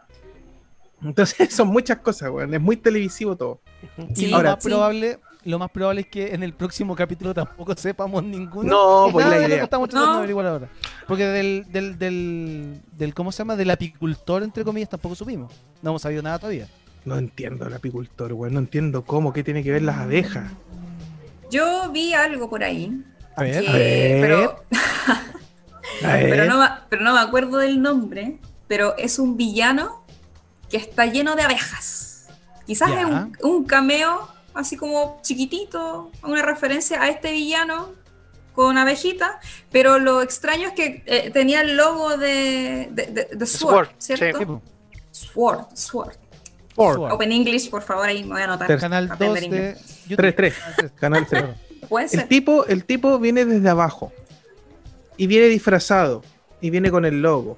Entonces 1.04 1.38
son 1.54 1.68
muchas 1.70 2.00
cosas, 2.00 2.30
weón. 2.30 2.54
Es 2.54 2.60
muy 2.62 2.76
televisivo 2.78 3.36
todo. 3.38 3.62
y 4.10 4.16
Sí, 4.16 4.28
lo 4.28 4.38
ahora- 4.38 4.56
más 4.56 4.64
probable, 4.66 5.20
lo 5.48 5.58
más 5.60 5.72
probable 5.72 6.02
es 6.02 6.08
que 6.08 6.34
en 6.34 6.44
el 6.44 6.54
próximo 6.54 6.96
capítulo 6.96 7.34
tampoco 7.34 7.74
sepamos 7.78 8.24
ninguno. 8.24 8.70
No, 8.70 9.12
pues 9.12 9.26
nada 9.26 9.36
la 9.38 9.42
de 9.42 9.44
lo 9.44 9.48
que 9.50 9.54
idea. 9.56 9.64
estamos 9.64 9.90
tratando 9.90 10.08
No. 10.08 10.14
de 10.14 10.20
averiguar 10.20 10.46
ahora. 10.48 10.70
Porque 11.08 11.26
del, 11.26 11.66
del, 11.70 11.98
del, 11.98 12.82
del, 12.92 13.14
¿cómo 13.14 13.32
se 13.32 13.40
llama? 13.40 13.56
Del 13.56 13.70
apicultor, 13.72 14.44
entre 14.44 14.64
comillas, 14.64 14.90
tampoco 14.90 15.16
supimos. 15.16 15.54
No 15.82 15.92
hemos 15.92 16.02
sabido 16.02 16.22
nada 16.22 16.38
todavía. 16.40 16.68
No 17.06 17.18
entiendo 17.18 17.66
el 17.66 17.74
apicultor, 17.74 18.34
weón. 18.34 18.54
No 18.54 18.60
entiendo 18.60 19.04
cómo, 19.06 19.32
qué 19.34 19.44
tiene 19.44 19.64
que 19.64 19.72
ver 19.72 19.82
las 19.84 19.98
abejas. 19.98 20.52
Yo 21.50 21.90
vi 21.92 22.14
algo 22.14 22.50
por 22.50 22.64
ahí. 22.64 23.02
A 23.36 23.44
ver. 23.44 23.64
que- 23.64 23.70
A 23.70 23.74
ver. 23.74 24.22
Pero, 24.22 24.64
A 26.04 26.14
ver. 26.14 26.30
pero, 26.30 26.46
no, 26.46 26.60
me- 26.60 26.70
pero 26.90 27.02
no 27.04 27.14
me 27.14 27.20
acuerdo 27.20 27.58
del 27.58 27.82
nombre. 27.82 28.40
Pero 28.68 28.98
es 28.98 29.18
un 29.20 29.38
villano 29.38 30.04
que 30.70 30.76
está 30.78 31.06
lleno 31.06 31.36
de 31.38 31.44
abejas. 31.44 32.28
Quizás 32.66 32.90
Ya. 32.90 33.02
es 33.02 33.08
un, 33.08 33.38
un 33.44 33.64
cameo 33.64 34.28
así 34.58 34.76
como 34.78 35.20
chiquitito, 35.22 36.12
una 36.24 36.42
referencia 36.42 37.02
a 37.02 37.10
este 37.10 37.32
villano 37.32 37.94
con 38.54 38.78
abejitas, 38.78 39.32
pero 39.72 40.00
lo 40.00 40.22
extraño 40.22 40.70
es 40.70 40.74
que 40.74 41.04
eh, 41.06 41.30
tenía 41.32 41.62
el 41.62 41.78
logo 41.78 42.18
de, 42.18 42.90
de, 42.92 43.06
de- 43.08 43.30
de 43.36 43.46
Sword, 43.46 43.88
Sword, 43.88 43.90
¿cierto? 44.00 44.40
Sí. 45.12 45.28
Sword, 45.28 45.66
Sword. 45.76 46.14
Sword. 46.76 47.12
Open 47.12 47.32
English, 47.32 47.70
por 47.70 47.82
favor, 47.82 48.08
ahí 48.08 48.24
me 48.24 48.34
voy 48.34 48.42
a 48.42 48.46
anotar. 48.46 48.68
Ter- 48.68 48.80
Canal 48.80 49.10
Aprender 49.12 49.30
2 49.30 49.40
de 49.40 49.46
inglés. 49.46 50.04
YouTube. 50.08 50.18
3, 50.18 50.36
3. 50.36 50.54
Canal 50.96 51.28
tres. 51.28 51.42
Canal 51.42 51.56
3. 51.70 51.90
Puede 51.90 52.06
El 52.06 52.10
ser. 52.12 52.28
tipo, 52.28 52.66
el 52.66 52.84
tipo 52.86 53.18
viene 53.20 53.46
desde 53.46 53.70
abajo. 53.70 54.12
Y 55.18 55.26
viene 55.28 55.48
disfrazado. 55.48 56.24
Y 56.62 56.70
viene 56.70 56.92
con 56.92 57.06
el 57.06 57.22
logo. 57.22 57.58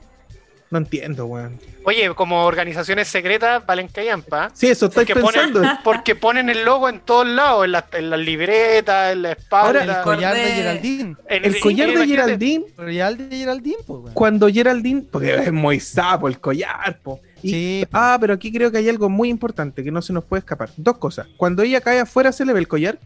No 0.71 0.77
entiendo, 0.77 1.25
weón. 1.25 1.59
Oye, 1.83 2.13
como 2.13 2.45
organizaciones 2.45 3.07
secretas 3.07 3.65
valen 3.65 3.87
callampa. 3.87 4.51
Sí, 4.53 4.67
eso 4.67 4.85
estoy 4.85 5.05
Porque 5.07 5.19
pensando. 5.19 5.61
ponen, 5.61 5.77
porque 5.83 6.15
ponen 6.15 6.47
el 6.49 6.63
logo 6.63 6.87
en 6.89 6.99
todos 6.99 7.25
lados, 7.25 7.65
en 7.65 7.71
las 7.71 7.85
en 7.93 8.09
las 8.11 8.19
libretas, 8.19 9.13
en 9.13 9.23
la 9.23 9.31
espalda. 9.31 9.83
El 9.97 10.03
collar 10.03 10.35
de 10.35 10.41
Geraldine. 10.51 11.15
en- 11.27 11.45
El 11.45 11.59
collar 11.59 11.89
de. 11.91 12.05
Geraldine, 12.07 12.65
El 12.67 12.73
collar 12.85 13.17
de 13.17 13.35
Geraldine, 13.37 13.77
pues, 13.87 13.99
weón. 14.01 14.13
cuando 14.13 14.47
Geraldine, 14.47 15.01
porque 15.11 15.33
es 15.35 15.51
muy 15.51 15.79
sapo 15.79 16.27
el 16.27 16.39
collar, 16.39 16.99
po. 17.01 17.19
Y- 17.41 17.49
Sí, 17.49 17.85
po. 17.89 17.97
ah, 17.97 18.17
pero 18.21 18.35
aquí 18.35 18.51
creo 18.51 18.71
que 18.71 18.77
hay 18.77 18.89
algo 18.89 19.09
muy 19.09 19.29
importante 19.29 19.83
que 19.83 19.89
no 19.89 20.03
se 20.03 20.13
nos 20.13 20.23
puede 20.23 20.41
escapar. 20.41 20.69
Dos 20.77 20.97
cosas. 20.99 21.25
Cuando 21.37 21.63
ella 21.63 21.81
cae 21.81 21.99
afuera, 22.01 22.31
¿se 22.31 22.45
le 22.45 22.53
ve 22.53 22.59
el 22.59 22.67
collar? 22.67 22.99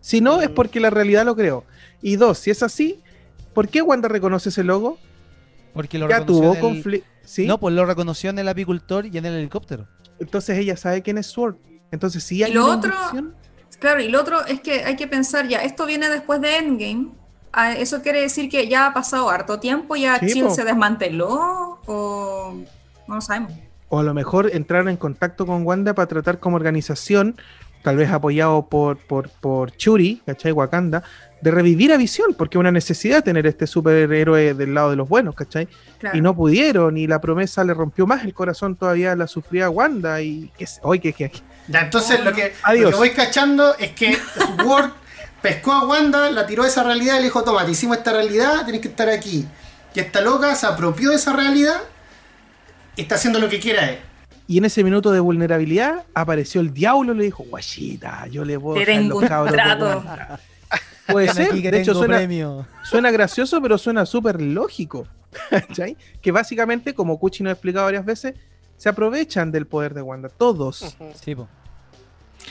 Si 0.00 0.20
no, 0.20 0.40
es 0.42 0.48
porque 0.48 0.78
la 0.80 0.90
realidad 0.90 1.24
lo 1.24 1.34
creó. 1.34 1.64
Y 2.02 2.14
dos, 2.16 2.38
si 2.38 2.50
es 2.50 2.62
así, 2.62 3.00
¿por 3.52 3.68
qué 3.68 3.82
Wanda 3.82 4.08
reconoce 4.08 4.50
ese 4.50 4.62
logo? 4.62 4.98
Porque 5.78 5.96
lo 5.96 6.08
Ya 6.08 6.18
reconoció 6.18 6.42
tuvo 6.42 6.54
el- 6.54 6.60
conflicto. 6.60 7.08
¿Sí? 7.24 7.46
No, 7.46 7.60
pues 7.60 7.72
lo 7.72 7.86
reconoció 7.86 8.30
en 8.30 8.38
el 8.40 8.48
apicultor 8.48 9.06
y 9.06 9.16
en 9.16 9.26
el 9.26 9.34
helicóptero. 9.34 9.86
Entonces 10.18 10.58
ella 10.58 10.76
sabe 10.76 11.02
quién 11.02 11.18
es 11.18 11.26
Sword. 11.26 11.54
Entonces, 11.92 12.24
si 12.24 12.42
hay 12.42 12.52
lo 12.52 12.64
una 12.64 12.76
otro- 12.78 12.90
inducción- 13.12 13.34
Claro, 13.78 14.00
y 14.00 14.08
lo 14.08 14.20
otro 14.20 14.44
es 14.46 14.60
que 14.60 14.82
hay 14.82 14.96
que 14.96 15.06
pensar 15.06 15.46
ya, 15.46 15.58
esto 15.62 15.86
viene 15.86 16.08
después 16.10 16.40
de 16.40 16.56
Endgame. 16.56 17.10
Ah, 17.52 17.74
Eso 17.74 18.02
quiere 18.02 18.20
decir 18.22 18.50
que 18.50 18.66
ya 18.66 18.86
ha 18.88 18.92
pasado 18.92 19.30
harto 19.30 19.60
tiempo, 19.60 19.94
ya 19.94 20.18
Sí, 20.18 20.42
po. 20.42 20.50
se 20.50 20.64
desmanteló 20.64 21.78
o 21.86 22.54
no 23.06 23.14
lo 23.14 23.20
sabemos. 23.20 23.52
o 23.88 24.00
a 24.00 24.02
lo 24.02 24.14
mejor 24.14 24.50
entrar 24.52 24.88
en 24.88 24.96
contacto 24.96 25.46
con 25.46 25.64
Wanda 25.64 25.94
para 25.94 26.08
tratar 26.08 26.40
como 26.40 26.56
organización, 26.56 27.36
tal 27.84 27.96
vez 27.96 28.10
apoyado 28.10 28.66
por, 28.68 28.98
por, 28.98 29.28
por 29.30 29.70
Churi, 29.76 30.22
¿cachai? 30.26 30.50
Wakanda, 30.52 31.04
de 31.40 31.50
revivir 31.50 31.92
a 31.92 31.96
Visión, 31.96 32.34
porque 32.36 32.58
es 32.58 32.60
una 32.60 32.72
necesidad 32.72 33.22
tener 33.22 33.46
este 33.46 33.66
superhéroe 33.66 34.54
del 34.54 34.74
lado 34.74 34.90
de 34.90 34.96
los 34.96 35.08
buenos, 35.08 35.34
¿cachai? 35.34 35.68
Claro. 35.98 36.16
Y 36.16 36.20
no 36.20 36.34
pudieron, 36.34 36.96
y 36.96 37.06
la 37.06 37.20
promesa 37.20 37.62
le 37.64 37.74
rompió 37.74 38.06
más 38.06 38.24
el 38.24 38.34
corazón 38.34 38.74
todavía 38.76 39.14
la 39.16 39.26
sufría 39.26 39.70
Wanda, 39.70 40.20
y 40.20 40.50
que 40.58 40.66
se- 40.66 40.80
hoy 40.82 40.98
que, 41.00 41.12
que- 41.12 41.30
Ya, 41.68 41.80
entonces 41.82 42.24
lo 42.24 42.32
que, 42.32 42.52
Adiós. 42.62 42.84
lo 42.84 42.90
que 42.90 42.96
voy 42.96 43.10
cachando 43.10 43.76
es 43.78 43.92
que 43.92 44.16
Sword 44.62 44.90
pescó 45.42 45.72
a 45.72 45.86
Wanda, 45.86 46.30
la 46.30 46.46
tiró 46.46 46.64
de 46.64 46.68
esa 46.70 46.82
realidad 46.82 47.14
y 47.14 47.18
le 47.18 47.24
dijo, 47.24 47.42
toma, 47.44 47.64
te 47.64 47.70
hicimos 47.72 47.96
esta 47.98 48.12
realidad, 48.12 48.64
tenés 48.66 48.80
que 48.80 48.88
estar 48.88 49.08
aquí. 49.08 49.46
Y 49.94 50.00
esta 50.00 50.20
loca 50.20 50.54
se 50.54 50.66
apropió 50.66 51.10
de 51.10 51.16
esa 51.16 51.32
realidad 51.32 51.80
y 52.96 53.02
está 53.02 53.14
haciendo 53.16 53.38
lo 53.40 53.48
que 53.48 53.58
quiera 53.60 53.90
él. 53.90 53.98
y 54.46 54.56
en 54.58 54.64
ese 54.64 54.82
minuto 54.82 55.10
de 55.12 55.20
vulnerabilidad 55.20 56.04
apareció 56.14 56.60
el 56.62 56.72
diablo 56.72 57.12
y 57.12 57.16
le 57.18 57.24
dijo, 57.24 57.44
guachita, 57.50 58.26
yo 58.28 58.44
le 58.46 58.56
voy 58.56 58.82
a 58.82 59.00
los 59.02 59.22
cabros. 59.24 59.54
Puede 61.10 61.32
ser, 61.32 61.50
que 61.60 61.70
de 61.70 61.80
hecho 61.80 61.94
suena, 61.94 62.16
premio. 62.18 62.66
suena 62.84 63.10
gracioso, 63.10 63.60
pero 63.62 63.78
suena 63.78 64.04
súper 64.06 64.40
lógico. 64.40 65.06
¿cachai? 65.50 65.96
Que 66.22 66.32
básicamente, 66.32 66.94
como 66.94 67.18
Kuchi 67.18 67.42
nos 67.42 67.50
ha 67.50 67.52
explicado 67.52 67.84
varias 67.86 68.04
veces, 68.04 68.34
se 68.76 68.88
aprovechan 68.88 69.50
del 69.52 69.66
poder 69.66 69.92
de 69.94 70.02
Wanda, 70.02 70.28
todos. 70.28 70.96
Sí, 71.22 71.34
po. 71.34 71.48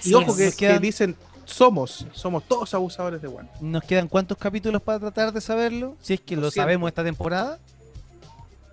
Y 0.03 0.13
ojo 0.13 0.35
que, 0.35 0.51
quedan- 0.51 0.75
que 0.75 0.79
dicen, 0.79 1.15
somos, 1.45 2.05
somos 2.11 2.43
todos 2.47 2.73
abusadores 2.73 3.21
de 3.21 3.27
Wanda. 3.27 3.51
¿Nos 3.61 3.83
quedan 3.83 4.07
cuántos 4.07 4.37
capítulos 4.37 4.81
para 4.81 4.99
tratar 4.99 5.31
de 5.33 5.41
saberlo? 5.41 5.95
Si 6.01 6.13
es 6.13 6.21
que 6.21 6.35
lo 6.35 6.43
200. 6.43 6.53
sabemos 6.63 6.87
esta 6.89 7.03
temporada. 7.03 7.57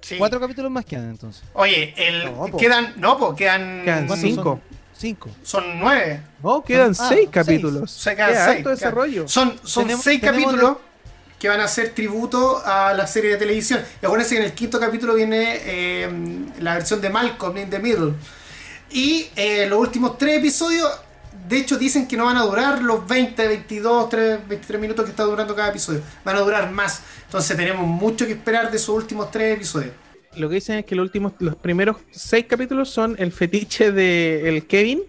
Sí. 0.03 0.17
Cuatro 0.19 0.39
capítulos 0.39 0.71
más 0.71 0.85
quedan 0.85 1.09
entonces. 1.11 1.43
Oye, 1.55 1.95
el, 1.97 2.27
No, 2.27 2.47
po. 2.49 2.59
quedan, 2.59 2.93
no, 2.99 3.17
pues 3.17 3.35
quedan, 3.39 3.83
Quedan 3.85 4.07
¿Cuántos 4.07 4.19
cinco. 4.29 4.43
son? 4.43 4.84
Cinco. 5.05 5.31
son 5.43 5.79
nueve. 5.79 6.21
No, 6.43 6.63
quedan 6.65 6.93
Ah, 6.93 6.95
seis 6.95 7.09
seis. 7.21 7.29
capítulos. 7.31 7.83
O 7.83 7.87
sea, 7.87 8.17
quedan 8.17 8.31
Queda 8.31 8.53
seis, 8.53 8.65
desarrollo. 8.65 9.29
Son, 9.29 9.55
son 9.63 9.85
Tenemos- 9.85 10.03
seis 10.05 10.21
tenemos 10.21 10.43
capítulos 10.45 10.77
que 11.39 11.49
van 11.51 11.61
a 11.61 11.65
hacer 11.65 11.91
tributo 11.91 12.63
a 12.65 12.95
la 12.95 13.07
serie 13.07 13.33
de 13.33 13.37
televisión. 13.37 13.81
Y 14.03 14.07
acuérdense 14.07 14.35
que 14.37 14.41
en 14.41 14.47
el 14.47 14.55
quinto 14.55 14.81
capítulo 14.81 15.13
viene 15.15 15.59
eh, 15.61 16.09
la 16.61 16.75
versión 16.75 17.03
de 17.03 17.11
Malcolm 17.11 17.57
in 17.59 17.69
the 17.69 17.79
Middle. 17.79 18.15
Y 18.91 19.27
eh, 19.37 19.67
los 19.69 19.79
últimos 19.79 20.17
tres 20.17 20.39
episodios, 20.39 20.91
de 21.49 21.59
hecho, 21.59 21.77
dicen 21.77 22.07
que 22.09 22.17
no 22.17 22.25
van 22.25 22.39
a 22.39 22.43
durar 22.43 22.81
los 22.81 23.07
20, 23.07 23.47
22, 23.47 24.09
3, 24.09 24.39
23 24.49 24.81
minutos 24.81 25.05
que 25.05 25.11
está 25.11 25.25
durando 25.25 25.55
cada 25.55 25.69
episodio. 25.69 26.01
Van 26.25 26.37
a 26.37 26.41
durar 26.41 26.71
más. 26.71 27.03
Entonces 27.27 27.55
tenemos 27.57 27.87
mucho 27.87 28.25
que 28.25 28.33
esperar 28.33 28.71
de 28.71 28.79
esos 28.79 28.91
últimos 28.91 29.31
tres 29.31 29.55
episodios. 29.57 29.93
Lo 30.37 30.49
que 30.49 30.57
dicen 30.57 30.79
es 30.79 30.85
que 30.85 30.95
los 30.97 31.05
últimos, 31.05 31.33
los 31.39 31.57
primeros 31.57 31.97
seis 32.11 32.47
capítulos 32.49 32.91
son 32.91 33.17
el 33.19 33.33
fetiche 33.33 33.93
de 33.93 34.49
el 34.49 34.67
Kevin 34.67 35.03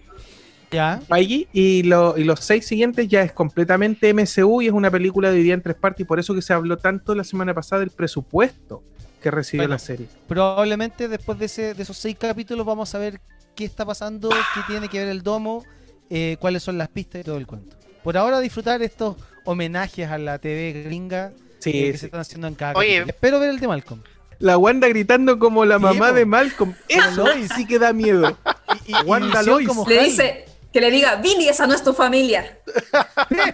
Ya. 0.71 0.99
Feige 1.07 1.47
y, 1.53 1.83
lo- 1.83 2.17
y 2.17 2.23
los 2.23 2.39
seis 2.41 2.65
siguientes 2.67 3.07
ya 3.07 3.21
es 3.21 3.31
completamente 3.31 4.13
MCU 4.13 4.61
y 4.61 4.67
es 4.67 4.73
una 4.73 4.91
película 4.91 5.31
dividida 5.31 5.53
en 5.53 5.61
tres 5.61 5.75
partes 5.77 6.01
y 6.01 6.03
por 6.05 6.19
eso 6.19 6.33
que 6.35 6.41
se 6.41 6.53
habló 6.53 6.77
tanto 6.77 7.15
la 7.15 7.23
semana 7.23 7.53
pasada 7.53 7.79
del 7.81 7.91
presupuesto. 7.91 8.83
que 9.21 9.31
recibió 9.31 9.63
Bueno. 9.63 9.73
la 9.73 9.79
serie. 9.79 10.05
Probablemente 10.27 11.07
después 11.07 11.39
de, 11.39 11.45
ese, 11.45 11.73
de 11.73 11.81
esos 11.81 11.97
seis 11.97 12.15
capítulos 12.19 12.63
vamos 12.63 12.93
a 12.93 12.99
ver 12.99 13.19
qué 13.55 13.65
está 13.65 13.83
pasando, 13.83 14.29
qué 14.29 14.61
tiene 14.67 14.87
que 14.87 14.99
ver 14.99 15.07
el 15.07 15.23
domo, 15.23 15.63
eh, 16.11 16.37
cuáles 16.39 16.61
son 16.61 16.77
las 16.77 16.89
pistas 16.89 17.21
y 17.21 17.23
todo 17.23 17.37
el 17.37 17.47
cuento. 17.47 17.75
Por 18.03 18.17
ahora 18.17 18.39
disfrutar 18.39 18.83
estos 18.83 19.15
homenajes 19.43 20.07
a 20.11 20.19
la 20.19 20.37
TV 20.37 20.83
gringa 20.85 21.31
Sí, 21.57 21.69
eh, 21.71 21.85
que 21.85 21.93
sí. 21.93 21.97
se 21.97 22.05
están 22.05 22.19
haciendo 22.21 22.45
en 22.47 22.53
cada 22.53 22.73
Oye. 22.73 22.97
capítulo. 22.99 23.09
Espero 23.15 23.39
ver 23.39 23.49
el 23.49 23.59
de 23.59 23.67
Malcolm. 23.67 24.01
La 24.39 24.57
Wanda 24.57 24.87
gritando 24.87 25.39
como 25.39 25.65
la 25.65 25.77
Sí, 25.77 25.83
mamá 25.83 26.11
de 26.11 26.25
Malcolm. 26.25 26.73
Eso 26.89 27.25
Lois. 27.25 27.49
sí 27.55 27.65
que 27.65 27.79
da 27.79 27.93
miedo. 27.93 28.37
Y, 28.85 28.91
y- 28.91 28.95
y 28.95 29.03
Wanda 29.05 29.27
Visión 29.39 29.45
Lois. 29.47 29.67
como 29.67 29.87
Le 29.87 30.03
dice 30.03 30.45
que 30.73 30.81
le 30.81 30.91
diga, 30.91 31.15
Billy, 31.17 31.47
esa 31.47 31.67
no 31.67 31.73
es 31.73 31.83
tu 31.83 31.93
familia. 31.93 32.57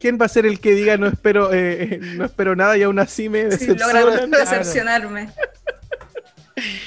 ¿Quién 0.00 0.16
va 0.20 0.26
a 0.26 0.28
ser 0.28 0.46
el 0.46 0.60
que 0.60 0.72
diga 0.74 0.96
no 0.96 1.08
espero, 1.08 1.52
eh, 1.52 1.94
eh, 1.94 1.98
no 2.00 2.24
espero 2.24 2.54
nada 2.54 2.76
y 2.76 2.84
aún 2.84 2.98
así 3.00 3.28
me 3.28 3.50
Sí, 3.50 3.66
decepciona? 3.66 4.00
logran 4.00 4.30
decepcionarme. 4.30 5.30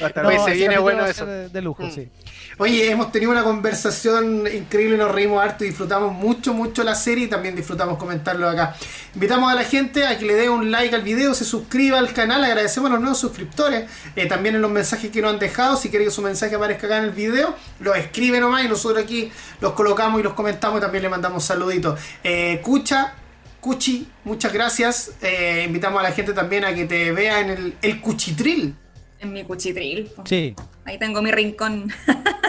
Hasta 0.01 0.23
No, 0.23 0.45
se 0.45 0.53
viene 0.53 0.77
bueno 0.79 1.05
eso. 1.05 1.25
De, 1.25 1.49
de 1.49 1.61
lujo, 1.61 1.83
Mm. 1.83 1.91
sí. 1.91 2.09
Oye, 2.57 2.91
hemos 2.91 3.11
tenido 3.11 3.31
una 3.31 3.43
conversación 3.43 4.45
increíble, 4.53 4.97
nos 4.97 5.11
reímos 5.11 5.41
harto 5.41 5.63
y 5.63 5.67
disfrutamos 5.67 6.13
mucho, 6.13 6.53
mucho 6.53 6.83
la 6.83 6.95
serie 6.95 7.25
y 7.25 7.27
también 7.27 7.55
disfrutamos 7.55 7.97
comentarlo 7.97 8.47
acá. 8.47 8.75
Invitamos 9.15 9.51
a 9.51 9.55
la 9.55 9.63
gente 9.63 10.05
a 10.05 10.17
que 10.17 10.25
le 10.25 10.35
dé 10.35 10.49
un 10.49 10.69
like 10.69 10.93
al 10.93 11.01
video, 11.01 11.33
se 11.33 11.45
suscriba 11.45 11.97
al 11.97 12.13
canal, 12.13 12.43
agradecemos 12.43 12.89
a 12.89 12.93
los 12.93 13.01
nuevos 13.01 13.19
suscriptores, 13.19 13.89
eh, 14.15 14.25
también 14.27 14.55
en 14.55 14.61
los 14.61 14.69
mensajes 14.69 15.09
que 15.11 15.21
nos 15.21 15.33
han 15.33 15.39
dejado, 15.39 15.77
si 15.77 15.89
quiere 15.89 16.05
que 16.05 16.11
su 16.11 16.21
mensaje 16.21 16.55
aparezca 16.55 16.87
acá 16.87 16.97
en 16.97 17.05
el 17.05 17.11
video, 17.11 17.55
lo 17.79 17.95
escribe 17.95 18.39
nomás 18.39 18.65
y 18.65 18.67
nosotros 18.67 19.03
aquí 19.03 19.31
los 19.61 19.73
colocamos 19.73 20.19
y 20.19 20.23
los 20.23 20.33
comentamos 20.33 20.79
y 20.79 20.81
también 20.81 21.03
le 21.03 21.09
mandamos 21.09 21.43
saluditos. 21.43 21.99
Eh, 22.23 22.59
Cucha, 22.63 23.13
Cuchi, 23.61 24.07
muchas 24.23 24.51
gracias. 24.51 25.11
Eh, 25.21 25.63
invitamos 25.65 25.99
a 25.99 26.03
la 26.03 26.11
gente 26.11 26.33
también 26.33 26.65
a 26.65 26.73
que 26.73 26.85
te 26.85 27.11
vea 27.11 27.39
en 27.39 27.49
el, 27.49 27.77
el 27.81 28.01
Cuchitril. 28.01 28.75
En 29.19 29.33
mi 29.33 29.43
cuchitril. 29.43 30.09
Sí, 30.25 30.55
Ahí 30.83 30.97
tengo 30.97 31.21
mi 31.21 31.31
rincón. 31.31 31.93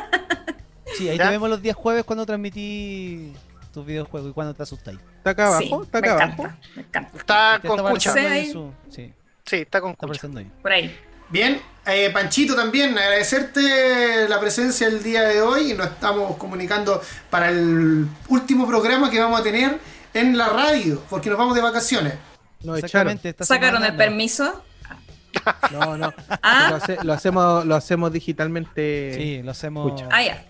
sí, 1.03 1.09
ahí 1.11 1.19
¿Ya? 1.19 1.25
te 1.25 1.31
vemos 1.31 1.49
los 1.51 1.61
días 1.63 1.77
jueves 1.77 2.05
cuando 2.05 2.25
transmití 2.27 3.33
tus 3.73 3.85
videojuegos 3.87 4.31
y 4.31 4.33
cuando 4.35 4.55
te 4.55 4.63
asustáis. 4.63 4.99
¿Está 5.19 5.31
acá 5.31 5.59
Sí, 5.59 5.67
abajo? 5.69 5.83
¿Está 5.85 6.01
me 6.01 6.09
acá 6.09 6.15
encanta, 6.25 6.43
abajo? 6.43 6.59
me 6.77 6.83
encanta. 6.83 7.19
Está 7.19 7.59
Te 7.63 7.69
con 7.69 7.79
está 7.79 7.91
cucha. 7.91 8.13
Sí, 8.13 8.53
su- 8.53 8.73
sí, 8.91 9.13
Sí, 9.47 9.57
está 9.57 9.81
con 9.81 9.91
está 9.93 10.07
cucha. 10.07 10.27
ahí. 10.37 10.51
Por 10.63 10.73
ahí. 10.73 10.97
Bien, 11.31 11.61
eh, 11.87 12.11
Panchito 12.13 12.55
también, 12.55 12.97
agradecerte 12.99 14.29
la 14.29 14.39
presencia 14.39 14.87
el 14.87 15.03
día 15.03 15.23
de 15.23 15.41
hoy 15.41 15.73
y 15.73 15.75
nos 15.75 15.87
estamos 15.87 16.37
comunicando 16.37 17.01
para 17.31 17.49
el 17.49 18.07
último 18.29 18.67
programa 18.67 19.11
que 19.11 19.19
vamos 19.19 19.41
a 19.41 19.43
tener 19.43 19.79
en 20.13 20.37
la 20.37 20.49
radio, 20.51 21.03
porque 21.09 21.31
nos 21.31 21.39
vamos 21.39 21.55
de 21.55 21.63
vacaciones. 21.63 22.15
No, 22.63 22.77
echaron. 22.77 22.85
Exactamente. 22.85 23.29
esta 23.31 23.45
¿Sacaron 23.47 23.77
semana 23.83 23.87
el 23.87 23.93
no. 23.93 23.99
permiso? 23.99 24.65
No, 25.73 25.97
no. 25.97 26.13
Ah. 26.43 26.67
Lo, 26.71 26.77
hace- 26.77 26.99
lo 27.03 27.13
hacemos, 27.15 27.65
lo 27.65 27.75
hacemos 27.75 28.13
digitalmente. 28.13 29.15
Sí, 29.17 29.43
lo 29.43 29.51
hacemos. 29.53 29.91
Pucha. 29.91 30.09
Ah, 30.13 30.23
ya. 30.23 30.45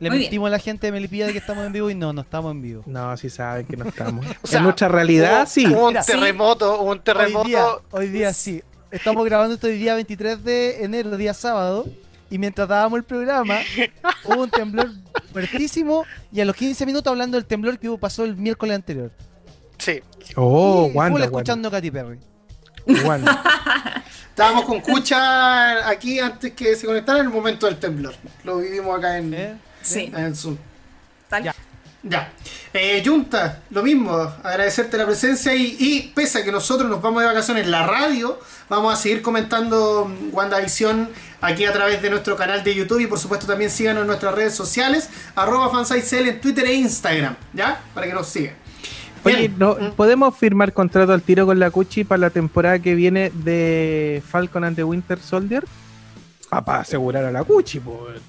Le 0.00 0.10
muy 0.10 0.20
mentimos 0.20 0.46
a 0.46 0.50
la 0.50 0.58
gente 0.58 0.86
de 0.86 0.92
Melipilla 0.92 1.26
de 1.26 1.32
que 1.32 1.38
estamos 1.38 1.66
en 1.66 1.72
vivo 1.72 1.90
y 1.90 1.94
no, 1.94 2.12
no 2.12 2.20
estamos 2.20 2.52
en 2.52 2.62
vivo. 2.62 2.82
No, 2.86 3.16
sí 3.16 3.28
saben 3.30 3.66
que 3.66 3.76
no 3.76 3.84
estamos. 3.88 4.24
O 4.42 4.46
sea, 4.46 4.58
en 4.58 4.64
nuestra 4.64 4.88
realidad, 4.88 5.42
hubo- 5.42 5.46
sí. 5.50 5.66
Hubo 5.66 5.88
un 5.88 5.94
terremoto, 6.06 6.80
hubo 6.80 6.90
un 6.92 6.98
Hoy 6.98 6.98
día, 6.98 7.04
terremoto. 7.04 7.82
hoy 7.90 8.08
día 8.08 8.32
sí. 8.32 8.62
Estamos 8.90 9.24
grabando 9.24 9.54
esto 9.54 9.66
el 9.66 9.78
día 9.78 9.94
23 9.96 10.44
de 10.44 10.84
enero, 10.84 11.16
día 11.16 11.34
sábado. 11.34 11.86
Y 12.30 12.38
mientras 12.38 12.68
dábamos 12.68 12.98
el 12.98 13.04
programa, 13.04 13.58
hubo 14.24 14.42
un 14.42 14.50
temblor 14.50 14.90
fuertísimo. 15.32 16.04
Y 16.30 16.40
a 16.40 16.44
los 16.44 16.54
15 16.54 16.86
minutos 16.86 17.10
hablando 17.10 17.36
del 17.36 17.46
temblor 17.46 17.78
que 17.78 17.88
hubo, 17.88 17.98
pasó 17.98 18.24
el 18.24 18.36
miércoles 18.36 18.76
anterior. 18.76 19.10
Sí. 19.78 20.00
Oh, 20.36 20.90
Wanda, 20.94 21.24
escuchando 21.24 21.68
a 21.68 21.70
Katy 21.70 21.90
Perry. 21.90 22.18
Wanda. 23.04 23.42
Estábamos 24.30 24.64
con 24.66 24.80
Cucha 24.80 25.88
aquí 25.88 26.20
antes 26.20 26.52
que 26.52 26.76
se 26.76 26.86
conectara 26.86 27.18
en 27.18 27.26
el 27.26 27.32
momento 27.32 27.66
del 27.66 27.76
temblor. 27.78 28.14
Lo 28.44 28.58
vivimos 28.58 28.96
acá 28.96 29.18
en, 29.18 29.34
¿Eh? 29.34 29.56
Sí. 29.88 30.12
en 30.14 30.34
Zoom. 30.34 30.56
Tal. 31.28 31.44
Ya. 31.44 31.54
Ya. 32.02 32.32
Eh, 32.72 33.02
Junta, 33.04 33.62
lo 33.70 33.82
mismo, 33.82 34.12
agradecerte 34.12 34.96
la 34.96 35.06
presencia 35.06 35.54
y, 35.54 35.76
y 35.78 36.12
pese 36.14 36.38
a 36.38 36.44
que 36.44 36.52
nosotros 36.52 36.88
nos 36.88 37.02
vamos 37.02 37.22
de 37.22 37.26
vacaciones 37.26 37.64
en 37.64 37.70
la 37.70 37.86
radio, 37.86 38.38
vamos 38.68 38.92
a 38.92 38.96
seguir 38.96 39.20
comentando 39.20 40.04
mm, 40.04 40.34
WandaVision 40.34 41.08
aquí 41.40 41.64
a 41.64 41.72
través 41.72 42.00
de 42.00 42.10
nuestro 42.10 42.36
canal 42.36 42.62
de 42.62 42.74
YouTube 42.74 43.00
y 43.00 43.06
por 43.06 43.18
supuesto 43.18 43.46
también 43.46 43.70
síganos 43.70 44.02
en 44.02 44.06
nuestras 44.06 44.34
redes 44.34 44.54
sociales, 44.54 45.10
arroba 45.34 45.70
fansitecl 45.70 46.28
en 46.28 46.40
Twitter 46.40 46.66
e 46.66 46.74
Instagram, 46.74 47.36
¿ya? 47.52 47.80
Para 47.94 48.06
que 48.06 48.14
nos 48.14 48.28
sigan. 48.28 48.54
Oye, 49.24 49.48
no, 49.48 49.76
¿podemos 49.96 50.36
firmar 50.36 50.72
contrato 50.72 51.12
al 51.12 51.22
tiro 51.22 51.46
con 51.46 51.58
la 51.58 51.70
Cuchi 51.70 52.04
para 52.04 52.20
la 52.20 52.30
temporada 52.30 52.78
que 52.78 52.94
viene 52.94 53.30
de 53.34 54.22
Falcon 54.26 54.64
and 54.64 54.76
the 54.76 54.84
Winter 54.84 55.18
Soldier? 55.18 55.64
Ah, 56.50 56.64
para 56.64 56.80
asegurar 56.80 57.24
a 57.24 57.32
la 57.32 57.42
Cuchi, 57.42 57.80
pues. 57.80 58.20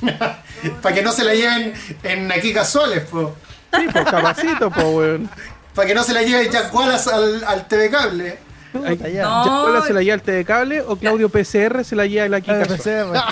Para 0.82 0.94
que 0.94 1.02
no 1.02 1.12
se 1.12 1.24
la 1.24 1.34
lleven 1.34 1.72
en 2.02 2.32
aquí 2.32 2.52
casuales, 2.52 3.04
po. 3.04 3.34
Sí, 3.74 3.86
pues 3.92 4.04
capacito, 4.04 4.70
pues, 4.70 4.86
weón. 4.86 5.30
Para 5.74 5.88
que 5.88 5.94
no 5.94 6.02
se 6.02 6.12
la 6.14 6.22
lleve 6.22 6.50
Jack 6.50 6.74
Wallace 6.74 7.10
al, 7.10 7.44
al 7.44 7.68
TV 7.68 7.90
Cable. 7.90 8.38
Ay. 8.84 8.96
No. 8.96 9.06
¿Ya 9.08 9.24
Paula 9.44 9.82
se 9.82 9.92
la 9.92 10.02
lleva 10.02 10.14
el 10.16 10.22
de 10.22 10.44
cable 10.44 10.82
o 10.82 10.96
Claudio 10.96 11.28
PCR 11.28 11.84
se 11.84 11.96
la 11.96 12.06
lleva 12.06 12.28
la 12.28 12.36
Ah, 12.38 12.40
Kika? 12.40 12.66
PCR. 12.66 13.24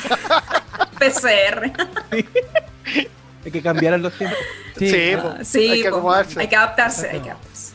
PCR. 0.99 1.73
Hay 3.45 3.51
que 3.51 3.63
cambiar 3.63 3.99
los 4.01 4.13
tiempos. 4.15 4.39
Sí. 4.79 4.91
Sí, 4.91 5.17
po, 5.21 5.35
sí, 5.45 5.71
hay 5.71 5.83
que 5.83 5.91
po. 5.91 5.97
acomodarse. 5.97 6.41
hay 6.41 6.49
que 6.49 6.57
adaptarse, 6.57 7.11
hay 7.11 7.21
que 7.21 7.31
adaptarse. 7.31 7.73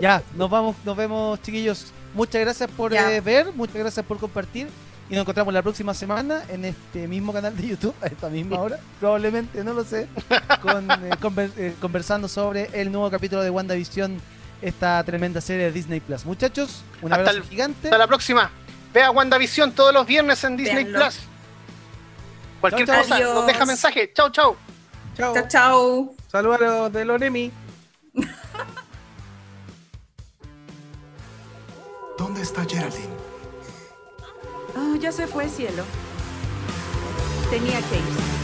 Ya, 0.00 0.22
nos 0.34 0.48
vamos, 0.50 0.76
nos 0.84 0.96
vemos, 0.96 1.40
chiquillos. 1.42 1.92
Muchas 2.14 2.40
gracias 2.40 2.70
por 2.70 2.94
eh, 2.94 3.20
ver, 3.20 3.52
muchas 3.54 3.76
gracias 3.76 4.04
por 4.04 4.18
compartir. 4.18 4.68
Y 5.10 5.14
nos 5.14 5.22
encontramos 5.22 5.52
la 5.52 5.60
próxima 5.60 5.92
semana 5.92 6.44
en 6.48 6.64
este 6.64 7.08
mismo 7.08 7.32
canal 7.32 7.56
de 7.56 7.66
YouTube, 7.66 7.94
a 8.00 8.06
esta 8.06 8.28
misma 8.30 8.60
hora, 8.60 8.78
probablemente, 9.00 9.64
no 9.64 9.72
lo 9.74 9.82
sé, 9.82 10.06
con, 10.62 10.88
eh, 10.88 11.10
conver- 11.20 11.50
eh, 11.56 11.74
conversando 11.80 12.28
sobre 12.28 12.70
el 12.80 12.92
nuevo 12.92 13.10
capítulo 13.10 13.42
de 13.42 13.50
WandaVision, 13.50 14.20
esta 14.62 15.02
tremenda 15.02 15.40
serie 15.40 15.64
de 15.64 15.72
Disney 15.72 15.98
Plus. 15.98 16.24
Muchachos, 16.24 16.82
un 17.02 17.12
Hasta 17.12 17.22
abrazo 17.22 17.38
el- 17.38 17.44
gigante. 17.44 17.88
Hasta 17.88 17.98
la 17.98 18.06
próxima. 18.06 18.50
Vea 18.94 19.10
WandaVision 19.10 19.72
todos 19.72 19.92
los 19.92 20.06
viernes 20.06 20.42
en 20.44 20.56
Disney 20.56 20.84
Véanlo. 20.84 21.00
Plus. 21.00 21.18
Cualquier 22.60 22.86
cosa, 22.86 23.18
nos 23.18 23.46
deja 23.46 23.64
mensaje. 23.66 24.12
Chau, 24.14 24.30
chau. 24.30 24.54
Chao. 25.16 25.34
Chao, 25.34 25.48
chao. 25.48 26.14
Saludos 26.30 26.60
a 26.60 26.64
los 26.64 26.92
de 26.92 27.04
Loremi. 27.04 27.50
¿Dónde 32.18 32.42
está 32.42 32.64
Geraldine? 32.64 33.29
Oh, 34.76 34.96
ya 34.96 35.12
se 35.12 35.26
fue, 35.26 35.48
cielo. 35.48 35.84
Tenía 37.50 37.80
que 37.80 37.96
irse. 37.96 38.39